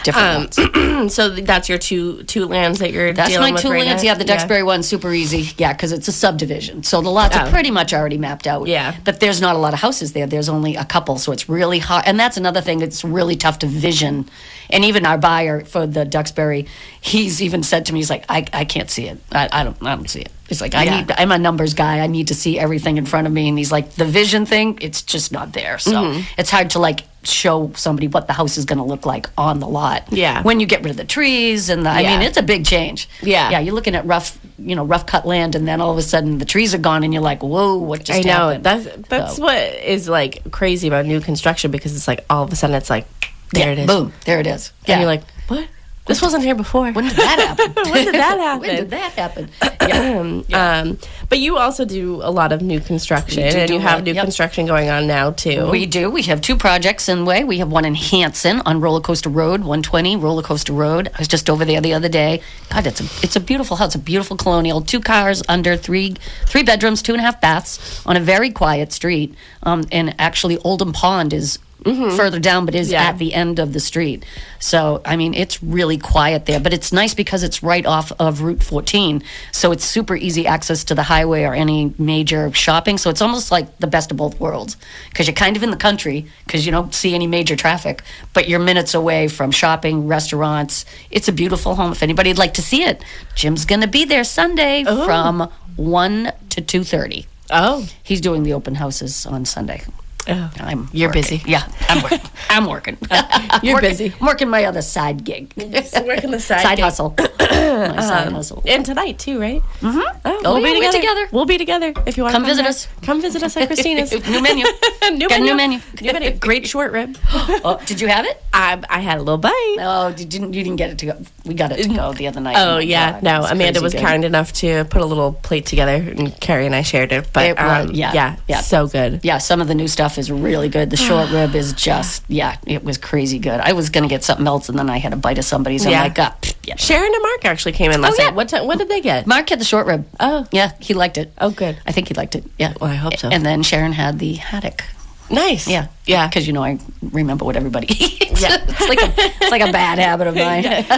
different 0.04 0.58
Um, 0.58 0.70
lots. 0.94 1.14
so 1.14 1.28
that's 1.30 1.68
your 1.68 1.78
two 1.78 2.22
two 2.24 2.46
lands 2.46 2.78
that 2.80 2.92
you're 2.92 3.12
That's 3.12 3.30
dealing 3.30 3.50
my 3.50 3.52
with 3.54 3.62
two 3.62 3.70
right 3.70 3.84
lands. 3.87 4.02
now? 4.02 4.08
Yeah, 4.11 4.14
the 4.14 4.24
Duxbury 4.24 4.62
one's 4.62 4.87
super 4.88 5.12
easy. 5.12 5.50
Yeah, 5.58 5.72
because 5.72 5.92
it's 5.92 6.08
a 6.08 6.12
subdivision. 6.12 6.82
So 6.82 7.00
the 7.00 7.11
lots 7.11 7.37
Oh. 7.37 7.40
are 7.40 7.50
pretty 7.50 7.70
much 7.70 7.92
already 7.92 8.18
mapped 8.18 8.46
out. 8.46 8.66
Yeah. 8.66 8.94
But 9.04 9.20
there's 9.20 9.40
not 9.40 9.54
a 9.54 9.58
lot 9.58 9.74
of 9.74 9.80
houses 9.80 10.12
there. 10.12 10.26
There's 10.26 10.48
only 10.48 10.76
a 10.76 10.84
couple. 10.84 11.18
So 11.18 11.32
it's 11.32 11.48
really 11.48 11.78
hard. 11.78 12.04
And 12.06 12.18
that's 12.18 12.37
another 12.37 12.61
thing. 12.61 12.80
It's 12.82 13.04
really 13.04 13.37
tough 13.37 13.58
to 13.61 13.66
vision. 13.66 14.28
And 14.70 14.84
even 14.84 15.06
our 15.06 15.18
buyer 15.18 15.64
for 15.64 15.87
the 15.87 16.04
Duxbury, 16.04 16.66
he's 17.00 17.40
even 17.42 17.62
said 17.62 17.87
to 17.87 17.92
me, 17.92 18.00
he's 18.00 18.11
like, 18.11 18.24
I, 18.28 18.44
I 18.52 18.64
can't 18.64 18.90
see 18.90 19.06
it. 19.08 19.18
I, 19.32 19.48
I 19.52 19.64
don't 19.64 19.76
I 19.82 19.94
don't 19.96 20.08
see 20.08 20.20
it. 20.20 20.32
He's 20.48 20.61
like, 20.62 20.74
I 20.74 20.84
Yeah. 20.84 21.00
need, 21.00 21.11
I'm 21.12 21.30
a 21.30 21.38
numbers 21.38 21.74
guy. 21.74 22.00
I 22.00 22.06
need 22.06 22.28
to 22.28 22.34
see 22.34 22.58
everything 22.58 22.96
in 22.96 23.04
front 23.04 23.26
of 23.26 23.32
me. 23.32 23.48
And 23.48 23.58
he's 23.58 23.70
like, 23.72 23.92
the 23.94 24.06
vision 24.06 24.46
thing, 24.46 24.78
it's 24.80 25.02
just 25.02 25.30
not 25.32 25.52
there. 25.52 25.78
So 25.78 25.92
Mm-hmm. 25.92 26.20
it's 26.38 26.50
hard 26.50 26.70
to 26.70 26.78
like 26.78 27.00
show 27.24 27.70
somebody 27.74 28.07
what 28.09 28.26
the 28.26 28.33
house 28.33 28.57
is 28.57 28.64
going 28.64 28.78
to 28.78 28.85
look 28.85 29.04
like 29.04 29.28
on 29.37 29.59
the 29.61 29.66
lot. 29.68 30.04
Yeah. 30.12 30.42
When 30.42 30.61
you 30.61 30.66
get 30.66 30.83
rid 30.83 30.90
of 30.90 30.96
the 30.96 31.04
trees 31.04 31.68
and 31.68 31.85
the, 31.85 31.90
I 31.90 32.00
Yeah. 32.00 32.18
mean, 32.18 32.26
it's 32.26 32.37
a 32.38 32.42
big 32.42 32.64
change. 32.64 33.09
Yeah. 33.22 33.50
Yeah. 33.50 33.59
You're 33.61 33.74
looking 33.74 33.94
at 33.94 34.07
rough, 34.07 34.38
you 34.59 34.74
know, 34.76 34.85
rough 34.85 35.07
cut 35.07 35.26
land, 35.26 35.54
and 35.54 35.66
then 35.66 35.81
all 35.81 35.90
of 35.92 35.98
a 35.98 36.02
sudden 36.02 36.38
the 36.38 36.44
trees 36.44 36.74
are 36.74 36.78
gone, 36.78 37.02
and 37.04 37.12
you're 37.12 37.22
like, 37.22 37.42
whoa, 37.42 37.76
what 37.76 38.04
just 38.04 38.20
I 38.20 38.22
know 38.22 38.48
happened? 38.48 38.64
that's 38.64 39.09
that's 39.09 39.37
So- 39.37 39.42
what 39.42 39.57
is 39.59 40.09
like 40.09 40.50
crazy 40.50 40.88
about 40.88 41.07
new 41.07 41.20
construction 41.20 41.70
because 41.70 41.94
it's 41.94 42.09
like 42.09 42.24
all 42.31 42.44
of 42.44 42.52
a 42.52 42.57
sudden 42.57 42.76
it's 42.76 42.90
like 42.90 43.07
there 43.52 43.66
Yeah, 43.66 43.72
it 43.72 43.78
is. 43.81 43.87
Boom. 43.87 44.12
There 44.24 44.40
it 44.40 44.46
is. 44.46 44.72
And 44.81 44.88
Yeah. 44.88 44.98
you're 45.00 45.07
like, 45.07 45.22
what? 45.48 45.66
This 46.09 46.23
wasn't 46.23 46.42
here 46.42 46.55
before. 46.55 46.90
when 46.90 47.07
did 47.07 47.16
that 47.16 47.38
happen? 47.38 47.75
when 47.92 48.05
did 48.07 48.14
that 48.14 48.38
happen? 48.38 48.61
when 48.61 48.77
did 48.77 48.90
that 48.90 49.12
happen? 49.12 49.51
Yeah. 49.88 50.81
Um, 50.81 50.99
but 51.31 51.38
you 51.38 51.57
also 51.57 51.87
do 51.87 52.16
a 52.23 52.31
lot 52.31 52.53
of 52.53 52.61
new 52.61 52.79
construction, 52.79 53.51
do 53.51 53.59
and 53.59 53.71
you 53.71 53.79
have 53.79 54.01
lot, 54.01 54.05
new 54.05 54.12
yep. 54.12 54.25
construction 54.25 54.66
going 54.66 54.90
on 54.90 55.07
now 55.07 55.31
too. 55.31 55.71
We 55.71 55.87
do. 55.87 56.11
We 56.11 56.23
have 56.25 56.42
two 56.42 56.57
projects 56.57 57.09
in 57.09 57.25
way. 57.25 57.42
We 57.42 57.59
have 57.59 57.73
one 57.73 57.87
in 57.87 57.94
Hanson 57.94 58.61
on 58.66 58.83
Roller 58.83 59.01
Coaster 59.01 59.31
Road, 59.31 59.61
120 59.61 60.16
Roller 60.16 60.42
Coaster 60.42 60.75
Road. 60.75 61.11
I 61.14 61.18
was 61.18 61.29
just 61.29 61.49
over 61.49 61.64
there 61.64 61.81
the 61.81 61.94
other 61.94 62.09
day. 62.11 62.42
God, 62.71 62.87
it's 62.87 63.01
a 63.01 63.05
it's 63.25 63.37
a 63.37 63.40
beautiful 63.40 63.79
house, 63.79 63.94
a 63.94 63.99
beautiful 63.99 64.37
colonial. 64.37 64.83
Two 64.83 65.01
cars 65.01 65.42
under 65.49 65.75
three 65.75 66.16
three 66.44 66.62
bedrooms, 66.62 67.01
two 67.01 67.12
and 67.12 67.21
a 67.21 67.25
half 67.25 67.40
baths 67.40 68.05
on 68.07 68.16
a 68.16 68.21
very 68.21 68.51
quiet 68.51 68.92
street. 68.92 69.35
Um, 69.62 69.85
and 69.90 70.14
actually, 70.18 70.59
Oldham 70.59 70.92
Pond 70.92 71.33
is. 71.33 71.59
Mm-hmm. 71.84 72.16
Further 72.16 72.40
down, 72.40 72.66
but 72.66 72.74
is 72.74 72.90
Yeah. 72.90 73.04
at 73.04 73.18
the 73.18 73.32
end 73.32 73.60
of 73.60 73.72
the 73.72 73.78
street. 73.78 74.24
So, 74.58 75.00
I 75.04 75.14
mean, 75.16 75.32
it's 75.32 75.62
really 75.62 75.96
quiet 75.96 76.44
there, 76.46 76.58
but 76.58 76.72
it's 76.72 76.92
nice 76.92 77.14
because 77.14 77.44
it's 77.44 77.62
right 77.62 77.86
off 77.86 78.10
of 78.18 78.42
Route 78.42 78.62
14. 78.64 79.22
So, 79.52 79.70
it's 79.70 79.84
super 79.84 80.16
easy 80.16 80.46
access 80.46 80.82
to 80.84 80.94
the 80.96 81.04
highway 81.04 81.44
or 81.44 81.54
any 81.54 81.94
major 81.96 82.52
shopping. 82.52 82.98
So, 82.98 83.10
it's 83.10 83.22
almost 83.22 83.52
like 83.52 83.78
the 83.78 83.86
best 83.86 84.10
of 84.10 84.16
both 84.16 84.40
worlds 84.40 84.76
because 85.10 85.28
you're 85.28 85.34
kind 85.34 85.56
of 85.56 85.62
in 85.62 85.70
the 85.70 85.76
country 85.76 86.26
because 86.44 86.66
you 86.66 86.72
don't 86.72 86.92
see 86.94 87.14
any 87.14 87.28
major 87.28 87.54
traffic, 87.54 88.02
but 88.34 88.48
you're 88.48 88.58
minutes 88.58 88.94
away 88.94 89.28
from 89.28 89.52
shopping, 89.52 90.08
restaurants. 90.08 90.84
It's 91.12 91.28
a 91.28 91.32
beautiful 91.32 91.76
home. 91.76 91.92
If 91.92 92.02
anybody'd 92.02 92.38
like 92.38 92.54
to 92.54 92.62
see 92.62 92.82
it, 92.82 93.04
Jim's 93.36 93.64
going 93.64 93.82
to 93.82 93.88
be 93.88 94.04
there 94.04 94.24
Sunday 94.24 94.84
oh. 94.86 95.04
from 95.06 95.48
1 95.76 96.32
to 96.50 96.60
2.30. 96.60 97.26
oh, 97.50 97.86
He's 98.02 98.20
doing 98.20 98.42
the 98.42 98.52
open 98.52 98.74
houses 98.74 99.24
on 99.26 99.44
Sunday. 99.44 99.82
Oh. 100.28 100.50
I'm 100.60 100.88
You're 100.92 101.08
working. 101.08 101.22
busy. 101.22 101.42
Yeah, 101.46 101.66
I'm 101.88 102.02
working. 102.02 102.20
I'm 102.50 102.66
working. 102.66 102.98
You're 103.62 103.74
Working- 103.74 103.90
busy. 103.90 104.12
I'm 104.20 104.26
working 104.26 104.48
my 104.48 104.64
other 104.64 104.82
side 104.82 105.24
gig. 105.24 105.52
working 105.56 106.30
the 106.30 106.40
side, 106.40 106.62
side 106.62 106.76
gig. 106.76 106.84
hustle. 106.84 107.14
my 107.40 108.00
side 108.00 108.32
hustle. 108.32 108.62
and 108.66 108.84
tonight 108.84 109.18
too, 109.18 109.40
right? 109.40 109.62
Mm-hmm. 109.80 110.00
Oh, 110.24 110.40
Oh, 110.44 110.54
we'll 110.54 110.62
be 110.62 110.74
together. 110.74 110.98
together. 110.98 111.28
We'll 111.32 111.44
be 111.46 111.58
together 111.58 111.92
if 112.06 112.16
you 112.16 112.22
want 112.22 112.32
to. 112.34 112.38
Come 112.38 112.44
to 112.44 112.48
visit 112.50 112.62
back. 112.62 112.70
us. 112.70 112.88
Come 113.02 113.20
visit 113.22 113.42
us 113.42 113.56
at 113.56 113.66
Christina's. 113.68 114.12
new 114.28 114.42
menu. 114.42 114.64
new 114.64 115.28
Got 115.28 115.38
a 115.38 115.40
menu. 115.40 115.44
new 115.44 115.54
menu. 115.56 115.78
New 116.00 116.12
menu. 116.12 116.30
Great 116.38 116.66
short 116.66 116.92
rib. 116.92 117.16
Oh, 117.64 117.80
did 117.86 118.00
you 118.00 118.06
have 118.08 118.24
it? 118.24 118.42
I, 118.52 118.80
I 118.88 119.00
had 119.00 119.16
a 119.18 119.22
little 119.22 119.36
bite. 119.38 119.76
Oh, 119.80 120.14
you 120.16 120.24
didn't 120.24 120.52
you 120.52 120.62
didn't 120.62 120.76
get 120.76 120.90
it 120.90 120.98
to 120.98 121.06
go? 121.06 121.18
We 121.44 121.54
got 121.54 121.72
it 121.72 121.82
to 121.82 121.88
go 121.88 122.12
the 122.12 122.28
other 122.28 122.40
night. 122.40 122.56
Oh 122.56 122.74
my 122.76 122.80
yeah, 122.80 123.12
God, 123.12 123.22
no. 123.22 123.40
was 123.40 123.50
Amanda 123.50 123.80
was 123.80 123.94
good. 123.94 124.02
kind 124.02 124.24
enough 124.24 124.52
to 124.54 124.84
put 124.84 125.00
a 125.02 125.04
little 125.04 125.32
plate 125.32 125.66
together, 125.66 125.94
and 125.94 126.38
Carrie 126.40 126.66
and 126.66 126.74
I 126.74 126.82
shared 126.82 127.12
it. 127.12 127.28
But 127.32 127.46
It 127.50 127.58
um, 127.58 127.90
yeah, 127.92 128.12
yeah, 128.12 128.36
yeah. 128.48 128.60
so 128.60 128.86
good. 128.86 129.20
Yeah, 129.24 129.38
some 129.38 129.60
of 129.60 129.66
the 129.68 129.74
new 129.74 129.88
stuff 129.88 130.17
is 130.18 130.31
really 130.31 130.68
good. 130.68 130.90
The 130.90 130.96
short 130.96 131.31
rib 131.31 131.54
is 131.54 131.72
just 131.88 132.24
yeah, 132.28 132.57
it 132.66 132.85
was 132.85 132.98
crazy 132.98 133.38
good. 133.38 133.61
I 133.61 133.72
was 133.72 133.90
gonna 133.90 134.09
get 134.09 134.24
something 134.24 134.46
else, 134.46 134.68
and 134.68 134.78
then 134.78 134.90
I 134.90 134.98
had 134.98 135.12
a 135.12 135.16
bite 135.16 135.38
of 135.38 135.44
somebody's. 135.44 135.83
so 135.83 135.88
I'm 135.88 135.92
Yeah. 135.92 136.02
like, 136.02 136.18
ah, 136.18 136.35
pfft, 136.42 136.54
yeah. 136.64 136.76
Sharon 136.76 137.12
and 137.12 137.22
Mark 137.22 137.44
actually 137.44 137.72
came 137.72 137.90
in 137.90 138.00
last 138.00 138.14
Oh, 138.18 138.22
yeah. 138.22 138.28
night. 138.31 138.35
What 138.37 138.48
time? 138.48 138.66
What 138.66 138.78
did 138.78 138.88
they 138.88 139.00
get? 139.00 139.26
Mark 139.26 139.48
had 139.48 139.61
the 139.61 139.64
short 139.64 139.87
rib. 139.87 140.07
Oh. 140.20 140.46
yeah, 140.52 140.72
he 140.81 140.92
liked 140.94 141.16
it. 141.18 141.33
Oh, 141.38 141.50
good. 141.50 141.78
I 141.87 141.92
think 141.92 142.09
he 142.09 142.14
liked 142.14 142.35
it. 142.35 142.44
Yeah. 142.59 142.74
Well, 142.81 142.90
I 142.90 142.94
hope 142.94 143.16
so. 143.16 143.28
And 143.28 143.44
then 143.46 143.62
Sharon 143.62 143.92
had 143.92 144.18
the 144.18 144.35
haddock. 144.35 144.85
Nice. 145.31 145.68
Yeah, 145.68 145.88
Yeah. 146.09 146.27
because 146.27 146.47
you 146.47 146.53
know 146.53 146.62
I 146.64 146.79
remember 147.12 147.44
what 147.44 147.55
everybody 147.57 147.87
eats. 147.90 148.42
Yeah. 148.42 148.57
it's 148.66 148.88
like 148.88 149.01
a 149.03 149.12
it's 149.16 149.51
like 149.51 149.62
a 149.62 149.73
bad 149.73 149.99
habit 150.09 150.27
of 150.27 150.35
mine. 150.35 150.64
You- 150.64 150.71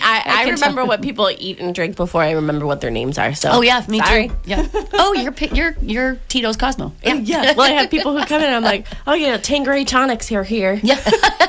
I, 0.00 0.22
I 0.26 0.44
can 0.44 0.54
remember 0.54 0.84
what 0.84 1.02
people 1.02 1.28
eat 1.38 1.58
and 1.60 1.74
drink 1.74 1.96
before 1.96 2.22
I 2.22 2.32
remember 2.32 2.64
what 2.66 2.80
their 2.80 2.90
names 2.90 3.18
are. 3.18 3.34
So 3.34 3.50
Oh 3.52 3.60
yeah, 3.62 3.84
me 3.88 3.98
sorry. 3.98 4.28
too. 4.28 4.34
Yeah. 4.46 4.66
Oh, 4.94 5.12
you're 5.14 5.34
you're 5.52 5.76
you're 5.82 6.14
Tito's 6.28 6.56
Cosmo. 6.56 6.92
Yeah. 7.02 7.14
Yeah. 7.14 7.52
Well, 7.54 7.62
I 7.70 7.70
have 7.74 7.90
people 7.90 8.16
who 8.18 8.24
come 8.24 8.40
in 8.40 8.46
and 8.46 8.54
I'm 8.56 8.62
like, 8.62 8.86
oh 9.06 9.14
yeah, 9.14 9.36
Tanqueray 9.36 9.84
tonics 9.84 10.26
here 10.28 10.44
here. 10.44 10.80
Yeah. 10.82 10.98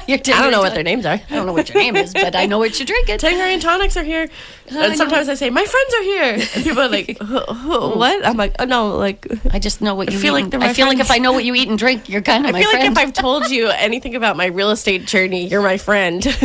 you're 0.07 0.19
I 0.19 0.41
don't 0.41 0.51
know 0.51 0.61
what 0.61 0.73
their 0.73 0.83
names 0.83 1.05
are. 1.05 1.13
I 1.29 1.35
don't 1.35 1.45
know 1.45 1.53
what 1.53 1.69
your 1.69 1.77
name 1.77 1.95
is, 1.95 2.13
but 2.13 2.35
I 2.35 2.45
know 2.45 2.57
what 2.57 2.77
you're 2.79 2.85
drinking. 2.85 3.17
Tanqueray 3.19 3.59
tonics 3.59 3.95
are 3.97 4.03
here. 4.03 4.27
And 4.69 4.97
sometimes 4.97 5.29
I 5.29 5.33
say, 5.35 5.49
my 5.49 5.63
friends 5.65 5.93
are 5.93 6.03
here. 6.03 6.23
And 6.55 6.63
people 6.63 6.79
are 6.81 6.89
like, 6.89 7.17
who, 7.19 7.39
who, 7.39 7.89
what? 7.99 8.25
I'm 8.25 8.37
like, 8.37 8.55
oh 8.59 8.65
no, 8.65 8.95
like, 8.97 9.27
I 9.51 9.59
just 9.59 9.81
know 9.81 9.93
what 9.95 10.11
you 10.11 10.17
feel 10.17 10.37
eat 10.37 10.43
like 10.45 10.53
and- 10.53 10.63
I 10.63 10.73
feel 10.73 10.87
like 10.87 10.99
if. 10.99 11.11
I 11.11 11.17
know 11.19 11.31
what 11.33 11.43
you 11.45 11.53
eat 11.53 11.67
and 11.69 11.77
drink, 11.77 12.09
you're 12.09 12.21
kind 12.21 12.45
of 12.45 12.51
my 12.53 12.63
friend. 12.63 12.79
like 12.79 12.91
if 12.91 12.97
I've 13.03 13.11
told 13.11 13.49
you 13.49 13.67
anything 13.67 14.15
about 14.15 14.37
my 14.37 14.45
real 14.45 14.71
estate 14.71 15.05
journey, 15.05 15.45
you're 15.47 15.61
my 15.61 15.77
friend. 15.77 16.23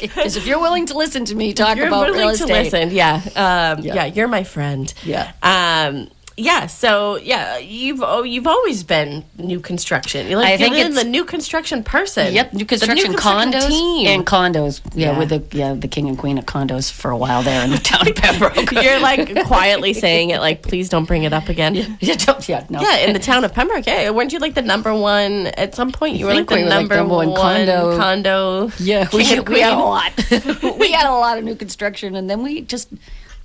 Because 0.00 0.36
if 0.36 0.46
you're 0.46 0.60
willing 0.60 0.86
to 0.86 0.98
listen 0.98 1.24
to 1.26 1.34
me 1.34 1.54
talk 1.54 1.76
you're 1.76 1.86
about 1.86 2.10
real 2.10 2.26
to 2.36 2.44
estate, 2.44 2.64
listen. 2.72 2.90
Yeah. 2.90 3.14
Um, 3.36 3.84
Yeah. 3.84 3.94
yeah. 3.94 4.04
You're 4.06 4.28
my 4.28 4.42
friend. 4.44 4.92
Yeah. 5.04 5.32
Um, 5.42 6.10
yeah. 6.36 6.66
So 6.66 7.16
yeah, 7.16 7.58
you've 7.58 8.02
oh, 8.02 8.22
you've 8.22 8.46
always 8.46 8.82
been 8.82 9.24
new 9.38 9.60
construction. 9.60 10.26
You're 10.26 10.38
like 10.40 10.46
I 10.46 10.50
you're 10.50 10.58
think 10.58 10.74
in 10.76 10.86
it's- 10.92 11.02
the 11.02 11.08
new 11.08 11.24
construction 11.24 11.82
person. 11.84 12.34
Yep, 12.34 12.52
new 12.54 12.64
construction, 12.64 13.12
construction 13.12 13.52
condos 13.52 13.68
team. 13.68 14.06
and 14.08 14.26
condos. 14.26 14.80
Yeah, 14.94 15.12
Yeah. 15.12 15.18
with 15.18 15.28
the 15.28 15.56
yeah 15.56 15.74
the 15.74 15.86
king 15.88 16.08
and 16.08 16.18
queen 16.18 16.36
of 16.38 16.46
condos 16.46 16.90
for 16.90 17.10
a 17.10 17.16
while 17.16 17.42
there 17.42 17.62
in 17.64 17.70
the 17.70 17.78
town 17.78 18.08
of 18.08 18.14
Pembroke. 18.24 18.72
You're 18.72 18.98
like 19.00 19.44
quietly 19.46 19.92
saying 19.94 20.30
it, 20.30 20.40
like, 20.40 20.62
please 20.62 20.88
don't 20.88 21.04
bring 21.04 21.22
it 21.24 21.32
up 21.32 21.48
again. 21.48 21.74
Yeah. 21.74 21.86
yeah, 22.00 22.14
don't- 22.16 22.48
yeah, 22.48 22.64
no. 22.70 22.80
in 22.98 23.12
the 23.12 23.18
town 23.18 23.44
of 23.44 23.52
Pembroke. 23.54 23.86
Yeah, 23.86 24.10
weren't 24.10 24.32
you 24.32 24.38
like 24.38 24.54
the 24.54 24.62
number 24.62 24.94
one 24.94 25.46
at 25.48 25.74
some 25.74 25.92
point? 25.92 26.16
You 26.16 26.26
were 26.26 26.34
like 26.34 26.48
the 26.48 26.54
we 26.56 26.62
were, 26.64 26.68
like, 26.68 26.78
number, 26.80 26.96
number 26.96 27.14
one 27.14 27.30
one 27.30 27.40
condo- 27.40 27.96
condo. 27.96 28.70
Yeah, 28.78 29.08
we, 29.12 29.32
and 29.32 29.48
we 29.48 29.60
had 29.60 29.72
a 29.72 29.76
lot. 29.78 30.12
we 30.78 30.92
had 30.92 31.06
a 31.06 31.12
lot 31.12 31.38
of 31.38 31.44
new 31.44 31.54
construction, 31.54 32.16
and 32.16 32.28
then 32.28 32.42
we 32.42 32.62
just 32.62 32.88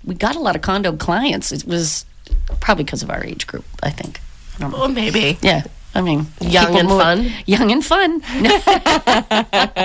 we 0.06 0.16
got 0.16 0.36
a 0.36 0.40
lot 0.40 0.56
of 0.56 0.62
condo 0.62 0.94
clients. 0.96 1.52
It 1.52 1.66
was 1.66 2.06
probably 2.60 2.84
because 2.84 3.04
of 3.04 3.10
our 3.10 3.24
age 3.24 3.48
group, 3.48 3.66
I 3.84 3.90
think. 3.90 4.20
I 4.58 4.62
don't 4.62 4.72
know. 4.72 4.80
Well, 4.80 4.88
maybe. 4.90 5.38
Yeah, 5.42 5.64
I 5.96 6.02
mean, 6.02 6.28
Young 6.42 6.76
and 6.78 6.88
move- 6.88 7.02
fun? 7.02 7.32
Young 7.46 7.72
and 7.72 7.84
fun. 7.86 8.22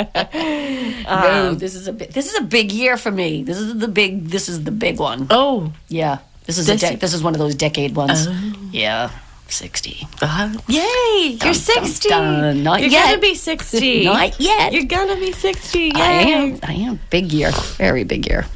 Um, 1.06 1.20
no, 1.22 1.54
this 1.54 1.74
is 1.74 1.86
a 1.86 1.92
big, 1.92 2.12
this 2.12 2.26
is 2.32 2.34
a 2.40 2.42
big 2.42 2.72
year 2.72 2.96
for 2.96 3.10
me. 3.10 3.42
This 3.42 3.58
is 3.58 3.78
the 3.78 3.88
big. 3.88 4.28
This 4.28 4.48
is 4.48 4.64
the 4.64 4.70
big 4.70 4.98
one. 4.98 5.26
Oh, 5.30 5.72
Yeah, 5.88 6.18
this 6.46 6.56
is 6.58 6.66
This- 6.66 6.82
a 6.82 6.90
de- 6.92 6.96
this 6.96 7.12
is 7.14 7.22
one 7.22 7.34
of 7.34 7.38
those 7.38 7.54
decade 7.54 7.94
ones. 7.94 8.26
Yeah, 8.72 9.10
sixty. 9.48 10.06
Uh-huh. 10.22 10.48
yay! 10.68 11.28
You're 11.30 11.38
dun, 11.38 11.54
60. 11.54 12.08
dun. 12.08 12.62
Not 12.62 12.80
You're 12.80 12.88
yet. 12.90 13.04
gonna 13.10 13.18
be 13.20 13.34
60. 13.34 14.04
Not 14.10 14.40
yet. 14.40 14.72
You're 14.72 14.84
gonna 14.86 15.16
be 15.16 15.32
60. 15.32 15.78
Yay. 15.78 15.92
I 15.94 16.22
am. 16.22 16.58
I 16.62 16.72
am. 16.74 17.00
Big 17.10 17.32
year. 17.32 17.50
Very 17.76 18.04
big 18.04 18.26
year. 18.26 18.46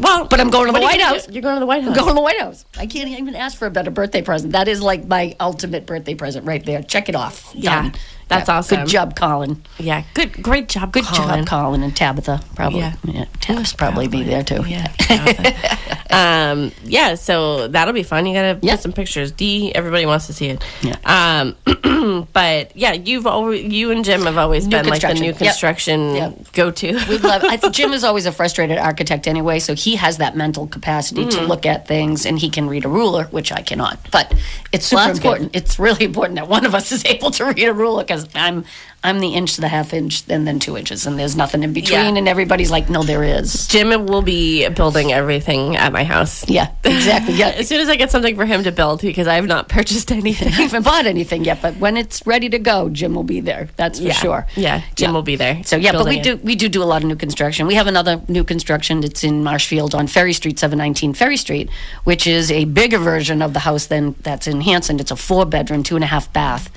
Well, 0.00 0.26
But 0.26 0.40
I'm 0.40 0.50
going 0.50 0.66
to 0.66 0.72
the 0.72 0.80
what 0.80 0.82
are 0.94 0.96
you 0.96 1.02
White 1.04 1.14
House. 1.14 1.26
do? 1.26 1.32
You're 1.32 1.42
going 1.42 1.56
to 1.56 1.60
the 1.60 1.66
White 1.66 1.82
House. 1.82 1.88
I'm 1.90 1.94
going 1.96 2.08
to 2.08 2.14
the 2.14 2.20
White 2.20 2.38
House. 2.40 2.64
I 2.76 2.86
can't 2.86 3.08
even 3.08 3.34
ask 3.34 3.58
for 3.58 3.66
a 3.66 3.70
better 3.70 3.90
birthday 3.90 4.22
present. 4.22 4.52
That 4.52 4.68
is 4.68 4.80
like 4.80 5.06
my 5.06 5.34
ultimate 5.40 5.86
birthday 5.86 6.14
present 6.14 6.46
right 6.46 6.64
there. 6.64 6.82
Check 6.82 7.08
it 7.08 7.14
off. 7.16 7.52
Yeah, 7.54 7.82
Done. 7.82 7.94
That's 8.28 8.48
awesome. 8.48 8.80
Good 8.84 8.88
job, 8.90 9.16
Colin. 9.16 9.62
yeah, 9.78 10.04
good, 10.14 10.42
great 10.42 10.68
job. 10.68 10.92
Good 10.92 11.04
Colin. 11.04 11.44
job, 11.44 11.46
Colin 11.46 11.82
and 11.82 11.96
Tabitha. 11.96 12.40
Probably. 12.54 12.80
Yeah. 12.80 12.92
Yeah. 13.04 13.24
Tab's 13.40 13.72
probably 13.72 14.06
be 14.08 14.22
there 14.22 14.42
too. 14.42 14.64
Yeah. 14.66 14.92
um, 16.10 16.72
yeah, 16.84 17.14
so 17.14 17.68
that'll 17.68 17.94
be 17.94 18.02
fun. 18.02 18.26
You 18.26 18.34
gotta 18.34 18.58
Yeah. 18.62 18.74
put 18.74 18.82
some 18.82 18.92
pictures. 18.92 19.32
D, 19.32 19.74
everybody 19.74 20.06
wants 20.06 20.26
to 20.26 20.32
see 20.32 20.46
it. 20.48 20.62
Yeah. 20.82 20.96
Um, 21.04 22.26
but 22.32 22.76
yeah, 22.76 22.92
you've 22.92 23.26
always, 23.26 23.64
you 23.72 23.90
and 23.90 24.04
Jim 24.04 24.22
have 24.22 24.38
always 24.38 24.66
New 24.66 24.70
been 24.76 24.86
like 24.86 25.02
the 25.02 25.14
new 25.14 25.32
construction 25.34 26.14
Yep. 26.14 26.52
go 26.52 26.70
to. 26.70 26.92
we 27.08 27.18
love. 27.18 27.44
I 27.44 27.56
think 27.58 27.74
Jim 27.74 27.92
is 27.92 28.04
always 28.04 28.26
a 28.26 28.32
frustrated 28.32 28.78
architect 28.78 29.26
anyway, 29.26 29.58
so 29.58 29.74
he 29.74 29.96
has 29.96 30.18
that 30.18 30.36
mental 30.36 30.66
capacity 30.66 31.24
Mm. 31.24 31.30
to 31.30 31.40
look 31.42 31.66
at 31.66 31.86
things, 31.88 32.24
and 32.26 32.38
he 32.38 32.48
can 32.50 32.68
read 32.68 32.84
a 32.84 32.88
ruler, 32.88 33.24
which 33.24 33.50
I 33.52 33.62
cannot. 33.62 33.98
But 34.10 34.34
it's 34.72 34.86
super 34.86 35.02
that's 35.02 35.18
good. 35.18 35.26
important. 35.26 35.56
It's 35.56 35.78
really 35.78 36.04
important 36.04 36.36
that 36.36 36.48
one 36.48 36.64
of 36.64 36.74
us 36.74 36.92
is 36.92 37.04
able 37.04 37.30
to 37.32 37.46
read 37.46 37.58
a 37.68 37.72
ruler 37.74 38.02
because 38.24 38.36
I'm 38.36 38.64
I'm 39.04 39.20
the 39.20 39.28
inch 39.34 39.54
to 39.54 39.60
the 39.60 39.68
half 39.68 39.94
inch, 39.94 40.24
and 40.28 40.44
then 40.44 40.58
two 40.58 40.76
inches, 40.76 41.06
and 41.06 41.16
there's 41.16 41.36
nothing 41.36 41.62
in 41.62 41.72
between, 41.72 42.00
Yeah. 42.00 42.18
and 42.18 42.28
everybody's 42.28 42.72
like, 42.72 42.90
no, 42.90 43.04
there 43.04 43.22
is. 43.22 43.68
Jim 43.68 43.90
will 44.06 44.22
be 44.22 44.68
building 44.70 45.12
everything 45.12 45.76
at 45.76 45.92
my 45.92 46.02
house. 46.02 46.48
Yeah, 46.48 46.72
exactly. 46.82 47.34
Yeah, 47.34 47.48
As 47.56 47.68
soon 47.68 47.80
as 47.80 47.88
I 47.88 47.94
get 47.94 48.10
something 48.10 48.34
for 48.34 48.44
him 48.44 48.64
to 48.64 48.72
build, 48.72 49.00
because 49.02 49.28
I 49.28 49.34
have 49.36 49.46
not 49.46 49.68
purchased 49.68 50.10
anything. 50.10 50.48
I 50.48 50.50
haven't 50.62 50.82
bought 50.82 51.06
anything 51.06 51.44
yet, 51.44 51.62
but 51.62 51.76
when 51.76 51.96
it's 51.96 52.26
ready 52.26 52.48
to 52.48 52.58
go, 52.58 52.88
Jim 52.88 53.14
will 53.14 53.22
be 53.22 53.38
there. 53.38 53.68
That's 53.76 54.00
for 54.00 54.06
yeah. 54.06 54.12
sure. 54.14 54.46
Yeah, 54.56 54.82
Jim 54.96 55.10
Yeah. 55.10 55.14
will 55.14 55.22
be 55.22 55.36
there. 55.36 55.62
So 55.62 55.76
yeah, 55.76 55.92
but 55.92 56.04
we 56.06 56.16
building 56.16 56.38
do 56.40 56.44
we 56.44 56.56
do 56.56 56.68
do 56.68 56.82
a 56.82 56.88
lot 56.92 57.02
of 57.02 57.08
new 57.08 57.16
construction. 57.16 57.68
We 57.68 57.74
have 57.76 57.86
another 57.86 58.20
new 58.26 58.42
construction 58.42 59.04
It's 59.04 59.22
in 59.22 59.44
Marshfield 59.44 59.94
on 59.94 60.08
Ferry 60.08 60.32
Street, 60.32 60.58
719 60.58 61.14
Ferry 61.14 61.36
Street, 61.36 61.70
which 62.02 62.26
is 62.26 62.50
a 62.50 62.64
bigger 62.64 62.98
version 62.98 63.42
of 63.42 63.52
the 63.52 63.60
house 63.60 63.86
than 63.86 64.16
that's 64.22 64.48
in 64.48 64.60
Hanson. 64.62 64.98
It's 64.98 65.12
a 65.12 65.16
four 65.16 65.46
bedroom, 65.46 65.84
two 65.84 65.94
and 65.94 66.02
a 66.02 66.08
half 66.08 66.32
bath. 66.32 66.68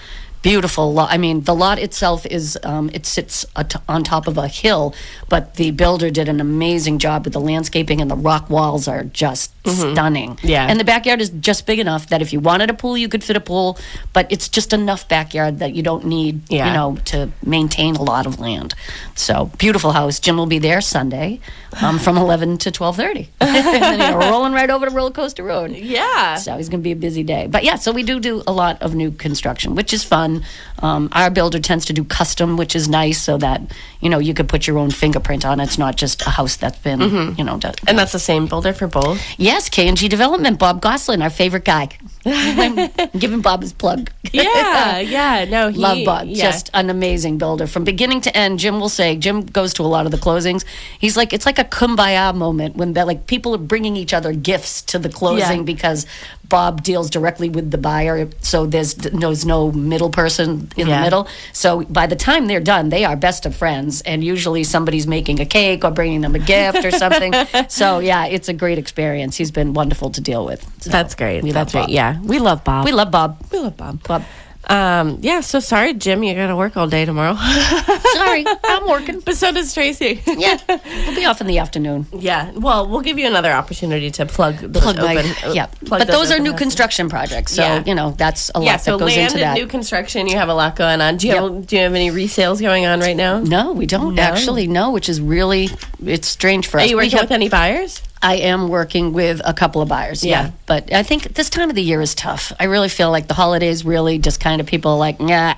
Beautiful 0.42 0.94
lot. 0.94 1.12
I 1.12 1.18
mean, 1.18 1.42
the 1.42 1.54
lot 1.54 1.80
itself 1.80 2.26
is 2.26 2.58
um, 2.64 2.90
it 2.94 3.06
sits 3.06 3.46
on 3.88 4.04
top 4.04 4.28
of 4.28 4.38
a 4.38 4.48
hill, 4.48 4.96
but 5.30 5.56
the 5.56 5.72
builder 5.72 6.10
did 6.10 6.28
an 6.28 6.40
amazing 6.40 7.00
job 7.00 7.26
with 7.26 7.34
the 7.34 7.40
landscaping, 7.40 8.02
and 8.02 8.10
the 8.10 8.16
rock 8.16 8.50
walls 8.50 8.88
are 8.88 9.04
just 9.04 9.54
stunning. 9.68 10.32
Mm-hmm. 10.32 10.48
Yeah. 10.48 10.68
and 10.68 10.80
the 10.80 10.84
backyard 10.84 11.22
is 11.22 11.30
just 11.30 11.66
big 11.66 11.80
enough 11.80 12.08
that 12.10 12.22
if 12.22 12.34
you 12.34 12.40
wanted 12.40 12.70
a 12.70 12.74
pool, 12.74 12.98
you 12.98 13.08
could 13.08 13.24
fit 13.24 13.36
a 13.36 13.40
pool, 13.40 13.78
but 14.14 14.32
it's 14.32 14.50
just 14.50 14.74
enough 14.74 15.08
backyard 15.08 15.60
that 15.60 15.76
you 15.76 15.84
don't 15.84 16.06
need, 16.06 16.50
yeah. 16.50 16.68
you 16.68 16.74
know, 16.74 16.98
to 17.06 17.30
maintain 17.46 17.96
a 17.96 18.02
lot 18.02 18.26
of 18.26 18.40
land. 18.40 18.74
So 19.16 19.52
beautiful 19.58 19.92
house. 19.92 20.20
Jim 20.20 20.38
will 20.38 20.48
be 20.48 20.60
there 20.60 20.82
Sunday 20.82 21.40
um, 21.82 22.00
from 22.00 22.18
11 22.26 22.58
to 22.60 22.72
12:30. 22.72 23.28
and 23.42 24.02
then 24.02 24.18
rolling 24.18 24.54
right 24.54 24.70
over 24.70 24.86
to 24.88 24.92
Roller 24.92 25.12
Coaster 25.12 25.44
Road. 25.44 25.72
Yeah. 25.72 26.36
So 26.36 26.56
it's 26.58 26.70
going 26.70 26.82
to 26.82 26.84
be 26.84 26.92
a 26.92 26.96
busy 26.96 27.24
day. 27.24 27.48
But 27.48 27.64
yeah, 27.64 27.76
so 27.76 27.92
we 27.92 28.04
do 28.04 28.20
do 28.20 28.44
a 28.48 28.52
lot 28.52 28.82
of 28.82 28.96
new 28.96 29.12
construction, 29.12 29.76
which 29.76 29.94
is 29.94 30.04
fun. 30.04 30.31
Um, 30.80 31.10
our 31.12 31.30
builder 31.30 31.60
tends 31.60 31.86
to 31.86 31.94
do 31.94 32.04
custom, 32.04 32.58
which 32.58 32.76
is 32.76 32.88
nice, 32.88 33.20
so 33.22 33.38
that 33.38 33.60
you 34.02 34.10
know 34.12 34.20
you 34.20 34.34
could 34.34 34.48
put 34.48 34.68
your 34.68 34.78
own 34.78 34.92
fingerprint 34.92 35.46
on 35.46 35.60
it. 35.60 35.64
It's 35.66 35.78
not 35.78 35.96
just 35.96 36.22
a 36.26 36.30
house 36.30 36.56
that's 36.58 36.80
been, 36.80 37.02
you 37.38 37.44
know, 37.44 37.58
done. 37.58 37.76
And 37.88 37.98
that's 37.98 38.12
the 38.12 38.20
same 38.32 38.48
builder 38.48 38.74
for 38.74 38.88
both. 38.88 39.20
Yes, 39.38 39.70
K 39.70 39.88
and 39.88 39.98
G 39.98 40.08
Development, 40.08 40.58
Bob 40.58 40.82
Goslin, 40.82 41.22
our 41.22 41.30
favorite 41.30 41.66
guy. 41.66 41.90
I'm 42.26 42.90
giving 43.18 43.42
Bob 43.42 43.62
his 43.62 43.74
plug. 43.74 44.12
Yeah, 44.32 45.00
yeah. 45.00 45.46
No, 45.46 45.70
he, 45.70 45.78
Love 45.78 46.00
Bob. 46.06 46.28
yeah. 46.28 46.52
Just 46.52 46.70
an 46.74 46.90
amazing 46.90 47.38
builder 47.38 47.68
from 47.68 47.84
beginning 47.84 48.22
to 48.22 48.38
end. 48.38 48.60
Jim 48.60 48.80
will 48.80 48.90
say, 48.90 49.16
Jim 49.16 49.42
goes 49.42 49.74
to 49.76 49.84
a 49.84 49.88
lot 49.88 50.06
of 50.06 50.12
the 50.12 50.18
closings. 50.18 50.64
He's 51.00 51.18
like, 51.18 51.34
it's 51.34 51.46
like 51.46 51.60
a 51.60 51.64
kumbaya 51.64 52.34
moment 52.36 52.76
when 52.76 52.94
they're 52.94 53.06
like 53.06 53.28
people 53.28 53.56
are 53.56 53.60
bringing 53.60 53.96
each 53.96 54.14
other 54.14 54.34
gifts 54.34 54.82
to 54.84 55.00
the 55.00 55.10
closing 55.10 55.60
Yeah. 55.60 55.64
because 55.64 56.06
Bob 56.48 56.84
deals 56.84 57.10
directly 57.10 57.50
with 57.50 57.72
the 57.72 57.78
buyer. 57.78 58.30
So 58.42 58.66
there's, 58.66 58.94
there's 58.96 59.46
no 59.46 59.72
middle 59.72 60.10
person 60.10 60.70
in 60.78 60.88
Yeah. 60.88 60.98
the 60.98 61.04
middle. 61.04 61.28
So 61.54 61.84
by 61.86 62.08
the 62.08 62.16
time 62.16 62.48
they're 62.48 62.60
done, 62.60 62.90
they 62.90 63.04
are 63.06 63.16
best 63.16 63.46
of 63.46 63.56
friends. 63.56 64.02
And 64.02 64.24
usually 64.24 64.64
somebody's 64.64 65.08
making 65.08 65.40
a 65.40 65.46
cake 65.46 65.84
or 65.86 65.92
bringing 65.92 66.22
them 66.22 66.36
a 66.36 66.40
gift 66.40 66.84
or 66.86 66.92
something. 66.92 67.34
so 67.70 68.00
yeah, 68.00 68.26
it's 68.26 68.50
a 68.50 68.54
great 68.54 68.78
experience. 68.78 69.38
He's 69.38 69.52
been 69.52 69.74
wonderful 69.74 70.10
to 70.12 70.22
deal 70.22 70.46
with. 70.46 70.62
So 70.84 70.90
That's 70.90 71.16
great. 71.16 71.42
That's 71.54 71.72
great. 71.72 71.82
Bob. 71.84 71.90
Yeah, 72.14 72.22
we 72.22 72.40
love 72.40 72.64
Bob. 72.64 72.86
We 72.86 72.92
love 72.92 73.12
Bob. 73.12 73.38
we 73.52 73.60
love 73.60 73.78
Bob. 73.78 74.04
Bob. 74.04 74.24
Um, 74.70 75.18
yeah. 75.22 75.42
So 75.42 75.60
sorry, 75.60 75.94
Jim. 75.96 76.24
You 76.24 76.36
got 76.36 76.48
to 76.48 76.56
work 76.56 76.78
all 76.78 76.88
day 76.88 77.04
tomorrow. 77.04 77.36
Sorry, 78.14 78.46
I'm 78.64 78.88
working. 78.88 79.20
but 79.20 79.36
so 79.36 79.52
does 79.52 79.74
Tracy. 79.74 80.22
Yeah, 80.28 80.58
we'll 80.68 81.16
be 81.16 81.26
off 81.26 81.42
in 81.42 81.48
the 81.48 81.58
afternoon. 81.58 82.06
Yeah. 82.14 82.52
Well, 82.52 82.88
we'll 82.88 83.02
give 83.02 83.18
you 83.18 83.26
another 83.26 83.52
opportunity 83.52 84.12
to 84.12 84.26
plug 84.28 84.58
those 84.58 84.84
plug 84.84 84.98
my 84.98 85.16
open. 85.18 85.32
uh, 85.50 85.54
yeah. 85.54 85.68
But 85.90 86.08
those 86.08 86.32
are 86.32 86.38
new 86.40 86.54
construction 86.54 87.10
projects, 87.10 87.54
so 87.56 87.64
Yeah. 87.64 87.84
you 87.86 87.96
know 87.96 88.12
that's 88.12 88.52
a 88.54 88.60
lot 88.60 88.66
Yeah. 88.66 88.78
So 88.78 88.98
that 88.98 89.00
goes 89.06 89.16
land 89.16 89.32
into 89.32 89.40
that. 89.40 89.54
new 89.56 89.66
construction. 89.68 90.28
You 90.28 90.38
have 90.38 90.50
a 90.50 90.54
lot 90.54 90.76
going 90.76 91.02
on. 91.02 91.18
Do 91.18 91.28
you 91.28 91.34
have, 91.36 91.66
do 91.68 91.76
you 91.76 91.82
have 91.82 91.96
any 91.96 92.12
resales 92.12 92.62
going 92.62 92.86
on 92.86 93.00
right 93.00 93.18
now? 93.18 93.40
no, 93.40 93.74
we 93.74 93.88
don't 93.88 94.14
No. 94.16 94.22
actually 94.22 94.68
No, 94.68 94.92
which 94.92 95.10
is 95.10 95.20
really 95.20 95.70
it's 96.06 96.28
strange 96.28 96.68
for 96.68 96.80
us. 96.80 96.86
Are 96.86 96.88
you 96.90 96.98
We 96.98 97.06
working 97.06 97.18
have- 97.18 97.26
with 97.30 97.32
any 97.32 97.50
buyers? 97.50 98.02
I 98.22 98.36
am 98.36 98.70
working 98.70 99.14
with 99.14 99.42
a 99.44 99.54
couple 99.54 99.82
of 99.82 99.90
buyers, 99.90 100.24
yeah. 100.24 100.44
Yeah. 100.46 100.52
But 100.68 100.94
I 100.94 101.04
think 101.04 101.34
this 101.34 101.50
time 101.50 101.70
of 101.70 101.76
the 101.76 101.84
year 101.84 102.02
is 102.02 102.14
tough. 102.14 102.54
I 102.60 102.66
really 102.66 102.90
feel 102.90 103.10
like 103.10 103.28
the 103.28 103.34
holidays 103.34 103.84
really 103.84 104.20
just 104.20 104.40
kind 104.40 104.62
of 104.62 104.68
people 104.68 104.98
like, 104.98 105.20
nah, 105.20 105.56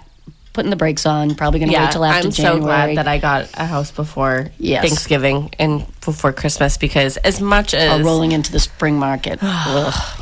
putting 0.53 0.69
the 0.69 0.75
brakes 0.75 1.05
on. 1.05 1.35
Probably 1.35 1.59
going 1.59 1.71
to 1.71 1.77
wait 1.77 1.91
till 1.91 2.05
after 2.05 2.29
January. 2.29 2.55
I'm 2.55 2.61
January. 2.61 2.61
so 2.61 2.65
glad 2.65 2.97
that 2.97 3.07
I 3.07 3.17
got 3.17 3.49
a 3.55 3.65
house 3.65 3.91
before 3.91 4.51
Yes. 4.57 4.83
Thanksgiving 4.83 5.53
and 5.59 5.85
before 6.01 6.31
Christmas 6.31 6.77
because 6.77 7.17
as 7.17 7.41
much 7.41 7.73
as 7.73 8.01
rolling 8.01 8.31
into 8.31 8.51
the 8.51 8.59
spring 8.59 8.97
market. 8.97 9.39
Ugh. 9.41 10.19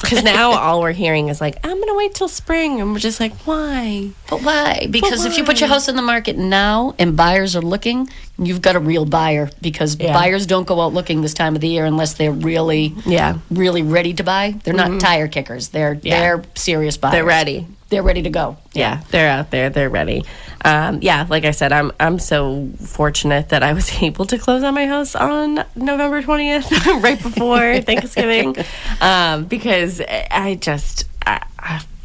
Because 0.00 0.22
now 0.22 0.52
all 0.52 0.80
we're 0.82 0.92
hearing 0.92 1.28
is 1.28 1.40
like 1.40 1.56
I'm 1.64 1.78
gonna 1.78 1.94
wait 1.94 2.14
till 2.14 2.28
spring 2.28 2.80
and 2.80 2.92
we're 2.92 2.98
just 2.98 3.18
like 3.18 3.32
why? 3.46 4.10
But 4.28 4.42
why? 4.42 4.86
Because 4.90 5.24
if 5.24 5.38
you 5.38 5.44
put 5.44 5.58
your 5.60 5.68
house 5.68 5.88
in 5.88 5.96
the 5.96 6.02
market 6.02 6.36
now 6.36 6.94
and 6.98 7.16
buyers 7.16 7.56
are 7.56 7.62
looking, 7.62 8.08
you've 8.38 8.60
got 8.62 8.76
a 8.76 8.80
real 8.80 9.04
buyer 9.04 9.50
because 9.60 9.96
Yeah. 9.98 10.12
buyers 10.12 10.46
don't 10.46 10.66
go 10.66 10.80
out 10.80 10.92
looking 10.92 11.22
this 11.22 11.34
time 11.34 11.54
of 11.54 11.60
the 11.60 11.68
year 11.68 11.84
unless 11.86 12.14
they're 12.14 12.32
really 12.32 12.94
Yeah. 13.06 13.38
really 13.50 13.82
ready 13.82 14.12
to 14.14 14.22
buy. 14.24 14.54
They're 14.64 14.74
not 14.74 14.88
mm-hmm. 14.88 14.98
tire 14.98 15.28
kickers. 15.28 15.68
They're 15.68 15.98
Yeah. 16.02 16.20
they're 16.20 16.42
serious 16.54 16.96
buyers. 16.96 17.12
They're 17.12 17.24
ready. 17.24 17.66
they're 17.88 18.02
ready 18.02 18.22
to 18.22 18.30
go. 18.30 18.56
yeah, 18.74 19.00
they're 19.10 19.28
out 19.28 19.50
there. 19.50 19.68
They're 19.70 19.90
ready. 19.90 20.24
Um, 20.64 21.00
yeah, 21.02 21.26
like 21.28 21.44
I 21.44 21.50
said, 21.50 21.72
I'm 21.72 21.92
I'm 21.98 22.18
so 22.18 22.70
fortunate 22.78 23.48
that 23.50 23.62
I 23.62 23.72
was 23.72 23.90
able 24.02 24.24
to 24.26 24.38
close 24.38 24.62
on 24.62 24.74
my 24.74 24.86
house 24.86 25.14
on 25.14 25.64
November 25.74 26.22
20th, 26.22 27.02
right 27.02 27.20
before 27.20 27.80
Thanksgiving, 27.80 28.56
um, 29.00 29.44
because 29.44 30.00
I 30.00 30.58
just 30.60 31.08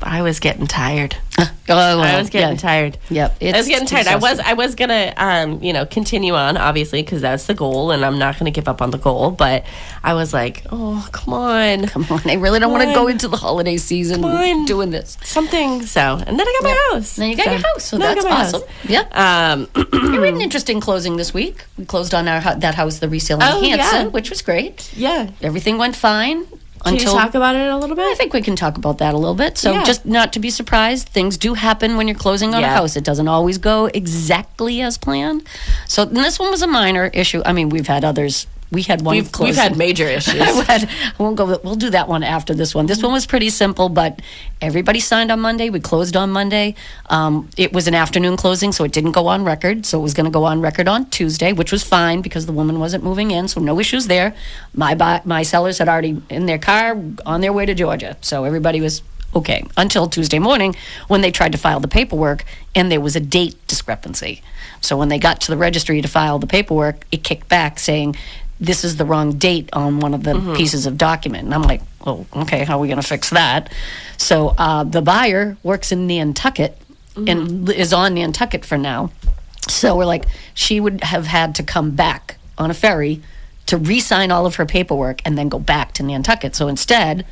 I, 0.07 0.21
was 0.21 0.39
getting 0.39 0.67
tired. 0.67 1.15
Oh, 1.69 1.75
well, 1.75 1.99
I 1.99 2.17
was 2.17 2.29
getting 2.29 2.51
yeah. 2.55 2.61
tired. 2.61 2.97
Yep, 3.09 3.43
I 3.43 3.57
was 3.57 3.67
getting 3.67 3.87
tired. 3.89 4.07
I 4.07 4.15
was. 4.15 4.39
I 4.39 4.53
was 4.53 4.73
gonna 4.75 5.13
um 5.17 5.61
you 5.61 5.73
know 5.73 5.85
continue 5.85 6.33
on 6.33 6.55
obviously 6.55 7.03
because 7.03 7.21
that's 7.21 7.45
the 7.45 7.53
goal 7.53 7.91
and 7.91 8.05
I'm 8.05 8.17
not 8.17 8.39
gonna 8.39 8.51
give 8.51 8.69
up 8.69 8.81
on 8.81 8.91
the 8.91 8.97
goal. 8.97 9.31
But 9.31 9.65
I 10.01 10.13
was 10.13 10.33
like, 10.33 10.63
oh 10.71 11.05
come 11.11 11.33
on, 11.33 11.87
Come 11.87 12.05
on, 12.09 12.21
I 12.29 12.35
really 12.35 12.61
don't 12.61 12.71
want 12.71 12.87
to 12.87 12.93
go 12.95 13.07
into 13.07 13.27
the 13.27 13.35
holiday 13.35 13.75
season 13.75 14.21
doing 14.65 14.91
this. 14.91 15.17
something. 15.23 15.85
So 15.85 15.99
and 16.25 16.39
then 16.39 16.47
I 16.47 16.59
got 16.61 16.63
my 16.63 16.77
house. 16.93 17.17
Then 17.17 17.31
you 17.31 17.35
got 17.35 17.43
So- 17.47 17.51
your 17.51 17.59
house, 17.59 17.83
so 17.83 17.97
then 17.97 18.15
that's 18.15 18.25
awesome. 18.25 18.61
house. 18.61 18.69
Yeah. 18.87 19.51
Um, 19.51 19.67
we 19.91 20.25
had 20.25 20.35
an 20.35 20.41
interesting 20.41 20.79
closing 20.79 21.17
this 21.17 21.33
week. 21.33 21.65
We 21.77 21.83
closed 21.83 22.13
on 22.13 22.29
our 22.29 22.39
that 22.55 22.75
house, 22.75 22.99
the 22.99 23.09
resale 23.09 23.41
in 23.41 23.43
Oh, 23.45 23.61
yeah. 23.61 23.75
Hanson, 23.75 24.13
which 24.13 24.29
was 24.29 24.41
great. 24.41 24.89
yeah. 24.95 25.31
Everything 25.41 25.77
went 25.77 25.97
fine 25.97 26.47
Can 26.87 26.95
until 26.97 27.13
you 27.13 27.19
talk 27.19 27.35
about 27.35 27.55
it 27.55 27.69
a 27.69 27.77
little 27.77 27.95
bit? 27.95 28.05
I 28.05 28.15
think 28.15 28.33
we 28.33 28.41
can 28.41 28.55
talk 28.55 28.77
about 28.77 28.97
that 28.99 29.13
a 29.13 29.17
little 29.17 29.35
bit. 29.35 29.57
So 29.57 29.71
Yeah. 29.71 29.83
just 29.83 30.05
not 30.05 30.33
to 30.33 30.39
be 30.39 30.49
surprised, 30.49 31.07
things 31.09 31.37
do 31.37 31.53
happen 31.53 31.97
when 31.97 32.07
you're 32.07 32.17
closing 32.17 32.53
on 32.53 32.63
a 32.63 32.67
house. 32.67 32.95
It 32.95 33.03
doesn't 33.03 33.27
always 33.27 33.57
go 33.57 33.85
exactly 33.93 34.81
as 34.81 34.97
planned. 34.97 35.43
So 35.87 36.03
and 36.03 36.17
this 36.17 36.39
one 36.39 36.51
was 36.51 36.61
a 36.61 36.67
minor 36.67 37.05
issue. 37.13 37.41
I 37.45 37.53
mean, 37.53 37.69
we've 37.69 37.87
had 37.87 38.03
others. 38.03 38.47
We 38.69 38.81
had 38.81 39.01
one. 39.01 39.15
We've, 39.15 39.31
we've 39.39 39.55
had 39.55 39.77
major 39.77 40.05
issues. 40.19 40.41
I 40.41 40.63
had- 40.63 40.89
I 40.89 41.23
won't 41.23 41.35
go. 41.37 41.57
We'll 41.63 41.75
do 41.75 41.89
that 41.91 42.07
one 42.07 42.21
after 42.23 42.53
this 42.53 42.75
one. 42.75 42.85
This 42.85 43.01
one 43.01 43.13
was 43.13 43.25
pretty 43.25 43.49
simple, 43.49 43.87
but 43.89 44.21
everybody 44.61 44.99
signed 44.99 45.31
on 45.31 45.39
Monday. 45.39 45.69
We 45.69 45.79
closed 45.79 46.15
on 46.17 46.31
Monday. 46.31 46.75
Um, 47.09 47.49
it 47.57 47.71
was 47.71 47.87
an 47.87 47.95
afternoon 47.95 48.35
closing, 48.35 48.71
so 48.73 48.83
it 48.83 48.91
didn't 48.91 49.13
go 49.13 49.27
on 49.27 49.43
record. 49.45 49.85
So 49.85 49.99
it 49.99 50.03
was 50.03 50.13
going 50.13 50.25
to 50.25 50.31
go 50.31 50.43
on 50.43 50.59
record 50.61 50.87
on 50.87 51.09
Tuesday, 51.09 51.53
which 51.53 51.71
was 51.71 51.83
fine 51.83 52.21
because 52.21 52.45
the 52.45 52.51
woman 52.51 52.79
wasn't 52.79 53.03
moving 53.03 53.31
in, 53.31 53.47
so 53.47 53.61
no 53.61 53.79
issues 53.79 54.07
there. 54.07 54.35
My 54.73 54.95
buy, 54.95 55.21
my 55.23 55.43
sellers 55.43 55.77
had 55.77 55.87
already 55.87 56.21
in 56.29 56.45
their 56.45 56.57
car 56.59 56.97
on 57.25 57.41
their 57.41 57.53
way 57.53 57.65
to 57.65 57.73
Georgia, 57.73 58.17
so 58.21 58.43
everybody 58.43 58.81
was 58.81 59.01
okay 59.35 59.63
until 59.75 60.07
Tuesday 60.07 60.39
morning 60.39 60.75
when 61.09 61.21
they 61.21 61.31
tried 61.31 61.51
to 61.51 61.57
file 61.57 61.79
the 61.81 61.87
paperwork 61.87 62.43
and 62.73 62.89
there 62.91 63.01
was 63.01 63.15
a 63.15 63.19
date 63.19 63.55
discrepancy. 63.67 64.41
So 64.81 64.95
when 64.97 65.09
they 65.09 65.19
got 65.19 65.41
to 65.41 65.51
the 65.51 65.57
registry 65.57 66.01
to 66.01 66.07
file 66.07 66.39
the 66.39 66.47
paperwork, 66.47 67.05
it 67.11 67.23
kicked 67.23 67.49
back 67.49 67.77
saying 67.77 68.15
this 68.59 68.83
is 68.83 68.97
the 68.97 69.05
wrong 69.05 69.33
date 69.33 69.69
on 69.73 69.99
one 69.99 70.13
of 70.13 70.23
the 70.23 70.53
pieces 70.55 70.85
of 70.85 70.97
document. 70.97 71.45
And 71.45 71.53
I'm 71.53 71.61
like, 71.61 71.81
oh, 72.05 72.25
okay, 72.35 72.63
how 72.63 72.77
are 72.77 72.81
we 72.81 72.87
going 72.87 73.01
to 73.01 73.07
fix 73.07 73.29
that? 73.29 73.71
So 74.17 74.55
uh, 74.57 74.83
the 74.83 75.01
buyer 75.01 75.57
works 75.63 75.91
in 75.91 76.07
Nantucket 76.07 76.77
and 77.15 77.69
is 77.69 77.93
on 77.93 78.13
Nantucket 78.15 78.63
for 78.65 78.77
now. 78.77 79.11
So 79.69 79.95
we're 79.97 80.05
like, 80.05 80.25
she 80.53 80.79
would 80.79 81.03
have 81.03 81.27
had 81.27 81.55
to 81.55 81.63
come 81.63 81.91
back 81.91 82.37
on 82.57 82.71
a 82.71 82.73
ferry 82.73 83.21
to 83.67 83.77
re 83.77 83.99
sign 83.99 84.31
all 84.31 84.45
of 84.45 84.55
her 84.55 84.65
paperwork 84.65 85.21
and 85.25 85.37
then 85.37 85.49
go 85.49 85.59
back 85.59 85.93
to 85.93 86.03
Nantucket. 86.03 86.55
So 86.55 86.67
instead, 86.67 87.25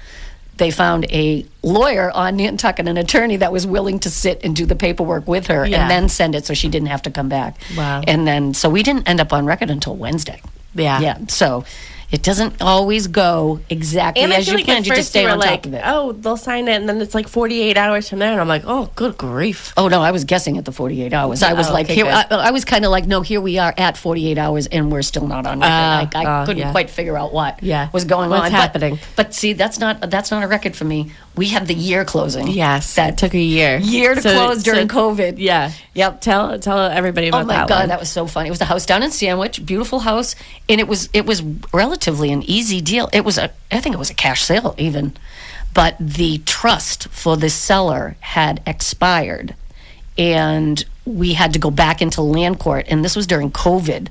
they 0.57 0.69
found 0.71 1.05
a 1.11 1.45
lawyer 1.63 2.11
on 2.11 2.35
Nantucket, 2.37 2.87
an 2.87 2.97
attorney 2.97 3.37
that 3.37 3.51
was 3.51 3.65
willing 3.67 3.99
to 4.01 4.09
sit 4.09 4.41
and 4.43 4.55
do 4.55 4.65
the 4.65 4.75
paperwork 4.75 5.27
with 5.27 5.47
her 5.47 5.65
Yeah. 5.65 5.81
and 5.81 5.91
then 5.91 6.09
send 6.09 6.35
it 6.35 6.45
so 6.45 6.53
she 6.53 6.67
didn't 6.69 6.87
have 6.89 7.01
to 7.03 7.11
come 7.11 7.29
back. 7.29 7.57
Wow. 7.77 8.01
And 8.07 8.27
then, 8.27 8.53
so 8.53 8.69
we 8.69 8.83
didn't 8.83 9.07
end 9.07 9.19
up 9.19 9.33
on 9.33 9.45
record 9.45 9.69
until 9.69 9.95
Wednesday. 9.95 10.41
Yeah. 10.75 10.99
Yeah. 10.99 11.17
So 11.27 11.63
it 12.11 12.21
doesn't 12.21 12.61
always 12.61 13.07
go 13.07 13.59
exactly 13.69 14.23
And 14.23 14.31
as 14.31 14.47
you 14.47 14.53
like 14.53 14.65
planned. 14.65 14.85
You 14.85 14.95
just 14.95 15.09
stay 15.09 15.25
on 15.25 15.39
like, 15.39 15.63
top 15.63 15.65
of 15.65 15.73
it. 15.73 15.81
oh, 15.85 16.11
they'll 16.11 16.37
sign 16.37 16.67
it, 16.67 16.75
and 16.75 16.87
then 16.87 17.01
it's 17.01 17.15
like 17.15 17.27
48 17.27 17.75
hours 17.77 18.07
from 18.07 18.19
there, 18.19 18.31
and 18.31 18.39
I'm 18.39 18.47
like, 18.47 18.61
oh, 18.65 18.91
good 18.95 19.17
grief. 19.17 19.73
Oh 19.75 19.87
no, 19.87 20.01
I 20.01 20.11
was 20.11 20.23
guessing 20.23 20.57
at 20.57 20.65
the 20.65 20.71
48 20.71 21.13
hours. 21.13 21.41
I 21.41 21.53
was 21.53 21.69
Oh, 21.69 21.73
like, 21.73 21.87
okay, 21.87 21.95
here. 21.95 22.05
I, 22.05 22.25
I 22.29 22.51
was 22.51 22.63
kind 22.63 22.85
of 22.85 22.91
like, 22.91 23.07
no, 23.07 23.21
here 23.21 23.41
we 23.41 23.57
are 23.57 23.73
at 23.75 23.97
48 23.97 24.37
hours 24.37 24.67
and 24.67 24.91
we're 24.91 25.01
still 25.01 25.25
not 25.27 25.47
on 25.47 25.59
record. 25.59 25.71
Ah, 25.73 26.09
I, 26.13 26.21
I 26.21 26.25
ah, 26.25 26.45
couldn't 26.45 26.59
yeah. 26.61 26.71
quite 26.71 26.89
figure 26.91 27.17
out 27.17 27.33
what 27.33 27.61
Yeah. 27.63 27.89
was 27.91 28.05
going 28.05 28.29
What's 28.29 28.45
on. 28.45 28.51
But- 28.51 28.61
happening? 28.61 28.99
But, 29.15 29.33
see, 29.33 29.53
that's 29.53 29.79
not 29.79 30.09
that's 30.09 30.29
not 30.29 30.43
a 30.43 30.47
record 30.47 30.75
for 30.75 30.85
me. 30.85 31.11
We 31.37 31.47
had 31.47 31.67
the 31.67 31.73
year 31.73 32.05
closing. 32.05 32.47
Yes, 32.47 32.95
that 32.95 33.17
took 33.17 33.33
a 33.33 33.37
year. 33.39 33.77
year 33.77 34.15
to 34.15 34.21
So- 34.21 34.33
close 34.33 34.63
during 34.63 34.89
so- 34.89 34.95
COVID. 35.13 35.35
Yeah. 35.37 35.71
Yep. 35.93 36.21
Tell 36.21 36.57
tell 36.59 36.79
everybody 36.79 37.27
about 37.27 37.39
that. 37.39 37.43
Oh 37.43 37.47
my 37.47 37.53
that 37.59 37.67
god, 37.69 37.79
one. 37.81 37.89
that 37.89 37.99
was 37.99 38.09
so 38.09 38.25
funny. 38.27 38.47
It 38.47 38.51
was 38.51 38.61
a 38.61 38.65
house 38.65 38.85
down 38.85 39.03
in 39.03 39.11
Sandwich, 39.11 39.65
beautiful 39.65 39.99
house, 39.99 40.35
and 40.69 40.79
it 40.79 40.87
was 40.87 41.09
it 41.13 41.25
was 41.25 41.41
relatively 41.73 42.31
an 42.31 42.41
easy 42.43 42.79
deal. 42.81 43.09
It 43.13 43.25
was 43.25 43.37
a 43.37 43.51
I 43.71 43.79
think 43.81 43.95
it 43.95 43.99
was 43.99 44.09
a 44.09 44.13
cash 44.15 44.43
sale 44.43 44.75
even. 44.77 45.13
But 45.73 45.97
the 45.99 46.37
trust 46.45 47.09
for 47.09 47.35
the 47.35 47.49
seller 47.49 48.15
had 48.21 48.61
expired 48.65 49.55
and 50.17 50.85
we 51.05 51.33
had 51.33 51.51
to 51.53 51.59
go 51.59 51.69
back 51.69 52.01
into 52.01 52.21
land 52.21 52.59
court 52.59 52.85
and 52.89 53.03
this 53.03 53.15
was 53.15 53.27
during 53.27 53.51
COVID. 53.51 54.07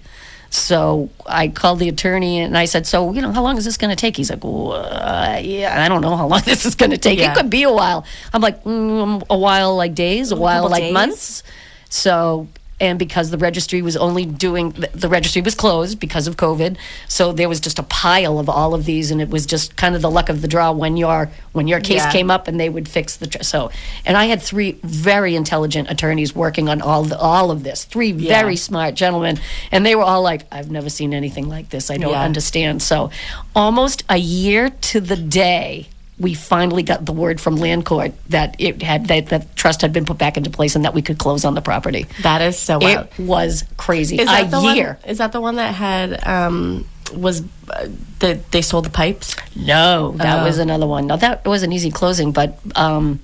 So 0.54 1.10
I 1.26 1.48
called 1.48 1.80
the 1.80 1.88
attorney 1.88 2.38
and 2.38 2.56
I 2.56 2.66
said, 2.66 2.86
"So, 2.86 3.12
you 3.12 3.20
know, 3.20 3.32
how 3.32 3.42
long 3.42 3.58
is 3.58 3.64
this 3.64 3.76
going 3.76 3.90
to 3.90 3.96
take?" 3.96 4.16
He's 4.16 4.30
like, 4.30 4.44
well, 4.44 4.72
uh, 4.72 5.40
"Yeah, 5.42 5.84
I 5.84 5.88
don't 5.88 6.00
know 6.00 6.16
how 6.16 6.28
long 6.28 6.42
this 6.44 6.64
is 6.64 6.76
going 6.76 6.92
to 6.92 6.98
take. 6.98 7.18
Yeah. 7.18 7.32
It 7.32 7.36
could 7.36 7.50
be 7.50 7.64
a 7.64 7.72
while." 7.72 8.04
I'm 8.32 8.40
like, 8.40 8.62
mm, 8.62 9.22
"A 9.28 9.36
while 9.36 9.76
like 9.76 9.94
days, 9.94 10.30
a 10.30 10.36
while 10.36 10.68
like 10.68 10.84
days? 10.84 10.92
months." 10.92 11.42
So, 11.88 12.46
and 12.84 12.98
because 12.98 13.30
the 13.30 13.38
registry 13.38 13.82
was 13.82 13.96
only 13.96 14.24
doing, 14.26 14.70
the- 14.70 15.08
registry 15.08 15.42
was 15.42 15.54
closed 15.54 15.98
because 15.98 16.26
of 16.26 16.36
COVID, 16.36 16.76
so 17.08 17.32
there 17.32 17.48
was 17.48 17.60
just 17.60 17.78
a 17.78 17.82
pile 17.84 18.38
of 18.38 18.48
all 18.48 18.74
of 18.74 18.84
these, 18.84 19.10
and 19.10 19.20
it 19.20 19.30
was 19.30 19.46
just 19.46 19.76
kind 19.76 19.94
of 19.94 20.02
the 20.02 20.10
luck 20.10 20.28
of 20.28 20.42
the 20.42 20.48
draw 20.48 20.70
when 20.72 20.96
your 20.96 21.30
when 21.52 21.68
your 21.68 21.80
case 21.80 22.02
Yeah. 22.02 22.10
came 22.12 22.30
up 22.32 22.48
and 22.48 22.58
they 22.58 22.68
would 22.68 22.88
fix 22.88 23.16
the 23.16 23.26
tr- 23.28 23.42
so. 23.42 23.70
And 24.04 24.16
I 24.16 24.24
had 24.26 24.42
three 24.42 24.76
very 24.82 25.36
intelligent 25.36 25.88
attorneys 25.90 26.34
working 26.34 26.68
on 26.68 26.82
all 26.82 27.04
the, 27.04 27.16
all 27.18 27.50
of 27.52 27.62
this, 27.62 27.84
three 27.84 28.10
very 28.12 28.56
smart 28.56 28.94
gentlemen, 28.96 29.38
and 29.70 29.86
they 29.86 29.94
were 29.94 30.02
all 30.02 30.22
like, 30.22 30.42
"I've 30.50 30.70
never 30.70 30.90
seen 30.90 31.14
anything 31.14 31.48
like 31.48 31.70
this. 31.70 31.90
I 31.90 31.96
don't 31.96 32.12
Yeah. 32.12 32.22
understand." 32.22 32.82
So, 32.82 33.10
almost 33.54 34.02
a 34.08 34.16
year 34.16 34.70
to 34.70 35.00
the 35.00 35.16
day 35.16 35.88
we 36.18 36.32
finally 36.34 36.82
got 36.84 37.04
the 37.04 37.12
word 37.12 37.40
from 37.40 37.56
land 37.56 37.84
court 37.84 38.12
that 38.28 38.54
it 38.60 38.82
had 38.82 39.06
that 39.08 39.26
the 39.26 39.44
trust 39.56 39.80
had 39.82 39.92
been 39.92 40.04
put 40.04 40.16
back 40.18 40.36
into 40.36 40.48
place 40.50 40.76
and 40.76 40.84
that 40.84 40.94
we 40.94 41.02
could 41.02 41.18
close 41.18 41.44
on 41.44 41.54
the 41.54 41.60
property. 41.60 42.06
that 42.22 42.40
is 42.40 42.56
so 42.58 42.78
wild. 42.78 43.08
It 43.18 43.22
was 43.24 43.64
crazy. 43.76 44.18
Is 44.20 44.26
that 44.28 44.46
a 44.46 44.50
the 44.50 44.60
year. 44.74 44.98
one? 45.02 45.10
Is 45.10 45.18
that 45.18 45.32
the 45.32 45.40
one 45.40 45.56
that 45.56 45.74
had 45.74 46.24
um 46.26 46.86
was 47.14 47.42
uh, 47.68 47.88
that 48.20 48.50
they 48.52 48.62
sold 48.62 48.84
the 48.84 48.90
pipes? 48.90 49.34
No, 49.56 50.12
that 50.18 50.42
Oh. 50.42 50.44
was 50.44 50.58
another 50.58 50.86
one. 50.86 51.06
Now 51.08 51.16
that 51.16 51.44
was 51.46 51.62
an 51.62 51.72
easy 51.72 51.90
closing, 51.90 52.30
but 52.32 52.58
um, 52.76 53.20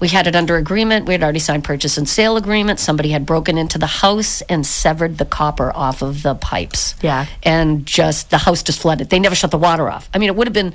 we 0.00 0.08
had 0.08 0.26
it 0.26 0.36
under 0.36 0.56
agreement. 0.56 1.06
We 1.06 1.14
had 1.14 1.22
already 1.22 1.38
signed 1.38 1.64
purchase 1.64 1.96
and 1.96 2.08
sale 2.08 2.36
agreement. 2.36 2.78
Somebody 2.80 3.10
had 3.10 3.24
broken 3.24 3.56
into 3.56 3.78
the 3.78 3.86
house 3.86 4.42
and 4.42 4.66
severed 4.66 5.16
the 5.18 5.24
copper 5.24 5.72
off 5.74 6.02
of 6.02 6.22
the 6.22 6.34
pipes. 6.34 6.94
Yeah. 7.02 7.26
and 7.42 7.86
just 7.86 8.30
the 8.30 8.38
house 8.38 8.62
just 8.62 8.80
flooded. 8.80 9.10
They 9.10 9.18
never 9.20 9.34
shut 9.34 9.50
the 9.52 9.58
water 9.58 9.88
off. 9.88 10.10
I 10.12 10.18
mean, 10.18 10.28
it 10.28 10.36
would 10.36 10.46
have 10.48 10.54
been. 10.54 10.74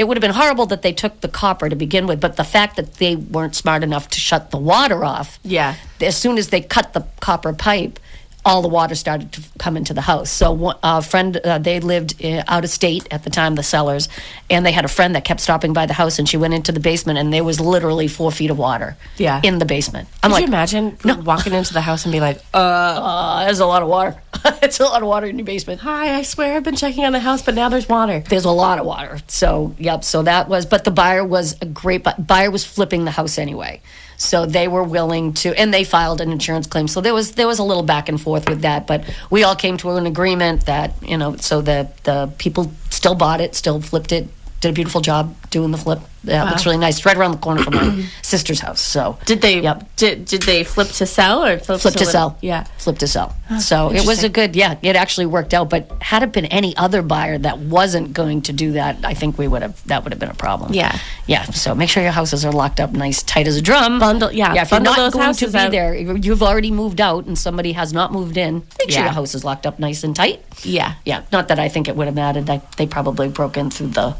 It 0.00 0.08
would 0.08 0.16
have 0.16 0.22
been 0.22 0.30
horrible 0.30 0.64
that 0.64 0.80
they 0.80 0.94
took 0.94 1.20
the 1.20 1.28
copper 1.28 1.68
to 1.68 1.76
begin 1.76 2.06
with, 2.06 2.20
but 2.22 2.36
the 2.36 2.42
fact 2.42 2.76
that 2.76 2.94
they 2.94 3.16
weren't 3.16 3.54
smart 3.54 3.82
enough 3.82 4.08
to 4.08 4.18
shut 4.18 4.50
the 4.50 4.56
water 4.56 5.04
off, 5.04 5.38
Yeah. 5.44 5.74
as 6.00 6.16
soon 6.16 6.38
as 6.38 6.48
they 6.48 6.62
cut 6.62 6.94
the 6.94 7.04
copper 7.20 7.52
pipe, 7.52 8.00
all 8.44 8.62
the 8.62 8.68
water 8.68 8.94
started 8.94 9.32
to 9.32 9.42
come 9.58 9.76
into 9.76 9.92
the 9.92 10.00
house. 10.00 10.30
So 10.30 10.74
a 10.82 11.02
friend, 11.02 11.36
uh, 11.36 11.58
they 11.58 11.80
lived 11.80 12.24
uh, 12.24 12.42
out 12.48 12.64
of 12.64 12.70
state 12.70 13.06
at 13.10 13.24
the 13.24 13.30
time, 13.30 13.54
the 13.54 13.62
sellers, 13.62 14.08
and 14.48 14.64
they 14.64 14.72
had 14.72 14.84
a 14.84 14.88
friend 14.88 15.14
that 15.14 15.24
kept 15.24 15.40
stopping 15.40 15.72
by 15.72 15.86
the 15.86 15.92
house, 15.92 16.18
and 16.18 16.28
she 16.28 16.36
went 16.36 16.54
into 16.54 16.72
the 16.72 16.80
basement, 16.80 17.18
and 17.18 17.32
there 17.32 17.44
was 17.44 17.60
literally 17.60 18.08
four 18.08 18.32
feet 18.32 18.50
of 18.50 18.58
water. 18.58 18.96
Yeah. 19.18 19.40
in 19.44 19.58
the 19.58 19.64
basement. 19.66 20.08
I'm 20.22 20.30
Could 20.30 20.34
like, 20.34 20.40
you 20.42 20.48
imagine 20.48 20.96
walking 21.24 21.52
into 21.52 21.72
the 21.74 21.80
house 21.82 22.04
and 22.04 22.12
be 22.12 22.20
like, 22.20 22.40
uh, 22.54 23.44
there's 23.44 23.60
a 23.60 23.66
lot 23.66 23.82
of 23.82 23.88
water. 23.88 24.20
it's 24.62 24.80
a 24.80 24.84
lot 24.84 25.02
of 25.02 25.08
water 25.08 25.26
in 25.26 25.38
your 25.38 25.44
basement. 25.44 25.80
"Hi, 25.82 26.14
I 26.16 26.22
swear 26.22 26.56
I've 26.56 26.62
been 26.62 26.76
checking 26.76 27.04
on 27.04 27.12
the 27.12 27.20
house, 27.20 27.42
but 27.42 27.54
now 27.54 27.68
there's 27.68 27.88
water." 27.88 28.20
There's 28.20 28.44
a 28.46 28.50
lot 28.50 28.78
of 28.78 28.86
water. 28.86 29.18
So, 29.26 29.74
yep. 29.78 30.02
So 30.04 30.22
that 30.22 30.48
was, 30.48 30.64
but 30.64 30.84
the 30.84 30.90
buyer 30.90 31.24
was 31.24 31.56
a 31.60 31.66
great, 31.66 32.04
bu- 32.04 32.22
buyer 32.22 32.50
was 32.50 32.64
flipping 32.64 33.04
the 33.04 33.10
house 33.10 33.36
anyway. 33.38 33.82
So 34.20 34.44
they 34.44 34.68
were 34.68 34.84
willing 34.84 35.32
to, 35.34 35.58
and 35.58 35.72
they 35.72 35.82
filed 35.82 36.20
an 36.20 36.30
insurance 36.30 36.66
claim. 36.66 36.88
So 36.88 37.00
there 37.00 37.14
was 37.14 37.32
there 37.32 37.46
was 37.46 37.58
a 37.58 37.64
little 37.64 37.82
back 37.82 38.10
and 38.10 38.20
forth 38.20 38.48
with 38.50 38.60
that, 38.62 38.86
but 38.86 39.02
we 39.30 39.44
all 39.44 39.56
came 39.56 39.78
to 39.78 39.90
an 39.92 40.04
agreement 40.04 40.66
that 40.66 40.92
you 41.02 41.16
know, 41.16 41.36
so 41.36 41.62
the 41.62 41.88
the 42.04 42.30
people 42.36 42.70
still 42.90 43.14
bought 43.14 43.40
it, 43.40 43.54
still 43.54 43.80
flipped 43.80 44.12
it, 44.12 44.28
did 44.60 44.68
a 44.70 44.72
beautiful 44.72 45.00
job 45.00 45.34
doing 45.50 45.70
the 45.70 45.78
flip. 45.78 46.00
Yeah, 46.22 46.46
it 46.46 46.50
looks 46.50 46.66
really 46.66 46.76
nice. 46.76 46.98
It's 46.98 47.06
right 47.06 47.16
around 47.16 47.30
the 47.32 47.38
corner 47.38 47.62
from 47.62 47.74
my 47.74 48.04
sister's 48.22 48.60
house. 48.60 48.82
So 48.82 49.18
Did 49.24 49.40
they? 49.40 49.60
Yep. 49.62 49.96
Did 49.96 50.24
did 50.26 50.42
they 50.42 50.64
flip 50.64 50.88
to 50.88 51.06
sell 51.06 51.42
or 51.46 51.58
flip, 51.58 51.80
flip 51.80 51.94
to 51.94 52.00
live? 52.00 52.08
sell. 52.08 52.38
Yeah. 52.42 52.64
flip 52.76 52.98
to 52.98 53.06
sell. 53.08 53.34
so 53.58 53.90
it 53.90 54.06
was 54.06 54.22
a 54.22 54.28
good, 54.28 54.54
yeah, 54.54 54.76
it 54.82 54.96
actually 54.96 55.24
worked 55.24 55.54
out. 55.54 55.70
But 55.70 55.90
had 56.02 56.22
it 56.22 56.32
been 56.32 56.44
any 56.44 56.76
other 56.76 57.00
buyer 57.00 57.38
that 57.38 57.58
wasn't 57.58 58.12
going 58.12 58.42
to 58.42 58.52
do 58.52 58.72
that, 58.72 58.98
I 59.02 59.14
think 59.14 59.38
we 59.38 59.48
would 59.48 59.62
have 59.62 59.82
that 59.86 60.04
would 60.04 60.12
have 60.12 60.20
been 60.20 60.28
a 60.28 60.34
problem. 60.34 60.74
Yeah. 60.74 60.98
yeah. 61.26 61.44
So 61.44 61.74
make 61.74 61.88
sure 61.88 62.02
your 62.02 62.12
houses 62.12 62.44
are 62.44 62.52
locked 62.52 62.80
up 62.80 62.92
nice, 62.92 63.22
tight 63.22 63.46
as 63.48 63.56
a 63.56 63.62
drum. 63.62 63.98
Bundle- 63.98 64.30
yeah, 64.30 64.52
yeah. 64.52 64.62
If 64.62 64.72
you're 64.72 64.80
not 64.80 65.12
going 65.14 65.34
to 65.34 65.48
be 65.48 65.56
up. 65.58 65.70
there, 65.70 65.94
you've 65.96 66.42
already 66.42 66.70
moved 66.70 67.00
out, 67.00 67.24
and 67.24 67.38
somebody 67.38 67.72
has 67.72 67.94
not 67.94 68.12
moved 68.12 68.36
in. 68.36 68.56
Make 68.78 68.90
sure 68.90 69.00
Yeah. 69.00 69.04
your 69.04 69.12
house 69.14 69.34
is 69.34 69.42
locked 69.42 69.64
up 69.64 69.78
nice 69.78 70.04
and 70.04 70.14
tight. 70.14 70.44
Yeah. 70.62 70.96
Yeah, 71.06 71.22
not 71.32 71.48
that 71.48 71.58
I 71.58 71.70
think 71.70 71.88
it 71.88 71.96
would 71.96 72.06
have 72.08 72.14
mattered. 72.14 72.44
They 72.76 72.86
probably 72.86 73.28
broke 73.30 73.56
in 73.56 73.70
through 73.70 73.88
the 73.88 74.14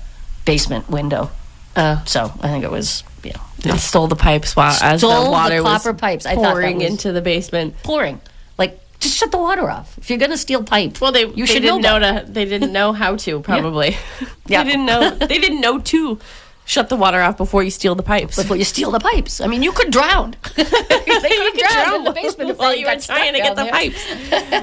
basement 0.45 0.89
window. 0.91 1.31
Uh, 1.77 2.05
so 2.05 2.33
I 2.41 2.49
think 2.49 2.65
it 2.65 2.71
was 2.71 3.05
you 3.23 3.33
know 3.33 3.73
And 3.73 3.81
stole 3.81 4.09
the 4.09 4.17
pipes 4.17 4.57
while 4.57 4.77
as 4.83 5.01
Stole 5.01 5.21
the 5.21 5.25
the 5.27 5.31
water 5.31 5.63
was 5.63 5.83
copper 5.83 5.95
pipes. 5.97 6.27
I 6.27 6.35
thought 6.35 6.43
that 6.43 6.51
pouring 6.53 6.77
was- 6.79 6.87
into 6.87 7.13
the 7.13 7.21
basement. 7.23 7.75
pouring. 7.83 8.21
Like 8.59 8.81
just 8.99 9.17
shut 9.17 9.31
the 9.31 9.39
water 9.39 9.71
off. 9.71 9.97
If 9.99 10.11
you're 10.11 10.19
gonna 10.19 10.37
steal 10.37 10.63
pipe, 10.65 11.01
Well, 11.01 11.13
they 11.13 11.25
you 11.27 11.35
they 11.35 11.47
should 11.47 11.63
didn't 11.63 11.83
know, 11.83 11.99
know, 11.99 12.21
to 12.25 12.31
they 12.31 12.45
didn't 12.45 12.73
know 12.73 12.93
how 12.93 13.17
to 13.17 13.41
probably. 13.41 13.97
Yeah. 14.47 14.63
they 14.65 14.71
didn't 14.71 14.87
know 14.87 15.11
they 15.11 15.39
didn't 15.39 15.61
know 15.61 15.79
to 15.79 16.19
shut 16.71 16.89
the 16.89 16.95
water 16.95 17.21
off 17.21 17.37
before 17.37 17.65
you 17.65 17.71
steal 17.71 17.97
the 17.97 18.03
pipes. 18.03 18.37
before 18.37 18.57
you 18.57 18.63
steal 18.63 18.93
the 18.93 19.01
pipes. 19.01 19.41
I 19.41 19.49
mean, 19.49 19.61
you 19.61 19.73
could 19.73 19.91
drown. 19.91 20.37
they 20.57 20.65
could 20.65 20.69
You 20.69 21.53
could 21.53 21.59
drown 21.59 21.73
drown 21.75 21.95
in 21.97 22.05
the 22.05 22.13
basement 22.13 22.59
while 22.59 22.71
they 22.71 22.79
you 22.79 22.87
were 22.87 22.95
trying 22.95 23.33
to 23.33 23.41
get 23.41 23.57
the 23.57 23.67
pipes. 23.67 24.07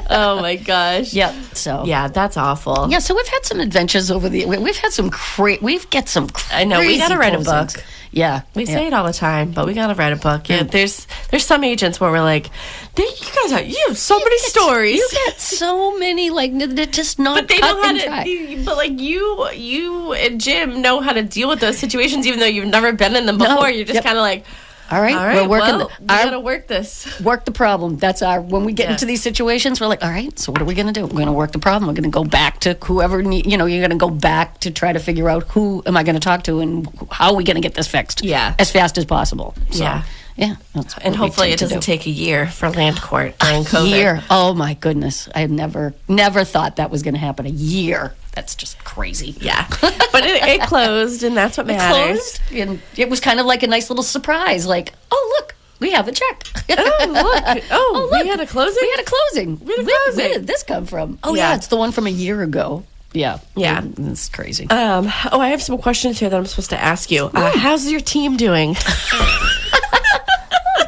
oh 0.09 0.39
my 0.41 0.55
gosh. 0.55 1.13
Yep. 1.13 1.35
So 1.53 1.83
Yeah, 1.85 2.07
that's 2.07 2.37
awful. 2.37 2.89
Yeah, 2.89 2.99
so 2.99 3.13
we've 3.13 3.27
had 3.27 3.45
some 3.45 3.59
adventures 3.59 4.09
over 4.09 4.29
the. 4.29 4.45
we- 4.45 4.57
We've 4.57 4.77
had 4.77 4.93
some 4.93 5.09
great. 5.35 5.61
We've 5.61 5.89
get 5.89 6.07
some. 6.07 6.29
I 6.49 6.63
know, 6.63 6.79
we 6.79 6.97
gotta 6.97 7.17
write 7.17 7.35
a 7.35 7.39
book. 7.39 7.83
Yeah, 8.11 8.41
We 8.55 8.63
yeah. 8.63 8.73
say 8.73 8.87
it 8.87 8.93
all 8.93 9.05
the 9.05 9.13
time, 9.13 9.51
but 9.51 9.67
we 9.67 9.73
gotta 9.73 9.93
write 9.93 10.13
a 10.13 10.15
book. 10.15 10.47
Yeah, 10.49 10.61
mm. 10.61 10.71
there's 10.71 11.07
there's 11.29 11.45
some 11.45 11.63
agents 11.63 11.99
where 11.99 12.09
we're 12.09 12.21
like, 12.21 12.49
"They- 12.97 13.03
you 13.03 13.31
guys 13.41 13.51
have 13.51 13.67
you 13.67 13.85
have 13.87 13.97
so 13.97 14.17
many 14.19 14.37
stories. 14.39 14.97
You 14.97 15.09
get 15.25 15.39
so 15.39 15.97
many 15.97 16.29
like 16.29 16.51
they're 16.57 16.85
just 16.85 17.19
not. 17.19 17.35
but 17.37 17.47
they 17.47 17.59
cut 17.59 17.75
know 17.77 17.81
how 17.83 17.93
to. 17.93 18.05
dry. 18.05 18.61
But 18.65 18.75
like 18.77 18.99
you, 18.99 19.47
you 19.51 20.13
and 20.13 20.41
Jim 20.41 20.81
know 20.81 20.99
how 20.99 21.13
to 21.13 21.23
deal 21.23 21.47
with 21.49 21.59
those 21.59 21.77
situations, 21.77 22.27
even 22.27 22.39
though 22.39 22.45
you've 22.47 22.67
never 22.67 22.91
been 22.91 23.15
in 23.15 23.25
them 23.25 23.37
before. 23.37 23.69
You're 23.69 23.85
just 23.85 23.95
Yep. 23.95 24.03
kind 24.03 24.17
of 24.17 24.21
like, 24.21 24.45
All 24.89 25.01
right, 25.01 25.13
all 25.15 25.25
right, 25.27 25.35
we're 25.43 25.47
working. 25.49 25.77
well, 25.79 25.87
the, 25.89 26.03
we 26.03 26.07
our- 26.09 26.23
gotta 26.25 26.39
work 26.39 26.67
this. 26.67 27.19
work 27.21 27.43
the 27.45 27.51
problem. 27.51 27.97
That's 27.97 28.21
our 28.21 28.39
when 28.41 28.63
we 28.63 28.71
get 28.73 28.85
Yeah. 28.87 28.93
into 28.93 29.05
these 29.05 29.21
situations, 29.21 29.79
we're 29.81 29.87
like, 29.87 30.03
all 30.03 30.09
right, 30.09 30.37
so 30.39 30.51
what 30.51 30.61
are 30.61 30.65
we 30.65 30.73
going 30.75 30.87
to 30.87 30.93
do? 30.93 31.01
We're 31.05 31.11
going 31.23 31.25
to 31.27 31.33
work 31.33 31.51
the 31.51 31.59
problem. 31.59 31.87
We're 31.87 31.93
going 32.01 32.03
to 32.11 32.19
go 32.21 32.23
back 32.23 32.59
to 32.61 32.77
whoever 32.83 33.21
need, 33.21 33.45
you 33.51 33.57
know, 33.57 33.65
you're 33.65 33.85
going 33.85 33.97
to 33.99 34.03
go 34.07 34.09
back 34.09 34.59
to 34.61 34.71
try 34.71 34.93
to 34.93 34.99
figure 34.99 35.29
out 35.29 35.43
who 35.49 35.83
am 35.85 35.97
I 35.97 36.03
going 36.03 36.15
to 36.15 36.21
talk 36.21 36.43
to 36.43 36.59
and 36.61 36.87
how 37.11 37.31
are 37.31 37.35
we 37.35 37.43
going 37.43 37.55
to 37.55 37.61
get 37.61 37.73
this 37.75 37.87
fixed? 37.87 38.23
Yeah. 38.23 38.55
as 38.59 38.71
fast 38.71 38.97
as 38.97 39.03
possible. 39.05 39.53
So, 39.71 39.83
Yeah. 39.83 40.03
Yeah, 40.37 40.55
that's 40.73 40.97
And 40.99 41.15
hopefully, 41.15 41.51
it 41.51 41.59
doesn't 41.59 41.79
do. 41.79 41.85
take 41.85 42.05
a 42.05 42.09
year 42.11 42.47
for 42.47 42.69
land 42.69 43.01
court 43.01 43.37
during 43.39 43.63
COVID. 43.63 43.89
year. 43.89 44.23
Oh 44.29 44.53
my 44.53 44.75
goodness, 44.75 45.27
I 45.35 45.45
never, 45.47 45.93
never 46.07 46.43
thought 46.43 46.75
that 46.77 46.89
was 46.91 47.03
going 47.03 47.15
to 47.15 47.19
happen. 47.19 47.45
A 47.45 47.49
year. 47.49 48.13
That's 48.33 48.53
just 48.55 48.77
crazy. 48.83 49.35
Yeah, 49.41 49.65
but 49.81 50.23
it, 50.25 50.43
it 50.43 50.61
closed, 50.67 51.23
and 51.23 51.35
that's 51.35 51.57
what 51.57 51.65
matters. 51.67 52.37
Closed, 52.37 52.41
and 52.53 52.79
it 52.95 53.09
was 53.09 53.19
kind 53.19 53.39
of 53.39 53.45
like 53.47 53.63
a 53.63 53.67
nice 53.67 53.89
little 53.89 54.03
surprise. 54.03 54.67
Like, 54.67 54.93
oh 55.11 55.37
look, 55.39 55.55
we 55.79 55.91
have 55.91 56.07
a 56.07 56.11
check. 56.11 56.43
Oh 56.69 57.07
look! 57.09 57.63
Oh, 57.71 58.07
look! 58.11 58.21
we 58.21 58.27
had 58.29 58.39
a 58.39 58.45
closing. 58.45 58.77
We 58.81 58.91
had 58.91 58.99
a 58.99 59.03
closing. 59.05 59.59
We 59.65 59.71
had 59.73 59.79
a 59.79 59.83
Where, 59.85 60.03
closing. 60.05 60.23
where 60.23 60.33
did 60.33 60.45
this 60.47 60.61
come 60.61 60.85
from? 60.85 61.17
Oh 61.23 61.33
yeah. 61.33 61.49
Yeah. 61.49 61.55
it's 61.55 61.67
the 61.67 61.77
one 61.77 61.91
from 61.91 62.05
a 62.05 62.11
year 62.11 62.43
ago. 62.43 62.83
Yeah, 63.13 63.39
Yeah. 63.55 63.81
it's 63.97 64.29
crazy. 64.29 64.69
Um, 64.69 65.11
oh, 65.31 65.39
I 65.39 65.49
have 65.49 65.61
some 65.63 65.77
questions 65.79 66.19
here 66.19 66.29
that 66.29 66.37
I'm 66.37 66.45
supposed 66.45 66.69
to 66.71 66.79
ask 66.79 67.09
you. 67.09 67.31
Uh, 67.33 67.57
how's 67.57 67.89
your 67.89 68.01
team 68.01 68.37
doing? 68.37 68.75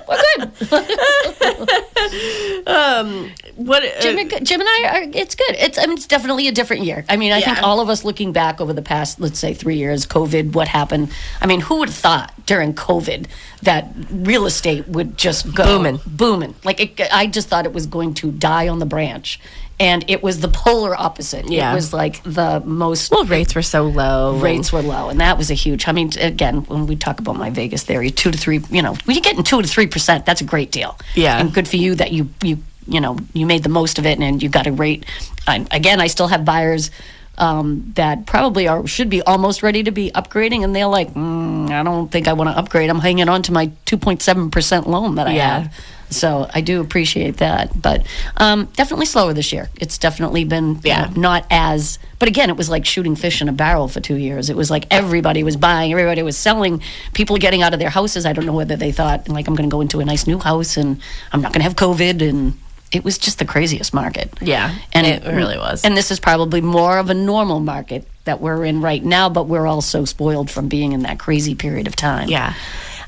um, 2.67 3.31
what? 3.55 3.83
Uh, 3.83 4.01
Jim, 4.01 4.17
and- 4.17 4.45
Jim 4.45 4.59
and 4.61 4.69
I 4.69 4.89
are. 4.93 5.01
It's 5.13 5.35
good. 5.35 5.55
It's. 5.57 5.77
I 5.77 5.85
mean, 5.85 5.97
it's 5.97 6.07
definitely 6.07 6.47
a 6.47 6.51
different 6.51 6.83
year. 6.83 7.05
I 7.09 7.17
mean, 7.17 7.31
I 7.31 7.41
think 7.41 7.61
all 7.63 7.79
of 7.79 7.89
us 7.89 8.03
looking 8.03 8.31
back 8.33 8.61
over 8.61 8.73
the 8.73 8.81
past, 8.81 9.19
let's 9.19 9.39
say, 9.39 9.53
three 9.53 9.77
years, 9.77 10.05
COVID, 10.05 10.53
what 10.53 10.67
happened? 10.67 11.11
I 11.41 11.47
mean, 11.47 11.61
who 11.61 11.79
would 11.79 11.89
have 11.89 11.97
thought 11.97 12.33
during 12.45 12.73
COVID 12.73 13.27
that 13.63 13.87
real 14.11 14.45
estate 14.45 14.87
would 14.87 15.17
just 15.17 15.53
go 15.53 15.65
Booming. 15.65 15.99
booming? 16.05 16.55
Like, 16.63 16.79
it, 16.79 17.01
I 17.13 17.27
just 17.27 17.49
thought 17.49 17.65
it 17.65 17.73
was 17.73 17.85
going 17.85 18.13
to 18.15 18.31
die 18.31 18.67
on 18.67 18.79
the 18.79 18.85
branch, 18.85 19.39
and 19.79 20.03
it 20.09 20.21
was 20.21 20.41
the 20.41 20.47
polar 20.49 20.95
opposite. 20.95 21.49
Yeah. 21.49 21.71
It 21.71 21.75
was 21.75 21.93
like 21.93 22.21
the 22.23 22.61
most. 22.65 23.11
well, 23.11 23.25
rates 23.25 23.55
were 23.55 23.61
so 23.61 23.83
low. 23.83 24.37
Rates 24.39 24.73
were 24.73 24.81
low, 24.81 25.09
and 25.09 25.19
that 25.21 25.37
was 25.37 25.49
a 25.49 25.53
huge. 25.53 25.87
I 25.87 25.93
mean, 25.93 26.11
again, 26.19 26.63
when 26.65 26.85
we 26.85 26.95
talk 26.95 27.19
about 27.19 27.37
my 27.37 27.49
Vegas 27.49 27.83
theory, 27.83 28.11
two 28.11 28.31
to 28.31 28.37
three, 28.37 28.59
you 28.69 28.81
know, 28.81 28.93
when 29.05 29.15
you're 29.15 29.21
getting 29.21 29.43
two 29.43 29.61
to 29.61 29.67
three 29.67 29.87
percent, 29.87 30.25
that's 30.25 30.41
a 30.41 30.45
great 30.45 30.71
deal. 30.71 30.97
Yeah. 31.15 31.39
and 31.39 31.53
good 31.53 31.67
for 31.67 31.77
you 31.77 31.95
that 31.95 32.11
you 32.11 32.29
you 32.43 32.57
you 32.87 32.99
know 32.99 33.17
you 33.33 33.45
made 33.45 33.63
the 33.63 33.69
most 33.69 33.99
of 33.99 34.05
it 34.05 34.19
and 34.19 34.43
you 34.43 34.49
got 34.49 34.67
a 34.67 34.71
rate. 34.71 35.05
I, 35.47 35.65
again, 35.71 36.01
I 36.01 36.07
still 36.07 36.27
have 36.27 36.43
buyers 36.43 36.91
um, 37.39 37.91
that 37.95 38.25
probably 38.25 38.67
are 38.67 38.85
should 38.87 39.09
be 39.09 39.21
almost 39.21 39.63
ready 39.63 39.83
to 39.83 39.91
be 39.91 40.11
upgrading, 40.11 40.63
and 40.63 40.75
they're 40.75 40.87
like, 40.87 41.13
mm, 41.13 41.69
I 41.71 41.83
don't 41.83 42.11
think 42.11 42.27
I 42.27 42.33
want 42.33 42.49
to 42.49 42.57
upgrade. 42.57 42.89
I'm 42.89 42.99
hanging 42.99 43.29
on 43.29 43.41
to 43.43 43.51
my 43.51 43.71
two 43.85 43.97
point 43.97 44.21
seven 44.21 44.51
percent 44.51 44.87
loan 44.87 45.15
that 45.15 45.27
I 45.27 45.33
Yeah. 45.33 45.59
have. 45.61 45.73
So 46.11 46.49
I 46.51 46.61
do 46.61 46.81
appreciate 46.81 47.37
that, 47.37 47.79
but 47.79 48.03
um, 48.37 48.65
definitely 48.75 49.05
slower 49.05 49.31
this 49.31 49.53
year. 49.53 49.69
It's 49.79 49.99
definitely 49.99 50.43
been 50.43 50.79
you 50.83 50.91
know, 50.91 51.07
not 51.15 51.45
as. 51.51 51.99
But 52.17 52.27
again, 52.27 52.49
it 52.49 52.57
was 52.57 52.67
like 52.67 52.83
shooting 52.87 53.15
fish 53.15 53.43
in 53.43 53.47
a 53.47 53.51
barrel 53.51 53.87
for 53.87 53.99
two 53.99 54.15
years. 54.15 54.49
It 54.49 54.55
was 54.57 54.71
like 54.71 54.87
everybody 54.89 55.43
was 55.43 55.55
buying, 55.55 55.91
everybody 55.91 56.23
was 56.23 56.35
selling, 56.35 56.81
people 57.13 57.37
getting 57.37 57.61
out 57.61 57.73
of 57.75 57.79
their 57.79 57.91
houses. 57.91 58.25
I 58.25 58.33
don't 58.33 58.47
know 58.47 58.53
whether 58.53 58.75
they 58.75 58.91
thought 58.91 59.29
like 59.29 59.47
I'm 59.47 59.53
going 59.55 59.69
to 59.69 59.71
go 59.71 59.81
into 59.81 59.99
a 59.99 60.05
nice 60.05 60.25
new 60.25 60.39
house 60.39 60.77
and 60.77 60.99
I'm 61.31 61.41
not 61.43 61.53
going 61.53 61.59
to 61.61 61.65
have 61.69 61.75
COVID, 61.75 62.27
and 62.27 62.57
it 62.91 63.03
was 63.03 63.17
just 63.17 63.39
the 63.39 63.45
craziest 63.45 63.93
market. 63.93 64.31
Yeah, 64.41 64.75
and 64.93 65.05
it 65.05 65.23
really 65.25 65.57
was. 65.57 65.83
And 65.83 65.95
this 65.95 66.11
is 66.11 66.19
probably 66.19 66.61
more 66.61 66.97
of 66.97 67.09
a 67.09 67.13
normal 67.13 67.59
market 67.59 68.07
that 68.25 68.41
we're 68.41 68.65
in 68.65 68.81
right 68.81 69.03
now, 69.03 69.29
but 69.29 69.47
we're 69.47 69.67
also 69.67 70.05
spoiled 70.05 70.49
from 70.51 70.67
being 70.67 70.91
in 70.91 71.01
that 71.03 71.19
crazy 71.19 71.55
period 71.55 71.87
of 71.87 71.95
time. 71.95 72.29
Yeah. 72.29 72.53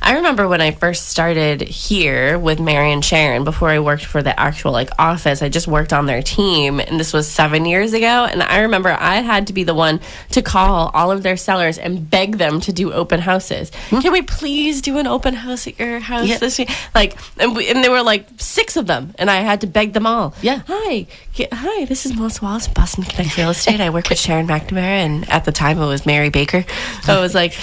I 0.04 0.16
remember 0.16 0.47
when 0.47 0.62
I 0.62 0.72
first 0.72 1.10
started 1.10 1.62
here 1.62 2.39
with 2.39 2.60
Mary 2.60 2.91
and 2.91 3.06
Sharon 3.06 3.43
before 3.43 3.70
I 3.70 3.80
worked 3.80 4.04
for 4.04 4.24
the 4.24 4.38
actual 4.38 4.72
like 4.72 4.89
office. 4.97 5.41
I 5.43 5.49
just 5.49 5.68
worked 5.68 5.93
on 5.93 6.08
their 6.08 6.24
team 6.24 6.80
and 6.80 6.99
this 6.99 7.14
was 7.14 7.30
7 7.30 7.66
years 7.66 7.93
ago 7.93 8.26
and 8.26 8.41
I 8.41 8.62
remember 8.62 8.89
I 8.89 9.18
had 9.18 9.47
to 9.47 9.54
be 9.54 9.64
the 9.64 9.76
one 9.76 9.99
to 10.32 10.41
call 10.41 10.89
all 10.95 11.12
of 11.12 11.22
their 11.22 11.38
sellers 11.38 11.78
and 11.78 12.10
beg 12.10 12.38
them 12.39 12.60
to 12.62 12.74
do 12.74 12.91
open 12.91 13.20
houses. 13.20 13.72
Hmm. 13.89 13.99
Can 13.99 14.12
we 14.12 14.24
please 14.24 14.82
do 14.82 14.97
an 14.97 15.06
open 15.06 15.36
house 15.36 15.68
at 15.68 15.78
your 15.78 15.99
house 15.99 16.28
Yeah. 16.28 16.39
this 16.39 16.58
year? 16.58 16.68
Like 16.95 17.16
and, 17.38 17.56
we, 17.56 17.70
and 17.70 17.84
there 17.84 17.91
were 17.91 18.02
like 18.02 18.26
6 18.38 18.78
of 18.78 18.88
them 18.88 19.14
and 19.20 19.30
I 19.30 19.41
had 19.41 19.62
to 19.62 19.68
beg 19.68 19.93
them 19.93 20.08
all. 20.08 20.34
Yeah. 20.41 20.62
Hi. 20.68 21.06
Hi, 21.54 21.86
this 21.86 22.06
is 22.08 22.16
Melissa 22.16 22.43
Wallace, 22.43 22.68
Boston 22.68 23.04
Connect 23.04 23.38
Real 23.38 23.52
Estate. 23.52 23.80
I 23.80 23.91
work 23.91 24.10
with 24.10 24.20
Sharon 24.20 24.47
McNamara 24.47 24.82
and 24.82 25.30
at 25.30 25.45
the 25.45 25.52
time 25.52 25.78
it 25.80 25.86
was 25.86 26.06
Mary 26.08 26.30
Baker. 26.30 26.66
So 27.04 27.18
I 27.18 27.22
was 27.22 27.36
like 27.36 27.54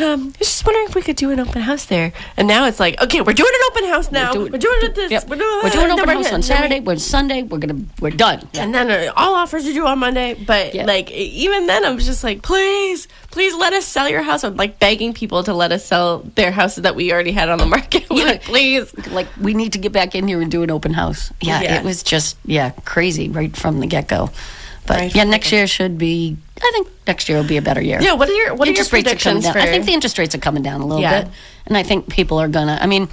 um, 0.00 0.20
I 0.34 0.38
was 0.38 0.48
just 0.48 0.64
wondering 0.66 0.86
if 0.88 0.94
we 0.94 1.02
could 1.02 1.16
do 1.16 1.30
an 1.30 1.40
open 1.40 1.62
house 1.62 1.86
there. 1.86 2.12
And 2.36 2.46
now 2.48 2.66
it's 2.66 2.78
like, 2.80 3.00
okay, 3.02 3.20
we're 3.20 3.32
doing 3.32 3.50
an 3.52 3.60
open 3.70 3.84
house 3.88 4.10
now. 4.12 4.32
We're 4.34 4.48
doing- 4.50 4.60
doing, 4.60 4.78
it 4.82 4.94
this. 4.94 5.10
Yep. 5.10 5.28
We're 5.28 5.36
doing, 5.36 5.60
We're 5.62 5.70
doing 5.70 5.88
no, 5.88 5.94
open 5.94 6.06
we're 6.08 6.14
house 6.22 6.32
on 6.32 6.42
Saturday. 6.42 6.80
we're- 6.80 6.94
We're 6.96 6.98
Sunday. 6.98 7.42
We're 7.42 7.58
gonna 7.58 7.80
we're 8.00 8.10
done. 8.10 8.48
And 8.54 8.74
then 8.74 8.90
uh, 8.90 9.12
all 9.16 9.34
offers 9.34 9.66
are 9.66 9.72
due 9.72 9.86
on 9.86 9.98
Monday. 9.98 10.34
But 10.34 10.74
Yeah. 10.74 10.84
like, 10.84 11.10
even 11.10 11.66
then, 11.66 11.84
I 11.84 11.90
was 11.90 12.06
just 12.06 12.22
like, 12.24 12.42
please, 12.42 13.08
please 13.30 13.54
let 13.56 13.72
us 13.72 13.84
sell 13.86 14.08
your 14.08 14.22
house. 14.22 14.44
I'm 14.44 14.56
like 14.56 14.78
begging 14.78 15.12
people 15.14 15.42
to 15.44 15.52
let 15.54 15.72
us 15.72 15.84
sell 15.84 16.20
their 16.34 16.50
houses 16.52 16.82
that 16.84 16.94
we 16.96 17.12
already 17.12 17.32
had 17.32 17.48
on 17.48 17.58
the 17.58 17.66
market. 17.66 18.08
We're 18.10 18.26
like, 18.34 18.42
please. 18.42 18.92
Like 19.08 19.26
we 19.40 19.54
need 19.54 19.72
to 19.72 19.78
get 19.78 19.92
back 19.92 20.14
in 20.14 20.28
here 20.28 20.40
and 20.40 20.50
do 20.50 20.62
an 20.62 20.70
open 20.70 20.92
house. 20.94 21.32
Yeah, 21.40 21.60
Yeah. 21.62 21.78
it 21.80 21.84
was 21.84 22.02
just 22.02 22.36
yeah 22.44 22.70
crazy 22.84 23.28
right 23.28 23.56
from 23.56 23.80
the 23.80 23.86
get 23.86 24.08
go. 24.08 24.30
But 24.88 24.96
Right 24.96 25.14
yeah, 25.14 25.24
next 25.24 25.52
year 25.52 25.66
should 25.66 25.98
be. 25.98 26.36
I 26.56 26.70
think 26.72 26.88
next 27.06 27.28
year 27.28 27.36
will 27.38 27.46
be 27.46 27.58
a 27.58 27.62
better 27.62 27.80
year. 27.82 28.00
Yeah. 28.00 28.14
What 28.14 28.28
are 28.28 28.32
your 28.32 28.54
what 28.54 28.66
interest 28.68 28.92
are 28.92 28.96
your 28.96 29.04
rates 29.04 29.12
are 29.26 29.30
coming 29.30 29.42
predictions 29.42 29.44
down. 29.44 29.52
for? 29.52 29.58
I 29.60 29.66
think 29.70 29.84
the 29.84 29.92
interest 29.92 30.18
rates 30.18 30.34
are 30.34 30.38
coming 30.38 30.62
down 30.62 30.80
a 30.80 30.86
little 30.86 31.02
Yeah. 31.02 31.22
bit, 31.24 31.32
and 31.66 31.76
I 31.76 31.82
think 31.82 32.08
people 32.08 32.40
are 32.40 32.48
gonna. 32.48 32.78
I 32.80 32.86
mean, 32.86 33.08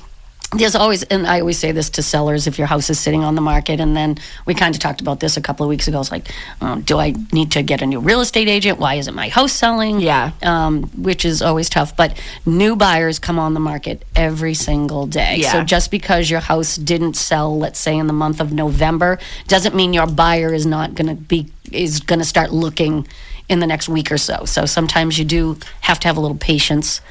there's 0.60 0.76
always, 0.76 1.04
and 1.04 1.26
I 1.28 1.40
always 1.40 1.58
say 1.60 1.72
this 1.72 1.90
to 1.92 2.04
sellers: 2.04 2.48
if 2.48 2.58
your 2.58 2.68
house 2.68 2.90
is 2.90 3.00
sitting 3.00 3.24
on 3.24 3.36
the 3.36 3.42
market, 3.42 3.80
and 3.80 3.96
then 3.96 4.18
we 4.46 4.54
kind 4.54 4.74
of 4.76 4.82
talked 4.82 5.02
about 5.02 5.20
this 5.20 5.38
a 5.38 5.42
couple 5.42 5.66
of 5.66 5.70
weeks 5.70 5.88
ago. 5.88 6.00
It's 6.00 6.12
like, 6.12 6.28
um, 6.62 6.82
do 6.82 6.98
I 6.98 7.14
need 7.32 7.52
to 7.52 7.64
get 7.64 7.82
a 7.82 7.86
new 7.86 8.00
real 8.00 8.22
estate 8.22 8.48
agent? 8.48 8.80
Why 8.80 8.96
isn't 8.96 9.16
my 9.16 9.30
house 9.30 9.54
selling? 9.54 10.00
Yeah. 10.00 10.32
um, 10.42 10.84
which 11.02 11.26
is 11.26 11.42
always 11.42 11.70
tough. 11.70 11.96
But 11.96 12.22
new 12.46 12.76
buyers 12.76 13.20
come 13.20 13.40
on 13.40 13.54
the 13.54 13.60
market 13.60 14.04
every 14.16 14.54
single 14.54 15.08
day. 15.08 15.38
Yeah. 15.38 15.52
So 15.52 15.64
just 15.64 15.92
because 15.92 16.30
your 16.30 16.40
house 16.42 16.76
didn't 16.78 17.16
sell, 17.16 17.58
let's 17.58 17.80
say 17.80 17.98
in 17.98 18.08
the 18.08 18.14
month 18.14 18.40
of 18.42 18.52
November, 18.52 19.20
doesn't 19.48 19.76
mean 19.76 19.94
your 19.94 20.08
buyer 20.08 20.54
is 20.54 20.66
not 20.66 20.96
going 20.96 21.08
to 21.08 21.16
be 21.16 21.48
is 21.72 22.00
going 22.00 22.20
to 22.20 22.26
start 22.26 22.52
looking 22.52 23.08
in 23.50 23.60
the 23.60 23.68
next 23.68 23.90
week 23.90 24.12
or 24.12 24.18
so. 24.18 24.46
So 24.46 24.66
sometimes 24.66 25.20
you 25.20 25.26
do 25.26 25.58
have 25.82 26.00
to 26.02 26.08
have 26.08 26.18
a 26.18 26.20
little 26.20 26.38
patience. 26.38 27.02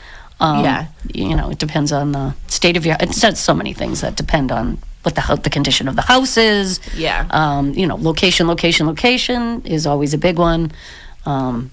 Um, 0.40 0.64
Yeah. 0.64 0.86
you 1.12 1.36
know, 1.36 1.50
it 1.50 1.58
depends 1.58 1.92
on 1.92 2.12
the 2.12 2.34
state 2.48 2.76
of 2.76 2.84
your. 2.84 2.96
It 3.00 3.12
says 3.14 3.38
so 3.38 3.54
many 3.54 3.72
things 3.72 4.00
that 4.00 4.16
depend 4.16 4.50
on 4.52 4.78
what 5.02 5.14
the 5.14 5.40
the 5.42 5.50
condition 5.50 5.86
of 5.88 5.96
the 5.96 6.02
house 6.02 6.36
is. 6.36 6.80
Yeah. 6.96 7.26
Um, 7.30 7.72
you 7.74 7.86
know, 7.86 7.96
location, 7.96 8.46
location, 8.48 8.86
location 8.86 9.62
is 9.64 9.86
always 9.86 10.12
a 10.14 10.18
big 10.18 10.38
one. 10.38 10.72
Um, 11.26 11.70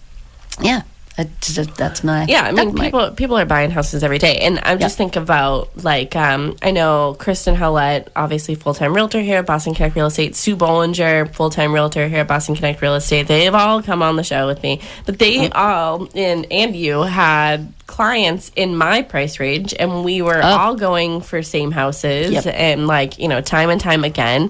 yeah, 0.62 0.82
that's, 1.18 1.68
that's 1.78 2.04
my. 2.04 2.26
Yeah, 2.28 2.42
I 2.44 2.52
mean, 2.52 2.56
that's 2.68 2.78
my- 2.78 2.86
people 2.86 3.12
people 3.12 3.38
are 3.38 3.46
buying 3.46 3.70
houses 3.70 4.04
every 4.04 4.18
day, 4.18 4.38
and 4.38 4.60
I'm 4.64 4.80
just 4.80 4.98
think 4.98 5.16
about 5.16 5.84
like 5.84 6.16
um, 6.16 6.56
I 6.62 6.72
know 6.72 7.16
Kristen 7.20 7.54
Howlett, 7.56 8.10
obviously 8.16 8.56
full 8.56 8.74
time 8.74 8.94
realtor 8.94 9.20
here 9.22 9.40
at 9.40 9.46
Boston 9.46 9.74
Connect 9.76 9.96
Real 9.96 10.08
Estate. 10.08 10.36
Sue 10.36 10.56
Bollinger, 10.56 11.32
full 11.34 11.50
time 11.50 11.74
realtor 11.74 12.08
here 12.08 12.20
at 12.22 12.28
Boston 12.28 12.56
Connect 12.56 12.82
Real 12.82 12.96
Estate. 12.96 13.28
They've 13.28 13.54
all 13.54 13.84
come 13.84 14.02
on 14.02 14.16
the 14.16 14.24
show 14.24 14.48
with 14.48 14.64
me, 14.64 14.82
but 15.06 15.20
they 15.20 15.50
all 15.52 16.08
and 16.16 16.48
and 16.50 16.76
you 16.76 17.02
had 17.04 17.74
clients 17.88 18.50
in 18.56 18.76
my 18.78 19.02
price 19.02 19.38
range, 19.38 19.74
and 19.78 20.06
we 20.06 20.22
were 20.22 20.42
all 20.42 20.76
going 20.76 21.20
for 21.20 21.44
same 21.44 21.72
houses, 21.72 22.32
Yep. 22.32 22.46
and 22.48 22.88
like 22.88 23.20
you 23.20 23.28
know 23.28 23.42
time 23.42 23.70
and 23.70 23.82
time 23.82 24.06
again, 24.06 24.50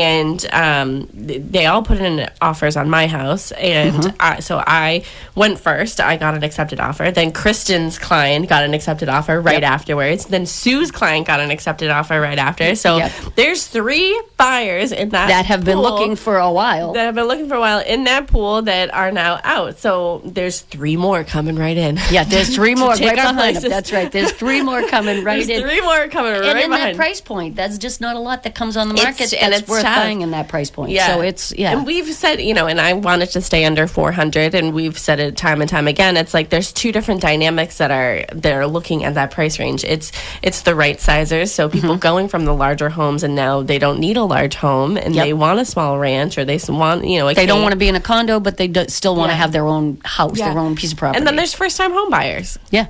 and 0.00 0.46
um, 0.52 1.08
they 1.12 1.66
all 1.66 1.82
put 1.82 1.98
in 1.98 2.28
offers 2.40 2.76
on 2.76 2.88
my 2.88 3.06
house, 3.06 3.52
and 3.52 4.14
I, 4.18 4.40
so 4.40 4.62
I 4.66 5.04
went 5.34 5.58
first. 5.58 6.00
I 6.00 6.16
got 6.16 6.34
an 6.34 6.42
accepted 6.42 6.80
offer. 6.80 7.10
Then 7.10 7.32
Kristen's 7.32 7.98
client 7.98 8.48
got 8.48 8.62
an 8.64 8.72
accepted 8.74 9.08
offer 9.08 9.40
right 9.40 9.60
Yep. 9.62 9.70
afterwards. 9.70 10.24
Then 10.26 10.46
Sue's 10.46 10.90
client 10.90 11.26
got 11.26 11.40
an 11.40 11.50
accepted 11.50 11.90
offer 11.90 12.20
right 12.20 12.38
after. 12.38 12.74
So 12.74 12.96
Yep. 12.98 13.12
there's 13.36 13.66
three 13.66 14.20
buyers 14.36 14.92
in 14.92 15.10
that 15.10 15.28
that 15.28 15.46
have 15.46 15.64
been 15.64 15.74
pool 15.76 15.82
looking 15.82 16.16
for 16.16 16.38
a 16.38 16.50
while. 16.50 16.92
that 16.94 17.04
have 17.04 17.14
been 17.14 17.26
looking 17.26 17.48
for 17.48 17.54
a 17.56 17.60
while 17.60 17.80
in 17.80 18.04
that 18.04 18.26
pool 18.26 18.62
that 18.62 18.92
are 18.94 19.12
now 19.12 19.40
out. 19.44 19.78
So 19.78 20.22
there's 20.24 20.60
three 20.60 20.96
more 20.96 21.24
coming 21.24 21.56
right 21.56 21.76
in. 21.76 21.98
yeah, 22.10 22.24
there's 22.24 22.54
three 22.54 22.74
more 22.74 22.90
right 22.90 23.14
behind 23.14 23.56
them. 23.56 23.70
That's 23.70 23.92
right. 23.92 24.10
There's 24.10 24.32
three 24.32 24.62
more 24.62 24.82
coming 24.88 25.24
right 25.24 25.44
There's 25.46 25.60
in. 25.60 25.68
three 25.68 25.80
more 25.80 26.08
coming 26.08 26.32
and 26.32 26.42
right 26.44 26.64
in 26.64 26.70
that 26.70 26.96
price 26.96 27.20
point, 27.20 27.56
that's 27.56 27.78
just 27.78 28.00
not 28.00 28.16
a 28.16 28.18
lot 28.18 28.42
that 28.44 28.54
comes 28.54 28.76
on 28.76 28.88
the 28.88 28.94
It's- 28.94 29.04
market. 29.20 29.34
and 29.42 29.52
that's 29.52 29.62
it's 29.62 29.70
worth 29.82 29.94
tough. 29.94 30.04
buying 30.04 30.20
in 30.22 30.30
that 30.32 30.48
price 30.48 30.70
point. 30.70 30.90
Yeah. 30.92 31.08
So 31.14 31.20
it's 31.20 31.52
yeah. 31.56 31.72
And 31.72 31.86
we've 31.86 32.12
said, 32.12 32.40
you 32.40 32.54
know, 32.54 32.66
and 32.66 32.80
I 32.80 32.92
wanted 32.94 33.30
to 33.30 33.40
stay 33.40 33.64
under 33.64 33.86
400, 33.86 34.54
and 34.54 34.72
we've 34.72 34.98
said 34.98 35.20
it 35.20 35.36
time 35.36 35.60
and 35.60 35.68
time 35.68 35.88
again. 35.88 36.16
It's 36.16 36.34
like 36.34 36.50
there's 36.50 36.72
two 36.72 36.92
different 36.92 37.20
dynamics 37.20 37.78
that 37.78 37.90
are 37.90 38.24
that 38.32 38.52
are 38.52 38.66
looking 38.66 39.04
at 39.04 39.14
that 39.14 39.30
price 39.30 39.58
range. 39.58 39.84
It's 39.84 40.12
it's 40.42 40.62
the 40.62 40.74
right 40.74 41.00
sizers, 41.00 41.52
so 41.52 41.68
people 41.68 41.90
Mm-hmm. 41.90 41.98
going 42.00 42.28
from 42.28 42.44
the 42.44 42.54
larger 42.54 42.88
homes, 42.88 43.22
and 43.22 43.34
now 43.34 43.62
they 43.62 43.78
don't 43.78 43.98
need 43.98 44.16
a 44.16 44.24
large 44.24 44.54
home, 44.54 44.96
and 44.96 45.14
Yep. 45.14 45.24
they 45.24 45.32
want 45.32 45.58
a 45.60 45.64
small 45.64 45.98
ranch, 45.98 46.38
or 46.38 46.44
they 46.44 46.58
want, 46.68 47.04
you 47.06 47.18
know, 47.18 47.32
they 47.32 47.46
don't 47.46 47.62
want 47.62 47.72
to 47.72 47.78
be 47.78 47.88
in 47.88 47.96
a 47.96 48.00
condo, 48.00 48.38
but 48.40 48.56
they 48.56 48.68
do, 48.68 48.84
still 48.88 49.16
want 49.16 49.30
to 49.30 49.34
Yeah. 49.34 49.38
have 49.38 49.52
their 49.52 49.66
own 49.66 49.98
house, 50.04 50.38
Yeah. 50.38 50.50
their 50.50 50.58
own 50.58 50.76
piece 50.76 50.92
of 50.92 50.98
property. 50.98 51.18
And 51.18 51.26
then 51.26 51.36
there's 51.36 51.52
first 51.54 51.76
time 51.76 51.92
home 51.92 52.08
buyers, 52.10 52.58
yeah, 52.70 52.86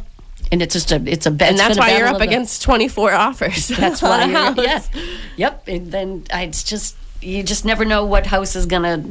and 0.53 0.63
it's 0.63 0.75
just 0.75 0.93
a 0.93 1.03
it's 1.07 1.27
a 1.27 1.31
bet. 1.33 1.51
and 1.51 1.59
that's 1.59 1.77
why 1.79 1.97
you're 1.97 2.07
up 2.07 2.21
against 2.21 2.63
24 2.63 3.13
offers. 3.13 3.67
That's 3.83 4.01
why 4.03 4.23
a 4.25 4.29
you're 4.29 4.37
house. 4.39 4.59
yeah. 4.95 5.03
Yep. 5.37 5.69
And 5.69 5.91
then 5.91 6.25
I, 6.33 6.43
it's 6.45 6.63
just 6.63 6.97
you 7.21 7.43
just 7.43 7.65
never 7.65 7.85
know 7.85 8.05
what 8.05 8.27
house 8.27 8.55
is 8.57 8.67
gonna 8.67 9.03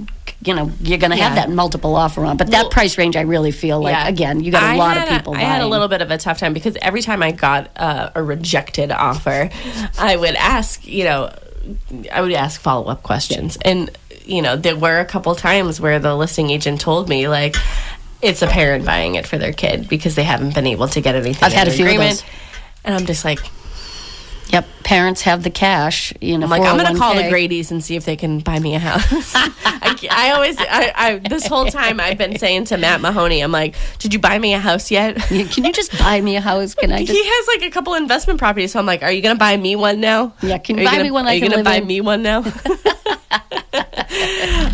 you 0.45 0.53
know 0.53 0.71
you're 0.81 0.97
gonna 0.97 1.15
have 1.15 1.35
that 1.35 1.49
multiple 1.49 1.95
offer 1.95 2.23
on. 2.25 2.37
But 2.37 2.49
Well- 2.49 2.63
that 2.63 2.71
price 2.71 2.97
range, 2.97 3.15
I 3.15 3.21
really 3.21 3.51
feel 3.51 3.81
like 3.81 3.93
Yeah. 3.93 4.07
again 4.07 4.39
you 4.41 4.51
got 4.51 4.63
a 4.63 4.67
I 4.67 4.75
lot 4.75 4.97
of 4.97 5.09
people. 5.09 5.33
I 5.35 5.39
had 5.39 5.61
a 5.61 5.67
little 5.67 5.87
bit 5.87 6.01
of 6.01 6.11
a 6.11 6.17
tough 6.17 6.37
time 6.39 6.53
because 6.53 6.77
every 6.81 7.01
time 7.01 7.21
I 7.23 7.31
got 7.31 7.71
uh, 7.75 8.11
a 8.15 8.21
rejected 8.23 8.91
offer, 8.91 9.49
I 9.99 10.15
would 10.15 10.35
ask, 10.35 10.85
you 10.85 11.03
know, 11.05 11.33
I 12.11 12.21
would 12.21 12.31
ask 12.33 12.59
follow 12.61 12.87
up 12.87 13.01
questions, 13.03 13.57
and 13.63 13.89
you 14.25 14.41
know, 14.41 14.55
there 14.55 14.75
were 14.75 14.99
a 14.99 15.05
couple 15.05 15.33
times 15.35 15.81
where 15.81 15.97
the 15.99 16.15
listing 16.15 16.49
agent 16.51 16.81
told 16.81 17.09
me 17.09 17.27
like. 17.27 17.55
It's 18.21 18.41
a 18.41 18.47
parent 18.47 18.85
buying 18.85 19.15
it 19.15 19.25
for 19.25 19.37
their 19.37 19.53
kid 19.53 19.87
because 19.89 20.15
they 20.15 20.23
haven't 20.23 20.53
been 20.53 20.67
able 20.67 20.87
to 20.89 21.01
get 21.01 21.15
anything. 21.15 21.43
I've 21.43 21.53
had 21.53 21.67
a 21.67 21.71
few 21.71 21.87
of 21.87 21.97
those. 21.97 22.23
and 22.83 22.95
I'm 22.95 23.05
just 23.05 23.25
like, 23.25 23.39
Yep. 24.51 24.67
Parents 24.83 25.21
have 25.21 25.43
the 25.43 25.49
cash. 25.49 26.13
You 26.19 26.37
know, 26.37 26.43
I'm 26.43 26.49
like, 26.49 26.61
I'm 26.63 26.75
gonna 26.75 26.97
call 26.97 27.15
the 27.15 27.21
401k. 27.21 27.29
Grady's 27.29 27.71
and 27.71 27.81
see 27.81 27.95
if 27.95 28.03
they 28.03 28.17
can 28.17 28.39
buy 28.39 28.59
me 28.59 28.75
a 28.75 28.79
house. 28.79 29.31
I, 29.33 29.97
I 30.11 30.31
always, 30.31 30.57
I, 30.59 30.91
I, 30.93 31.19
this 31.19 31.47
whole 31.47 31.67
time 31.67 32.01
I've 32.01 32.17
been 32.17 32.37
saying 32.37 32.65
to 32.65 32.77
Matt 32.77 32.99
Mahoney, 32.99 33.41
I'm 33.41 33.53
like, 33.53 33.75
did 33.99 34.13
you 34.13 34.19
buy 34.19 34.37
me 34.37 34.53
a 34.53 34.59
house 34.59 34.91
yet? 34.91 35.15
Can 35.29 35.63
you 35.63 35.71
just 35.71 35.97
buy 35.97 36.19
me 36.19 36.35
a 36.35 36.41
house? 36.41 36.75
Can 36.75 36.91
I 36.91 36.99
just? 37.05 37.11
he 37.11 37.23
has 37.23 37.47
like 37.47 37.61
a 37.69 37.71
couple 37.71 37.93
investment 37.93 38.39
properties, 38.39 38.73
so 38.73 38.79
I'm 38.79 38.85
like, 38.85 39.03
are 39.03 39.11
you 39.11 39.21
gonna 39.21 39.39
buy 39.39 39.55
me 39.55 39.77
one 39.77 40.01
now? 40.01 40.33
Yeah, 40.41 40.57
can 40.57 40.77
Are 40.77 40.81
you 40.81 40.87
buy 40.87 40.91
gonna, 40.95 41.03
me 41.05 41.11
one 41.11 41.25
Are 41.25 41.29
I 41.29 41.33
you 41.33 41.49
gonna 41.49 41.63
buy 41.63 41.75
in? 41.75 41.87
me 41.87 42.01
one 42.01 42.21
now? 42.21 42.39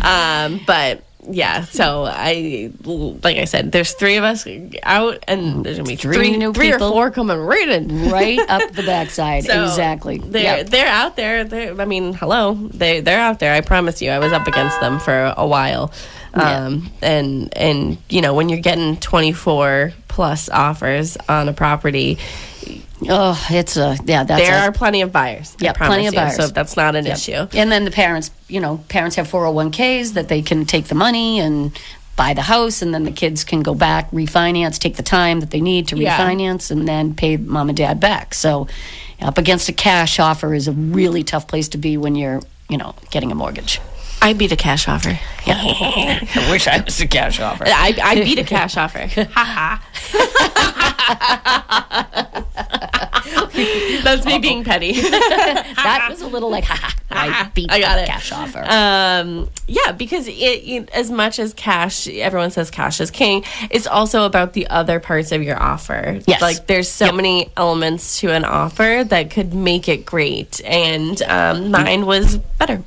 um, 0.02 0.60
but 0.66 1.04
yeah, 1.30 1.64
so 1.64 2.04
I, 2.08 2.70
like 2.84 3.36
I 3.36 3.44
said, 3.44 3.72
there's 3.72 3.92
three 3.92 4.16
of 4.16 4.24
us 4.24 4.46
out, 4.82 5.22
and 5.28 5.64
there's 5.64 5.76
gonna 5.78 5.88
be 5.88 5.96
Three 5.96 6.14
three, 6.16 6.36
new 6.36 6.52
three 6.52 6.72
or 6.72 6.78
four 6.78 7.10
coming 7.10 7.36
right 7.38 7.68
in. 7.68 8.10
right 8.10 8.38
up 8.48 8.72
the 8.72 8.82
backside. 8.82 9.44
So 9.44 9.64
exactly. 9.64 10.18
They're 10.18 10.58
Yep. 10.58 10.66
they're 10.70 10.88
out 10.88 11.16
there. 11.16 11.44
They're, 11.44 11.80
I 11.80 11.84
mean, 11.84 12.14
hello. 12.14 12.54
They 12.54 13.00
they're 13.00 13.20
out 13.20 13.38
there. 13.40 13.54
I 13.54 13.60
promise 13.60 14.00
you. 14.02 14.10
I 14.10 14.18
was 14.18 14.32
up 14.32 14.46
against 14.46 14.80
them 14.80 14.98
for 15.00 15.34
a 15.36 15.46
while. 15.46 15.92
Yeah. 16.36 16.66
Um, 16.66 16.90
and 17.02 17.56
and 17.56 17.98
you 18.08 18.20
know 18.20 18.34
when 18.34 18.48
you're 18.48 18.60
getting 18.60 18.96
24 18.98 19.92
plus 20.08 20.48
offers 20.50 21.16
on 21.28 21.48
a 21.48 21.52
property, 21.52 22.18
Oh, 23.08 23.46
it's 23.50 23.76
a 23.76 23.96
yeah. 24.04 24.24
That's 24.24 24.42
there 24.42 24.58
a, 24.58 24.68
are 24.68 24.72
plenty 24.72 25.02
of 25.02 25.12
buyers. 25.12 25.56
Yeah, 25.60 25.72
plenty 25.72 26.06
of 26.06 26.14
you. 26.14 26.20
buyers. 26.20 26.36
So 26.36 26.48
that's 26.48 26.76
not 26.76 26.96
an 26.96 27.06
issue. 27.06 27.46
And 27.52 27.70
then 27.70 27.84
the 27.84 27.90
parents, 27.90 28.30
you 28.48 28.60
know, 28.60 28.78
parents 28.88 29.16
have 29.16 29.28
401ks 29.30 30.14
that 30.14 30.28
they 30.28 30.42
can 30.42 30.64
take 30.66 30.86
the 30.86 30.94
money 30.94 31.38
and 31.38 31.78
buy 32.16 32.34
the 32.34 32.42
house, 32.42 32.82
and 32.82 32.92
then 32.92 33.04
the 33.04 33.12
kids 33.12 33.44
can 33.44 33.62
go 33.62 33.74
back, 33.76 34.10
refinance, 34.10 34.78
take 34.78 34.96
the 34.96 35.04
time 35.04 35.38
that 35.38 35.50
they 35.50 35.60
need 35.60 35.86
to 35.88 35.96
Yeah. 35.96 36.18
refinance, 36.18 36.70
and 36.72 36.88
then 36.88 37.14
pay 37.14 37.36
mom 37.36 37.68
and 37.68 37.76
dad 37.78 38.00
back. 38.00 38.34
So, 38.34 38.66
up 39.22 39.38
against 39.38 39.68
a 39.68 39.72
cash 39.72 40.18
offer 40.18 40.52
is 40.52 40.66
a 40.66 40.72
really 40.72 41.22
tough 41.22 41.46
place 41.46 41.68
to 41.68 41.78
be 41.78 41.96
when 41.96 42.16
you're, 42.16 42.40
you 42.68 42.76
know, 42.76 42.96
getting 43.12 43.30
a 43.30 43.36
mortgage. 43.36 43.80
I 44.20 44.32
beat 44.32 44.52
a 44.52 44.56
cash 44.56 44.88
offer. 44.88 45.18
Yeah. 45.46 45.54
I 46.34 46.48
wish 46.50 46.66
I 46.66 46.80
was 46.80 47.00
a 47.00 47.06
cash 47.06 47.40
offer. 47.40 47.64
I, 47.66 47.96
I 48.02 48.14
beat 48.16 48.38
a 48.38 48.44
cash 48.44 48.76
offer. 48.76 49.06
Ha 49.32 49.44
ha. 49.44 49.82
That's 54.04 54.24
me 54.24 54.38
being 54.38 54.64
petty. 54.64 54.92
that 54.92 56.06
was 56.08 56.22
a 56.22 56.26
little 56.26 56.50
like, 56.50 56.64
ha, 56.64 56.94
I 57.10 57.50
beat 57.54 57.70
I 57.70 57.80
got 57.80 57.96
the 57.96 58.02
it. 58.04 58.06
cash 58.06 58.32
offer. 58.32 58.64
Um, 58.66 59.50
yeah, 59.66 59.92
because 59.92 60.28
it, 60.28 60.32
it, 60.32 60.90
as 60.90 61.10
much 61.10 61.38
as 61.38 61.52
cash, 61.54 62.08
everyone 62.08 62.50
says 62.50 62.70
cash 62.70 63.00
is 63.00 63.10
king. 63.10 63.44
It's 63.70 63.86
also 63.86 64.24
about 64.24 64.52
the 64.54 64.66
other 64.68 65.00
parts 65.00 65.32
of 65.32 65.42
your 65.42 65.60
offer. 65.60 66.20
Yes. 66.26 66.40
like 66.40 66.66
there's 66.66 66.88
so 66.88 67.12
many 67.12 67.50
elements 67.56 68.20
to 68.20 68.30
an 68.30 68.44
offer 68.44 69.04
that 69.08 69.30
could 69.30 69.52
make 69.54 69.88
it 69.88 70.06
great, 70.06 70.62
and 70.64 71.20
um, 71.22 71.70
mine 71.70 72.06
was 72.06 72.38
better. 72.58 72.82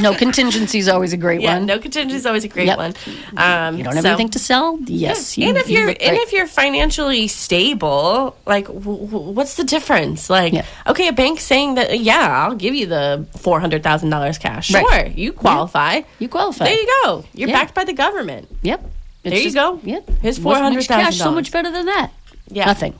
no 0.00 0.14
contingency 0.14 0.45
is 0.54 0.88
always 0.88 1.12
a 1.12 1.16
great 1.16 1.40
yeah, 1.40 1.54
one. 1.58 1.66
no 1.66 1.78
contingency 1.78 2.16
is 2.16 2.26
always 2.26 2.44
a 2.44 2.48
great 2.48 2.66
Yep. 2.66 2.78
one. 2.78 2.94
Um, 3.36 3.76
you 3.76 3.84
don't 3.84 3.94
have 3.94 4.02
so- 4.02 4.08
anything 4.10 4.30
to 4.30 4.38
sell? 4.38 4.78
Yes. 4.86 5.36
you- 5.38 5.48
and 5.48 5.56
if 5.58 5.68
you 5.68 5.78
you're 5.78 5.88
and 5.88 5.98
great. 5.98 6.20
if 6.20 6.32
you're 6.32 6.46
financially 6.46 7.28
stable, 7.28 8.36
like 8.46 8.66
w- 8.66 9.06
w- 9.06 9.30
what's 9.32 9.54
the 9.54 9.64
difference? 9.64 10.30
Like, 10.30 10.52
Yeah. 10.52 10.64
okay, 10.86 11.08
a 11.08 11.12
bank 11.12 11.40
saying 11.40 11.74
that 11.76 12.00
yeah, 12.00 12.44
I'll 12.44 12.54
give 12.54 12.74
you 12.74 12.86
the 12.86 13.26
four 13.38 13.60
hundred 13.60 13.82
thousand 13.82 14.10
dollars 14.10 14.38
cash. 14.38 14.68
Sure, 14.68 14.82
Right. 14.82 15.16
you 15.16 15.32
qualify. 15.32 16.02
you 16.18 16.28
qualify. 16.28 16.66
There 16.66 16.74
you 16.74 16.88
go. 17.04 17.24
You're 17.34 17.48
Yeah. 17.48 17.56
backed 17.60 17.74
by 17.74 17.84
the 17.84 17.92
government. 17.92 18.48
Yep. 18.62 18.80
It's 19.24 19.34
There 19.34 19.42
you 19.42 19.52
go. 19.52 19.80
Yep. 19.82 20.08
His 20.22 20.38
What 20.38 20.58
$400,000. 20.58 20.86
cash 20.86 21.16
So 21.18 21.32
much 21.32 21.50
better 21.50 21.70
than 21.70 21.86
that. 21.86 22.10
Yeah. 22.48 22.66
Nothing. 22.66 22.94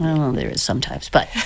Well, 0.00 0.32
there 0.32 0.48
is 0.48 0.62
sometimes, 0.62 1.08
but 1.08 1.28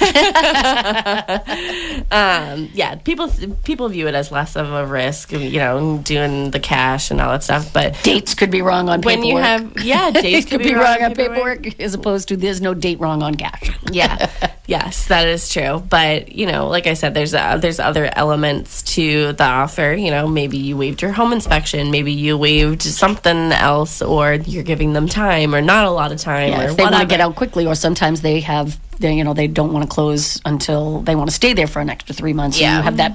Um, 2.11 2.69
yeah, 2.75 2.97
people 2.97 3.29
people 3.65 3.89
view 3.89 4.07
it 4.09 4.15
as 4.15 4.31
less 4.31 4.57
of 4.57 4.71
a 4.71 4.87
risk, 4.87 5.33
you 5.33 5.59
know, 5.59 5.99
doing 6.05 6.51
the 6.51 6.61
cash 6.61 7.11
and 7.11 7.21
all 7.21 7.33
that 7.33 7.43
stuff. 7.43 7.73
But 7.73 7.99
dates 8.03 8.35
could 8.35 8.51
be 8.51 8.61
wrong 8.63 8.89
on 8.89 9.01
paperwork. 9.01 9.19
when 9.21 9.25
you 9.25 9.37
have 9.39 9.83
yeah, 9.83 10.11
dates 10.11 10.47
it 10.47 10.51
could 10.51 10.63
be 10.63 10.75
wrong 10.75 11.03
on 11.03 11.15
paperwork 11.15 11.81
as 11.81 11.95
opposed 11.95 12.29
to 12.29 12.37
there's 12.37 12.61
no 12.61 12.75
date 12.75 13.01
wrong 13.01 13.23
on 13.23 13.35
cash. 13.35 13.71
yeah 13.93 14.31
yes 14.67 15.09
that 15.09 15.27
is 15.27 15.49
true 15.53 15.83
but 15.91 16.33
you 16.33 16.47
know 16.47 16.69
like 16.69 16.87
i 16.87 16.95
said 16.95 17.15
there's 17.15 17.35
uh, 17.35 17.57
there's 17.59 17.81
other 17.81 18.09
elements 18.17 18.83
to 18.83 19.33
the 19.33 19.45
offer 19.45 19.93
you 19.93 20.11
know 20.11 20.29
maybe 20.29 20.57
you 20.57 20.77
waived 20.77 21.03
your 21.03 21.11
home 21.11 21.33
inspection 21.33 21.91
maybe 21.91 22.13
you 22.13 22.39
waived 22.39 22.81
something 22.81 23.51
else 23.53 24.01
or 24.01 24.35
you're 24.35 24.63
giving 24.63 24.93
them 24.93 25.09
time 25.09 25.55
or 25.55 25.61
not 25.61 25.85
a 25.85 25.91
lot 25.91 26.13
of 26.13 26.19
time 26.21 26.51
Yeah, 26.53 26.63
or 26.67 26.71
if 26.71 26.77
they 26.77 26.85
want 26.85 26.97
to 26.97 27.07
get 27.07 27.21
out 27.21 27.35
quickly, 27.35 27.67
or 27.67 27.75
sometimes 27.75 28.23
they 28.23 28.41
have, 28.43 28.79
they, 29.01 29.15
you 29.15 29.25
know, 29.25 29.35
they 29.35 29.47
don't 29.49 29.73
want 29.73 29.83
to 29.89 29.93
close 29.93 30.41
until 30.45 31.01
they 31.03 31.15
want 31.17 31.29
to 31.31 31.35
stay 31.35 31.53
there 31.55 31.67
for 31.67 31.81
an 31.81 31.91
extra 31.91 32.15
three 32.15 32.33
months. 32.33 32.61
Yeah. 32.61 32.77
you 32.79 32.83
have 32.85 32.97
that 32.99 33.15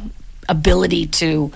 ability 0.49 1.07
to 1.07 1.51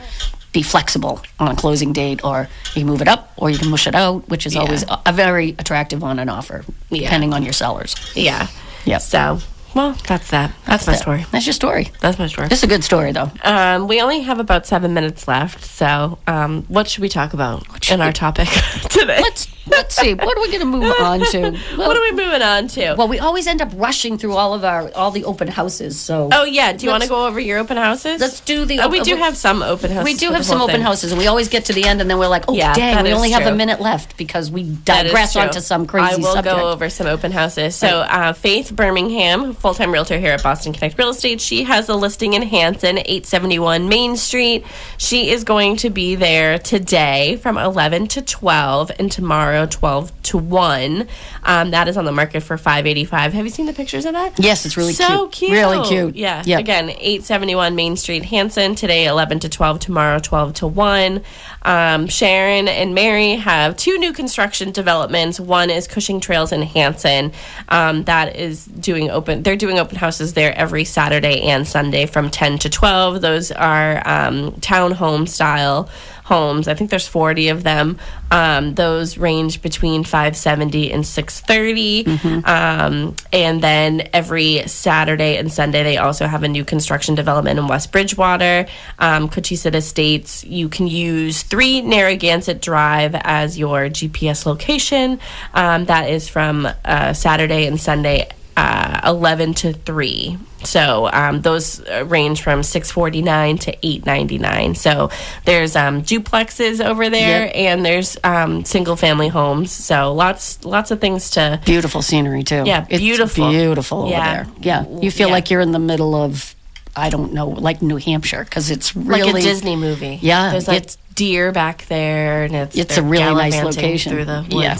be 0.53 0.61
flexible 0.61 1.21
on 1.39 1.47
a 1.51 1.55
closing 1.55 1.93
date, 1.93 2.23
or 2.25 2.47
you 2.75 2.85
move 2.85 3.01
it 3.01 3.07
up, 3.07 3.31
or 3.37 3.49
you 3.49 3.57
can 3.57 3.69
mush 3.69 3.87
it 3.87 3.95
out, 3.95 4.27
which 4.29 4.45
is 4.45 4.53
Yeah. 4.53 4.61
always 4.61 4.83
a, 5.05 5.13
very 5.13 5.55
attractive 5.57 6.03
on 6.03 6.19
an 6.19 6.27
offer, 6.29 6.65
Yeah. 6.89 7.03
depending 7.03 7.33
on 7.33 7.43
your 7.43 7.53
sellers. 7.53 7.95
yeah 8.15 8.47
Yeah. 8.85 8.97
so 8.97 9.39
well 9.73 9.95
that's 10.05 10.29
that 10.31 10.51
that's, 10.65 10.85
my 10.85 10.91
That- 10.93 11.01
story 11.01 11.25
That's 11.31 11.45
your 11.45 11.53
story. 11.53 11.89
that's 12.01 12.19
my 12.19 12.27
story 12.27 12.49
This 12.49 12.59
is 12.59 12.63
a 12.65 12.67
good 12.67 12.83
story, 12.83 13.13
though. 13.13 13.31
um, 13.45 13.87
we 13.87 14.01
only 14.01 14.19
have 14.21 14.39
about 14.39 14.65
seven 14.67 14.93
minutes 14.93 15.25
left 15.29 15.63
so 15.63 16.17
um, 16.27 16.63
what 16.67 16.89
should 16.89 17.01
we 17.01 17.07
talk 17.07 17.33
about 17.33 17.89
in 17.89 18.01
our 18.01 18.11
topic 18.11 18.49
today 18.89 19.19
Let's 19.21 19.47
let's 19.67 19.95
see. 19.95 20.13
What 20.13 20.37
are 20.37 20.41
we 20.41 20.47
going 20.47 20.59
to 20.61 20.65
move 20.65 20.93
on 20.99 21.19
to? 21.31 21.39
Well, 21.77 21.87
what 21.87 21.97
are 21.97 22.01
we 22.01 22.11
moving 22.11 22.41
on 22.41 22.67
to 22.69 22.95
well, 22.97 23.07
we 23.07 23.19
always 23.19 23.47
end 23.47 23.61
up 23.61 23.69
rushing 23.75 24.17
through 24.17 24.33
all 24.33 24.53
of 24.53 24.63
our 24.63 24.91
all 24.93 25.11
the 25.11 25.23
open 25.25 25.47
houses. 25.47 25.99
So 25.99 26.29
oh 26.31 26.45
yeah 26.45 26.73
do 26.73 26.85
you 26.85 26.91
want 26.91 27.03
to 27.03 27.09
go 27.09 27.25
over 27.27 27.39
your 27.39 27.59
open 27.59 27.77
houses 27.77 28.19
let's 28.21 28.39
do 28.41 28.65
the. 28.65 28.79
oh, 28.79 28.89
we 28.89 29.01
do 29.01 29.15
have 29.15 29.37
some 29.37 29.61
open 29.61 29.91
houses 29.91 30.05
We 30.05 30.17
do 30.17 30.31
have 30.31 30.45
some 30.45 30.61
open 30.61 30.75
thing. 30.75 30.81
houses, 30.81 31.11
and 31.11 31.19
we 31.19 31.27
always 31.27 31.49
get 31.49 31.65
to 31.65 31.73
the 31.73 31.85
end, 31.85 32.01
and 32.01 32.09
then 32.09 32.17
we're 32.17 32.27
like, 32.27 32.45
"Oh, 32.47 32.53
Yeah, 32.53 32.73
dang, 32.73 33.03
we 33.03 33.13
only 33.13 33.31
have 33.31 33.45
a 33.45 33.55
minute 33.55 33.79
left 33.79 34.17
because 34.17 34.49
we 34.51 34.63
digress 34.63 35.35
onto 35.35 35.59
some 35.59 35.85
crazy 35.85 36.13
I 36.13 36.15
will 36.17 36.33
subject." 36.33 36.55
go 36.55 36.69
over 36.69 36.89
some 36.89 37.07
open 37.07 37.31
houses. 37.31 37.75
So, 37.75 37.87
uh, 38.01 38.33
Faith 38.33 38.75
Birmingham, 38.75 39.53
full 39.53 39.73
time 39.73 39.91
realtor 39.91 40.17
here 40.19 40.31
at 40.31 40.43
Boston 40.43 40.73
Connect 40.73 40.97
Real 40.97 41.09
Estate, 41.09 41.41
she 41.41 41.63
has 41.63 41.89
a 41.89 41.95
listing 41.95 42.33
in 42.33 42.41
Hanson, 42.41 42.97
871 42.97 43.87
Main 43.89 44.15
Street. 44.17 44.65
She 44.97 45.29
is 45.29 45.43
going 45.43 45.75
to 45.77 45.89
be 45.89 46.15
there 46.15 46.57
today 46.59 47.37
from 47.37 47.57
11 47.57 48.07
to 48.09 48.21
12, 48.21 48.91
and 48.99 49.11
tomorrow 49.11 49.50
tomorrow, 49.51 49.67
12 49.69 50.21
to 50.23 50.37
1. 50.37 51.07
Um, 51.43 51.71
that 51.71 51.87
is 51.87 51.97
on 51.97 52.05
the 52.05 52.11
market 52.11 52.41
for 52.41 52.57
585. 52.57 53.33
Have 53.33 53.45
you 53.45 53.51
seen 53.51 53.65
the 53.65 53.73
pictures 53.73 54.05
of 54.05 54.13
that? 54.13 54.39
Yes, 54.39 54.65
it's 54.65 54.77
really 54.77 54.93
so 54.93 55.27
cute. 55.27 55.51
Really 55.51 55.85
cute. 55.87 56.15
Yeah. 56.15 56.43
Yep. 56.45 56.59
Again, 56.59 56.89
871 56.89 57.75
Main 57.75 57.97
Street, 57.97 58.23
Hanson. 58.25 58.75
Today, 58.75 59.05
11 59.05 59.39
to 59.39 59.49
12. 59.49 59.79
Tomorrow, 59.79 60.19
12 60.19 60.53
to 60.55 60.67
1. 60.67 61.21
Um, 61.63 62.07
Sharon 62.07 62.67
and 62.67 62.95
Mary 62.95 63.35
have 63.35 63.75
two 63.75 63.97
new 63.97 64.13
construction 64.13 64.71
developments. 64.71 65.39
One 65.39 65.69
is 65.69 65.87
Cushing 65.87 66.19
Trails 66.19 66.51
in 66.51 66.61
Hanson. 66.61 67.33
Um, 67.69 68.03
that 68.05 68.35
is 68.35 68.65
doing 68.65 69.09
open. 69.09 69.43
They're 69.43 69.55
doing 69.55 69.79
open 69.79 69.97
houses 69.97 70.33
there 70.33 70.55
every 70.55 70.85
Saturday 70.85 71.41
and 71.41 71.67
Sunday 71.67 72.05
from 72.05 72.29
10 72.29 72.59
to 72.59 72.69
12. 72.69 73.21
Those 73.21 73.51
are 73.51 73.97
um, 74.07 74.51
townhome 74.53 75.27
style 75.27 75.89
homes. 76.23 76.67
I 76.67 76.73
think 76.73 76.89
there's 76.89 77.07
40 77.07 77.49
of 77.49 77.63
them. 77.63 77.97
Um, 78.29 78.75
those 78.75 79.17
range 79.17 79.61
between 79.61 80.03
570 80.03 80.91
and 80.91 81.05
630. 81.05 82.05
Um, 82.43 83.15
and 83.33 83.61
then 83.61 84.09
every 84.13 84.67
Saturday 84.67 85.37
and 85.37 85.51
Sunday, 85.51 85.83
they 85.83 85.97
also 85.97 86.27
have 86.27 86.43
a 86.43 86.47
new 86.47 86.63
construction 86.63 87.15
development 87.15 87.59
in 87.59 87.67
West 87.67 87.91
Bridgewater, 87.91 88.65
um, 88.99 89.29
Cochise 89.29 89.65
Estates. 89.65 90.43
You 90.43 90.69
can 90.69 90.87
use 90.87 91.43
three 91.43 91.81
Narragansett 91.81 92.61
Drive 92.61 93.15
as 93.15 93.57
your 93.57 93.89
GPS 93.89 94.45
location. 94.45 95.19
Um, 95.53 95.85
that 95.85 96.09
is 96.09 96.27
from 96.27 96.67
uh, 96.85 97.13
Saturday 97.13 97.67
and 97.67 97.79
Sunday 97.79 98.29
uh, 98.61 99.01
11 99.05 99.53
to 99.55 99.73
3 99.73 100.37
so 100.63 101.09
um, 101.11 101.41
those 101.41 101.81
uh, 101.87 102.05
range 102.05 102.43
from 102.43 102.61
649 102.61 103.57
to 103.57 103.71
899 103.83 104.75
so 104.75 105.09
there's 105.45 105.75
um, 105.75 106.03
duplexes 106.03 106.83
over 106.85 107.09
there 107.09 107.45
Yep. 107.47 107.51
and 107.55 107.85
there's 107.85 108.17
um, 108.23 108.63
single 108.63 108.95
family 108.95 109.27
homes 109.29 109.71
so 109.71 110.13
lots 110.13 110.63
lots 110.63 110.91
of 110.91 111.01
things 111.01 111.31
to 111.31 111.59
Beautiful 111.65 112.01
scenery 112.03 112.43
too. 112.43 112.63
Yeah, 112.65 112.85
It's 112.89 112.99
beautiful. 112.99 113.49
beautiful 113.49 113.99
over 114.03 114.09
Yeah. 114.11 114.33
there. 114.33 114.47
Yeah, 114.61 114.85
you 115.01 115.09
feel 115.11 115.29
Yeah. 115.29 115.33
like 115.33 115.49
you're 115.49 115.61
in 115.61 115.71
the 115.71 115.79
middle 115.79 116.13
of, 116.13 116.53
I 116.95 117.09
don't 117.09 117.33
know, 117.33 117.47
like 117.47 117.81
New 117.81 117.97
Hampshire 117.97 118.43
because 118.43 118.69
it's 118.69 118.95
really 118.95 119.31
like 119.33 119.41
a 119.43 119.45
Disney 119.47 119.75
movie 119.75 120.19
Yeah, 120.21 120.51
there's 120.51 120.67
like 120.67 120.89
deer 121.15 121.51
back 121.51 121.85
there 121.87 122.43
and 122.43 122.55
it's 122.55 122.75
It's 122.77 122.97
a 122.97 123.03
really 123.03 123.33
nice 123.33 123.61
location. 123.63 124.11
through 124.11 124.25
the 124.25 124.45
Yeah. 124.49 124.77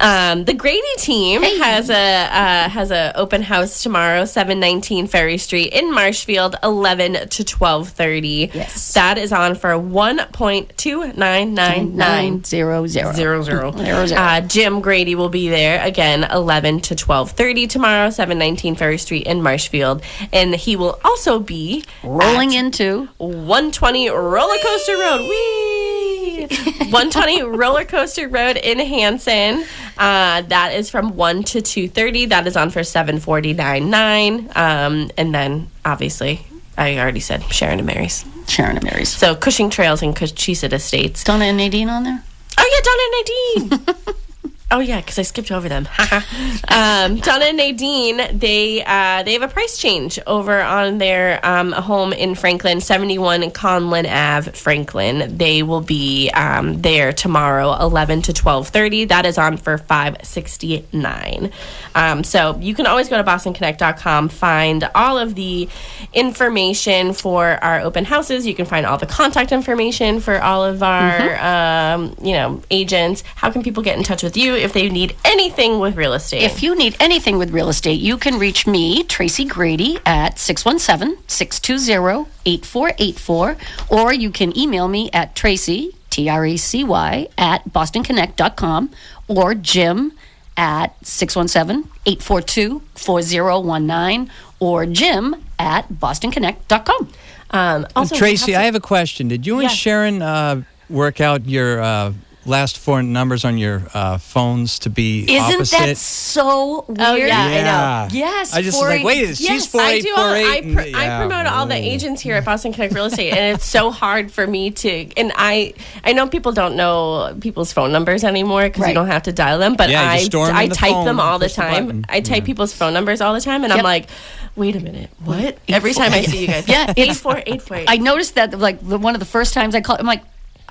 Um, 0.00 0.44
the 0.44 0.54
Grady 0.54 0.80
team 0.98 1.42
has 1.42 1.90
a 1.90 1.94
uh, 1.94 2.68
has 2.68 2.90
a 2.90 3.16
open 3.16 3.42
house 3.42 3.82
tomorrow, 3.82 4.24
seven 4.24 4.60
nineteen 4.60 5.06
Ferry 5.06 5.38
Street 5.38 5.72
in 5.72 5.92
Marshfield, 5.92 6.56
eleven 6.62 7.28
to 7.28 7.44
twelve 7.44 7.88
thirty. 7.90 8.50
Yes. 8.52 8.92
that 8.94 9.18
is 9.18 9.32
on 9.32 9.54
for 9.54 9.76
one 9.78 10.18
point 10.32 10.76
two 10.76 11.12
nine 11.14 11.54
nine 11.54 11.96
nine 11.96 12.44
zero 12.44 12.86
zero 12.86 13.12
zero 13.12 13.42
zero. 13.42 13.72
Zero, 13.78 14.06
zero. 14.06 14.20
Uh, 14.20 14.40
Jim 14.42 14.80
Grady 14.80 15.14
will 15.14 15.28
be 15.28 15.48
there 15.48 15.82
again, 15.84 16.24
eleven 16.24 16.80
to 16.80 16.94
twelve 16.94 17.32
thirty 17.32 17.66
tomorrow, 17.66 18.10
seven 18.10 18.38
nineteen 18.38 18.74
Ferry 18.76 18.98
Street 18.98 19.26
in 19.26 19.42
Marshfield, 19.42 20.02
and 20.32 20.54
he 20.54 20.76
will 20.76 20.98
also 21.04 21.38
be 21.38 21.84
rolling 22.02 22.52
into 22.52 23.08
120 23.18 24.08
Roller 24.10 24.56
Coaster 24.62 24.96
Road. 24.98 25.20
Whee! 25.28 25.97
120 26.36 27.42
Roller 27.42 27.84
Coaster 27.84 28.28
Road 28.28 28.56
in 28.56 28.78
Hanson. 28.78 29.64
Uh, 29.96 30.42
that 30.42 30.74
is 30.74 30.90
from 30.90 31.16
1 31.16 31.42
to 31.44 31.58
2.30. 31.58 32.28
That 32.28 32.46
is 32.46 32.56
on 32.56 32.70
for 32.70 32.80
749.9. 32.80 34.56
Um, 34.56 35.10
and 35.16 35.34
then, 35.34 35.70
obviously, 35.84 36.46
I 36.76 36.98
already 36.98 37.20
said 37.20 37.42
Sharon 37.52 37.78
and 37.78 37.86
Mary's. 37.86 38.24
Sharon 38.46 38.76
and 38.76 38.84
Mary's. 38.84 39.10
So 39.10 39.34
Cushing 39.34 39.70
Trails 39.70 40.02
and 40.02 40.14
Cochise 40.14 40.64
Estates. 40.64 41.24
Donna 41.24 41.46
and 41.46 41.56
Nadine 41.56 41.88
on 41.88 42.04
there. 42.04 42.22
Oh 42.58 42.70
yeah, 42.72 43.68
Donna 43.68 43.78
and 43.78 43.86
Nadine. 43.96 44.14
oh 44.70 44.80
yeah, 44.80 45.00
because 45.00 45.18
I 45.18 45.22
skipped 45.22 45.50
over 45.50 45.68
them. 45.68 45.88
um, 46.68 47.16
Donna 47.16 47.46
and 47.46 47.56
Nadine, 47.56 48.38
they 48.38 48.84
uh, 48.84 49.22
they 49.22 49.32
have 49.32 49.42
a 49.42 49.48
price 49.48 49.78
change 49.78 50.18
over 50.26 50.60
on 50.60 50.98
their 50.98 51.44
um, 51.44 51.72
home 51.72 52.12
in 52.12 52.34
Franklin, 52.34 52.80
seventy 52.80 53.18
one 53.18 53.50
Conlin 53.50 54.06
Ave, 54.06 54.52
Franklin. 54.52 55.36
They 55.36 55.62
will 55.62 55.80
be 55.80 56.30
um, 56.30 56.80
there 56.82 57.12
tomorrow, 57.12 57.74
eleven 57.80 58.22
to 58.22 58.32
twelve 58.32 58.68
thirty. 58.68 59.04
That 59.06 59.26
is 59.26 59.38
on 59.38 59.56
for 59.56 59.78
five 59.78 60.16
sixty 60.22 60.84
nine. 60.92 61.52
Um, 61.94 62.22
so 62.22 62.56
you 62.58 62.74
can 62.74 62.86
always 62.86 63.08
go 63.08 63.16
to 63.16 63.24
BostonConnect.com, 63.24 64.28
find 64.28 64.88
all 64.94 65.18
of 65.18 65.34
the 65.34 65.68
information 66.12 67.12
for 67.12 67.62
our 67.62 67.80
open 67.80 68.04
houses. 68.04 68.46
You 68.46 68.54
can 68.54 68.66
find 68.66 68.86
all 68.86 68.98
the 68.98 69.06
contact 69.06 69.50
information 69.50 70.20
for 70.20 70.40
all 70.40 70.64
of 70.64 70.82
our, 70.82 71.36
um, 71.38 72.14
you 72.22 72.34
know, 72.34 72.62
agents. 72.70 73.24
How 73.34 73.50
can 73.50 73.62
people 73.62 73.82
get 73.82 73.96
in 73.96 74.04
touch 74.04 74.22
with 74.22 74.36
you 74.36 74.54
if 74.58 74.72
they 74.72 74.88
need 74.88 75.16
anything 75.24 75.78
with 75.80 75.96
real 75.96 76.12
estate? 76.14 76.42
If 76.42 76.62
you 76.62 76.74
need 76.76 76.96
anything 77.00 77.38
with 77.38 77.50
real 77.50 77.68
estate, 77.68 78.00
you 78.00 78.16
can 78.18 78.38
reach 78.38 78.66
me, 78.66 79.02
Tracy 79.04 79.44
Grady, 79.44 79.98
at 80.04 80.38
617 80.38 81.18
620 81.28 82.28
8484, 82.46 83.56
or 83.88 84.12
you 84.12 84.30
can 84.30 84.56
email 84.56 84.88
me 84.88 85.10
at 85.12 85.34
Tracy, 85.34 85.94
T 86.10 86.28
R 86.28 86.44
E 86.46 86.56
C 86.56 86.84
Y, 86.84 87.28
at 87.38 87.68
bostonconnect.com, 87.70 88.90
or 89.28 89.54
Jim 89.54 90.12
at 90.56 90.94
617 91.06 91.90
842 92.06 92.82
4019, 92.94 94.30
or 94.60 94.86
Jim 94.86 95.36
at 95.58 95.88
bostonconnect.com. 95.88 97.08
um, 97.50 97.86
also, 97.96 98.16
Tracy, 98.16 98.52
have 98.52 98.62
I 98.62 98.64
have 98.64 98.74
a 98.74 98.80
question. 98.80 99.28
Did 99.28 99.46
you 99.46 99.54
and 99.60 99.64
Yeah. 99.64 99.68
Sharon 99.68 100.22
uh, 100.22 100.62
work 100.90 101.20
out 101.20 101.46
your 101.46 101.80
uh, 101.80 102.12
last 102.48 102.78
four 102.78 103.02
numbers 103.02 103.44
on 103.44 103.58
your 103.58 103.82
uh, 103.94 104.18
phones 104.18 104.78
to 104.80 104.90
be 104.90 105.22
Isn't 105.24 105.54
opposite? 105.54 105.78
that 105.78 105.96
so 105.96 106.84
weird? 106.88 106.98
Oh, 107.00 107.14
yeah, 107.14 107.38
I 107.38 108.08
know. 108.08 108.14
Yes, 108.14 108.54
I 108.54 108.62
just 108.62 108.76
was 108.78 108.88
like, 108.88 109.00
eight- 109.00 109.04
wait, 109.04 109.26
she's 109.28 109.40
yes, 109.42 109.66
four 109.66 109.80
I 109.82 110.00
do. 110.00 110.14
four 110.14 110.24
All. 110.24 110.30
I, 110.32 110.60
and- 110.64 110.74
pr- 110.74 110.96
I 110.96 111.18
promote 111.18 111.46
all 111.46 111.66
the 111.66 111.74
agents 111.74 112.20
here 112.22 112.36
at 112.36 112.44
Boston 112.44 112.72
Connect 112.72 112.94
Real 112.94 113.04
Estate, 113.06 113.30
and 113.32 113.54
it's 113.56 113.64
so 113.66 113.90
hard 113.90 114.32
for 114.32 114.46
me 114.46 114.70
to. 114.70 115.08
And 115.16 115.32
I, 115.36 115.74
I 116.02 116.12
know 116.14 116.26
people 116.28 116.52
don't 116.52 116.74
know 116.76 117.36
people's 117.40 117.72
phone 117.72 117.92
numbers 117.92 118.24
anymore 118.24 118.62
because 118.64 118.82
Right. 118.82 118.88
you 118.88 118.94
don't 118.94 119.06
have 119.08 119.24
to 119.24 119.32
dial 119.32 119.58
them. 119.58 119.74
But 119.76 119.90
Yeah, 119.90 120.02
you 120.02 120.08
I, 120.08 120.24
just 120.28 120.34
I 120.52 120.66
the 120.68 120.74
type 120.74 120.90
phone, 120.92 121.04
them 121.04 121.20
all 121.20 121.38
the 121.38 121.46
push 121.46 121.56
the 121.56 121.62
time. 121.62 122.04
I 122.08 122.20
type 122.20 122.44
people's 122.44 122.72
phone 122.72 122.94
numbers 122.94 123.20
all 123.20 123.34
the 123.34 123.40
time, 123.40 123.64
and 123.64 123.72
I'm 123.72 123.84
like, 123.84 124.08
wait 124.56 124.74
a 124.74 124.80
minute, 124.80 125.10
what? 125.24 125.58
Every 125.68 125.92
time 125.92 126.12
I 126.12 126.22
see 126.22 126.40
you 126.42 126.46
guys, 126.46 126.66
Yeah, 126.68 126.90
eight 126.96 126.98
it's- 126.98 127.20
four 127.20 127.42
eight 127.46 127.62
four. 127.62 127.82
I 127.86 127.98
noticed 127.98 128.34
that 128.36 128.58
like 128.58 128.80
one 128.80 129.14
of 129.14 129.20
the 129.20 129.26
first 129.26 129.52
times 129.54 129.74
I 129.74 129.80
called, 129.82 130.00
I'm 130.00 130.06
like, 130.06 130.22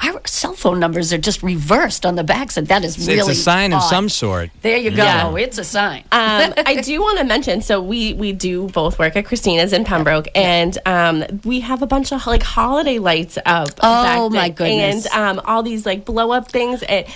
our 0.03 0.21
cell 0.25 0.53
phone 0.53 0.79
numbers 0.79 1.11
are 1.11 1.17
just 1.17 1.41
reversed 1.43 2.05
on 2.05 2.15
the 2.15 2.23
back. 2.23 2.51
So 2.51 2.61
that 2.61 2.83
is 2.83 2.97
It's 2.97 3.07
really 3.07 3.19
it's 3.19 3.29
a 3.29 3.35
sign 3.35 3.73
of 3.73 3.81
some 3.83 4.09
sort. 4.09 4.49
There 4.61 4.77
you 4.77 4.91
go. 4.91 4.97
Yeah. 5.03 5.35
It's 5.35 5.57
a 5.57 5.63
sign. 5.63 6.01
um, 6.11 6.53
I 6.65 6.81
do 6.81 7.01
want 7.01 7.17
to 7.19 7.23
mention. 7.23 7.61
So 7.61 7.81
we 7.81 8.13
we 8.13 8.31
do 8.33 8.67
both 8.69 8.99
work 8.99 9.15
at 9.15 9.25
Christina's 9.25 9.73
in 9.73 9.83
Pembroke, 9.85 10.27
and 10.35 10.77
um, 10.85 11.23
we 11.43 11.61
have 11.61 11.81
a 11.81 11.87
bunch 11.87 12.11
of 12.13 12.25
like 12.27 12.43
holiday 12.43 12.99
lights 12.99 13.37
up. 13.45 13.69
Oh, 13.81 14.29
back 14.29 14.31
my 14.31 14.49
there, 14.49 14.49
goodness. 14.69 15.07
And 15.13 15.39
um, 15.39 15.45
all 15.45 15.63
these 15.63 15.85
like 15.85 16.05
blow 16.05 16.31
up 16.31 16.51
things. 16.51 16.83
It 16.87 17.07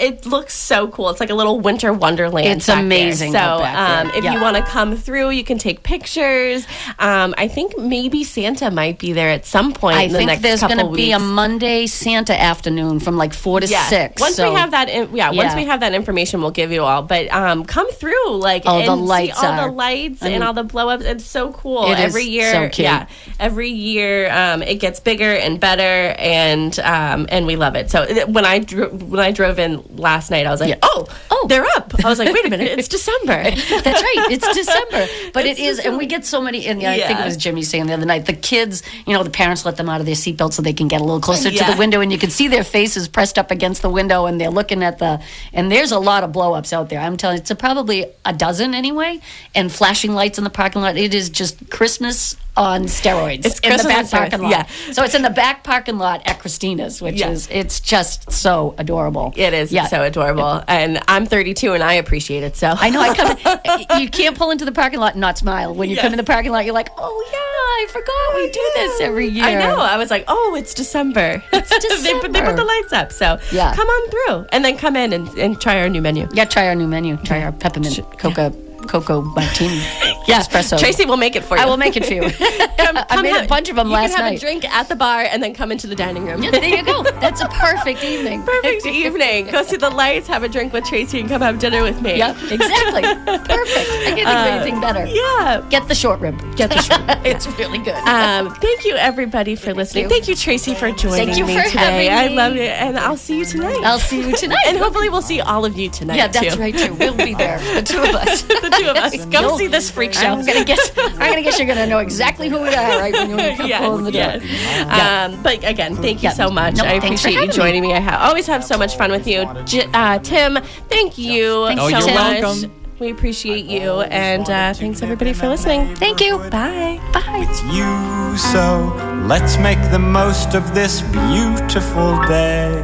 it 0.00 0.26
looks 0.26 0.54
so 0.54 0.88
cool. 0.88 1.08
It's 1.10 1.20
like 1.20 1.30
a 1.30 1.34
little 1.34 1.60
winter 1.60 1.92
wonderland. 1.92 2.46
It's 2.48 2.66
back 2.66 2.76
there. 2.76 2.84
amazing 2.84 3.32
So 3.32 3.38
back 3.38 3.60
there. 4.04 4.10
um, 4.12 4.18
if 4.18 4.24
Yeah. 4.24 4.34
you 4.34 4.40
want 4.40 4.56
to 4.56 4.62
come 4.62 4.96
through, 4.96 5.30
you 5.30 5.44
can 5.44 5.58
take 5.58 5.82
pictures. 5.82 6.66
Um, 6.98 7.34
I 7.38 7.48
think 7.48 7.78
maybe 7.78 8.24
Santa 8.24 8.70
might 8.70 8.98
be 8.98 9.12
there 9.12 9.30
at 9.30 9.46
some 9.46 9.72
point. 9.72 9.96
I 9.96 10.02
in 10.02 10.12
the 10.12 10.18
think 10.18 10.28
next 10.28 10.42
there's 10.42 10.60
going 10.60 10.78
to 10.78 10.90
be 10.92 11.12
a 11.12 11.18
Monday 11.18 11.86
Santa 11.86 12.25
afternoon 12.34 13.00
from 13.00 13.16
like 13.16 13.34
four 13.34 13.60
to 13.60 13.66
yeah. 13.66 13.86
six. 13.88 14.20
Once 14.20 14.36
so- 14.36 14.50
we 14.50 14.56
have 14.58 14.70
that, 14.72 14.88
in, 14.88 15.14
yeah, 15.14 15.30
Once 15.30 15.54
we 15.54 15.64
have 15.66 15.80
that 15.80 15.94
information, 15.94 16.40
we'll 16.40 16.50
give 16.50 16.72
you 16.72 16.82
all. 16.82 17.02
But 17.02 17.30
um, 17.32 17.64
come 17.64 17.90
through, 17.92 18.36
like, 18.38 18.62
Oh, 18.66 18.82
the 18.84 18.92
and 18.92 19.00
see 19.02 19.06
lights 19.06 19.42
all 19.42 19.50
are- 19.52 19.68
the 19.68 19.74
lights 19.74 20.22
I 20.22 20.26
mean- 20.26 20.34
and 20.36 20.44
all 20.44 20.52
the 20.54 20.64
blow 20.64 20.88
ups. 20.88 21.04
It's 21.04 21.24
so 21.24 21.52
cool. 21.52 21.86
It 21.90 21.98
is 21.98 22.04
every 22.06 22.24
year, 22.24 22.52
so 22.52 22.68
cute. 22.68 22.84
yeah, 22.84 23.06
every 23.38 23.70
year 23.70 24.30
um, 24.32 24.62
it 24.62 24.76
gets 24.80 25.00
bigger 25.00 25.32
and 25.32 25.60
better, 25.60 25.82
and 26.18 26.78
um, 26.80 27.26
and 27.28 27.46
we 27.46 27.56
love 27.56 27.74
it. 27.76 27.90
So 27.90 28.06
when 28.26 28.44
I 28.44 28.58
dro- 28.60 28.88
when 28.90 29.20
I 29.20 29.32
drove 29.32 29.58
in 29.58 29.82
last 29.96 30.30
night, 30.30 30.46
I 30.46 30.50
was 30.50 30.60
like, 30.60 30.70
Yeah. 30.70 30.78
oh, 30.82 31.06
Oh. 31.30 31.46
they're 31.48 31.64
up. 31.76 31.92
I 32.04 32.08
was 32.08 32.18
like, 32.18 32.32
wait 32.32 32.46
a 32.46 32.50
minute, 32.50 32.78
it's 32.78 32.88
December. 32.96 33.42
That's 33.42 34.02
right. 34.02 34.26
It's 34.30 34.46
December, 34.54 35.06
but 35.34 35.44
It's 35.46 35.60
it 35.60 35.62
is, 35.62 35.78
and 35.80 35.96
we 35.98 36.06
get 36.06 36.24
so 36.24 36.40
many. 36.40 36.66
And 36.66 36.82
I 36.82 36.98
think 37.06 37.20
it 37.20 37.24
was 37.24 37.36
Jimmy 37.36 37.62
saying 37.62 37.86
the 37.86 37.94
other 37.94 38.06
night, 38.06 38.26
the 38.26 38.32
kids, 38.32 38.82
you 39.06 39.12
know, 39.12 39.22
the 39.22 39.30
parents 39.30 39.64
let 39.64 39.76
them 39.76 39.88
out 39.88 40.00
of 40.00 40.06
their 40.06 40.14
seatbelts 40.14 40.54
so 40.54 40.62
they 40.62 40.72
can 40.72 40.88
get 40.88 41.00
a 41.00 41.04
little 41.04 41.20
closer 41.20 41.50
to 41.50 41.64
the 41.64 41.76
window, 41.78 42.00
and 42.00 42.10
you 42.12 42.15
can 42.18 42.30
see 42.30 42.48
their 42.48 42.64
faces 42.64 43.08
pressed 43.08 43.38
up 43.38 43.50
against 43.50 43.82
the 43.82 43.90
window, 43.90 44.26
and 44.26 44.40
they're 44.40 44.50
looking 44.50 44.82
at 44.82 44.98
the. 44.98 45.22
And 45.52 45.70
there's 45.70 45.92
a 45.92 45.98
lot 45.98 46.24
of 46.24 46.32
blow-ups 46.32 46.72
out 46.72 46.88
there. 46.88 47.00
I'm 47.00 47.16
telling 47.16 47.36
you, 47.36 47.40
it's 47.40 47.50
a, 47.50 47.56
probably 47.56 48.06
a 48.24 48.32
dozen 48.32 48.74
anyway, 48.74 49.20
and 49.54 49.72
flashing 49.72 50.12
lights 50.12 50.38
in 50.38 50.44
the 50.44 50.50
parking 50.50 50.82
lot. 50.82 50.96
It 50.96 51.14
is 51.14 51.30
just 51.30 51.70
Christmas 51.70 52.36
on 52.56 52.84
steroids 52.84 53.44
It's 53.44 53.60
in 53.60 53.76
the 53.76 53.84
back 53.84 54.10
parking 54.10 54.40
lot. 54.42 54.50
yeah. 54.50 54.66
So 54.92 55.02
it's 55.04 55.14
in 55.14 55.22
the 55.22 55.30
back 55.30 55.62
parking 55.64 55.98
lot 55.98 56.22
at 56.26 56.38
Christina's, 56.38 57.02
which 57.02 57.16
Yeah. 57.20 57.30
is 57.30 57.48
it's 57.50 57.80
just 57.80 58.30
so 58.32 58.74
adorable. 58.78 59.32
It 59.36 59.52
is 59.52 59.72
Yeah. 59.72 59.86
so 59.86 60.02
adorable, 60.02 60.62
and 60.66 61.00
I'm 61.08 61.26
32 61.26 61.74
and 61.74 61.82
I 61.82 61.94
appreciate 61.94 62.42
it. 62.42 62.56
So 62.56 62.74
I 62.78 62.90
know. 62.90 63.00
I 63.00 63.14
come. 63.14 64.00
you 64.00 64.08
can't 64.08 64.36
pull 64.36 64.50
into 64.50 64.64
the 64.64 64.72
parking 64.72 65.00
lot 65.00 65.12
and 65.12 65.20
not 65.20 65.38
smile. 65.38 65.74
When 65.74 65.90
you 65.90 65.96
Yeah. 65.96 66.02
come 66.02 66.12
in 66.12 66.16
the 66.16 66.24
parking 66.24 66.52
lot, 66.52 66.64
you're 66.64 66.74
like, 66.74 66.88
"Oh 66.98 67.28
yeah, 67.32 67.38
I 67.38 67.86
forgot 67.92 68.34
we 68.34 68.42
oh, 68.42 68.50
do 68.52 68.70
this 68.74 69.00
every 69.00 69.28
year." 69.28 69.44
I 69.44 69.54
know. 69.54 69.76
I 69.78 69.96
was 69.98 70.10
like, 70.10 70.24
oh, 70.28 70.54
it's 70.58 70.72
December. 70.74 71.42
It's 71.52 71.68
they, 72.02 72.12
put, 72.20 72.32
they 72.32 72.40
put 72.42 72.56
the 72.56 72.64
lights 72.64 72.92
up. 72.92 73.12
So 73.12 73.38
Yeah. 73.52 73.74
come 73.74 73.86
on 73.88 74.10
through, 74.10 74.46
and 74.52 74.64
then 74.64 74.76
come 74.76 74.96
in 74.96 75.12
and, 75.12 75.28
and 75.38 75.60
try 75.60 75.80
our 75.80 75.88
new 75.88 76.00
menu. 76.02 76.28
Yeah, 76.32 76.44
try 76.46 76.66
our 76.68 76.74
new 76.74 76.86
menu. 76.88 77.16
Try 77.18 77.42
our 77.42 77.52
peppermint 77.52 78.00
cocoa 78.18 78.50
cocoa 78.86 79.22
martini. 79.22 79.82
Yeah, 80.26 80.40
espresso. 80.40 80.76
Tracy 80.76 81.06
will 81.06 81.16
make 81.16 81.36
it 81.36 81.44
for 81.44 81.56
you. 81.56 81.62
I 81.62 81.66
will 81.66 81.76
make 81.76 81.96
it 81.96 82.04
for 82.04 82.12
you. 82.12 82.22
Come- 82.78 82.96
I 82.96 83.04
come 83.08 83.22
made 83.22 83.44
a 83.44 83.46
bunch 83.46 83.68
of 83.68 83.76
them 83.76 83.86
you 83.86 83.92
last 83.92 84.10
can 84.10 84.16
have 84.24 84.32
night. 84.32 84.38
a 84.38 84.40
drink 84.40 84.64
at 84.64 84.88
the 84.88 84.96
bar 84.96 85.20
and 85.20 85.40
then 85.40 85.54
come 85.54 85.70
into 85.70 85.86
the 85.86 85.94
dining 85.94 86.26
room. 86.26 86.42
Yeah, 86.42 86.50
there 86.50 86.64
you 86.64 86.82
go. 86.84 87.04
That's 87.20 87.40
a 87.40 87.46
perfect 87.46 88.02
evening. 88.02 88.42
Perfect 88.42 88.86
evening. 88.86 89.46
Go 89.52 89.62
see 89.62 89.76
the 89.76 89.88
lights, 89.90 90.26
have 90.26 90.42
a 90.42 90.48
drink 90.48 90.72
with 90.72 90.84
Tracy, 90.84 91.20
and 91.20 91.28
come 91.28 91.42
have 91.42 91.60
dinner 91.60 91.80
with 91.84 92.02
me. 92.02 92.18
Yep, 92.18 92.36
exactly. 92.50 93.02
Perfect. 93.02 93.46
I 93.46 94.12
can't 94.16 94.16
think 94.16 94.26
of 94.26 94.46
anything 94.46 94.80
better. 94.80 95.06
Yeah. 95.06 95.64
Get 95.70 95.86
the 95.86 95.94
short 95.94 96.18
rib. 96.18 96.36
Get 96.56 96.70
the 96.70 96.82
short 96.82 97.06
rib. 97.06 97.18
it's 97.24 97.46
really 97.56 97.78
good. 97.78 97.94
Um, 97.94 98.52
thank 98.56 98.84
you, 98.84 98.96
everybody, 98.96 99.54
for 99.54 99.74
listening. 99.74 100.04
you. 100.04 100.10
Thank 100.10 100.26
you, 100.26 100.34
Tracy, 100.34 100.74
for 100.74 100.90
joining 100.90 101.26
Thank 101.26 101.38
you 101.38 101.46
me 101.46 101.56
for 101.56 101.62
today. 101.68 102.06
having 102.06 102.32
I 102.32 102.34
love 102.34 102.56
it, 102.56 102.70
and 102.70 102.98
I'll 102.98 103.16
see 103.16 103.38
you 103.38 103.44
tonight. 103.44 103.78
I'll 103.84 104.00
see 104.00 104.28
you 104.28 104.34
tonight. 104.36 104.58
and 104.66 104.76
hopefully, 104.76 105.08
we'll 105.08 105.22
see 105.22 105.40
all 105.40 105.64
of 105.64 105.78
you 105.78 105.88
tonight. 105.88 106.16
yeah, 106.16 106.26
that's 106.26 106.56
too. 106.56 106.60
right 106.60 106.76
too. 106.76 106.94
We'll 106.94 107.16
be 107.16 107.34
there, 107.34 107.58
the 107.74 107.82
two 107.82 108.00
of 108.02 108.08
us. 108.14 108.42
The 108.76 108.82
two 108.84 108.90
of 108.90 108.96
us. 108.96 109.16
Come 109.24 109.32
You'll- 109.32 109.58
see 109.58 109.66
this 109.66 109.90
freak 109.90 110.12
show. 110.14 110.26
I'm 110.26 110.44
gonna 110.46 110.64
guess. 110.64 110.90
I'm 110.98 111.16
gonna 111.18 111.42
guess 111.42 111.58
you're 111.58 111.68
gonna 111.68 111.86
know 111.86 111.98
exactly 111.98 112.48
who 112.48 112.60
we 112.60 112.68
are 112.68 112.98
right 113.00 113.12
when 113.12 113.30
you 113.30 113.36
come 113.56 113.66
yes, 113.68 113.82
in 113.82 114.04
the 114.04 114.12
door. 114.12 114.20
yes. 114.40 115.32
Um, 115.32 115.42
but 115.42 115.64
again, 115.68 115.96
thank 115.96 116.22
you 116.22 116.28
Yeah. 116.28 116.34
so 116.34 116.50
much. 116.50 116.76
No, 116.76 116.84
I 116.84 116.92
appreciate 116.94 117.32
you 117.32 117.38
having 117.40 117.52
joining 117.54 117.82
me. 117.82 117.94
I 117.94 118.00
ha- 118.00 118.26
always 118.28 118.46
have 118.46 118.64
so 118.64 118.76
much 118.78 118.96
fun 118.96 119.10
with 119.10 119.26
you. 119.26 119.48
J- 119.64 119.86
uh, 119.94 120.18
Tim, 120.20 120.58
thank 120.88 121.18
you 121.18 121.66
Thanks, 121.66 121.82
Oh, 121.82 121.88
so 121.90 121.98
you're 121.98 122.14
much. 122.14 122.42
welcome. 122.42 122.72
We 122.98 123.10
appreciate 123.10 123.66
you, 123.66 124.00
and 124.00 124.48
uh, 124.48 124.72
thanks 124.72 125.02
everybody 125.02 125.34
for 125.34 125.48
listening. 125.48 125.94
Thank 125.96 126.20
you. 126.22 126.38
Bye. 126.38 126.98
Bye. 127.12 127.44
It's 127.46 127.62
you, 127.64 128.38
so 128.38 128.90
let's 129.26 129.58
make 129.58 129.78
the 129.90 129.98
most 129.98 130.54
of 130.54 130.74
this 130.74 131.02
beautiful 131.02 132.18
day. 132.26 132.82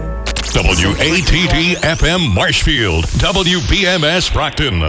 WATD 0.53 1.77
FM 1.81 2.35
Marshfield, 2.35 3.07
WBMS 3.07 4.31
Brockton. 4.31 4.83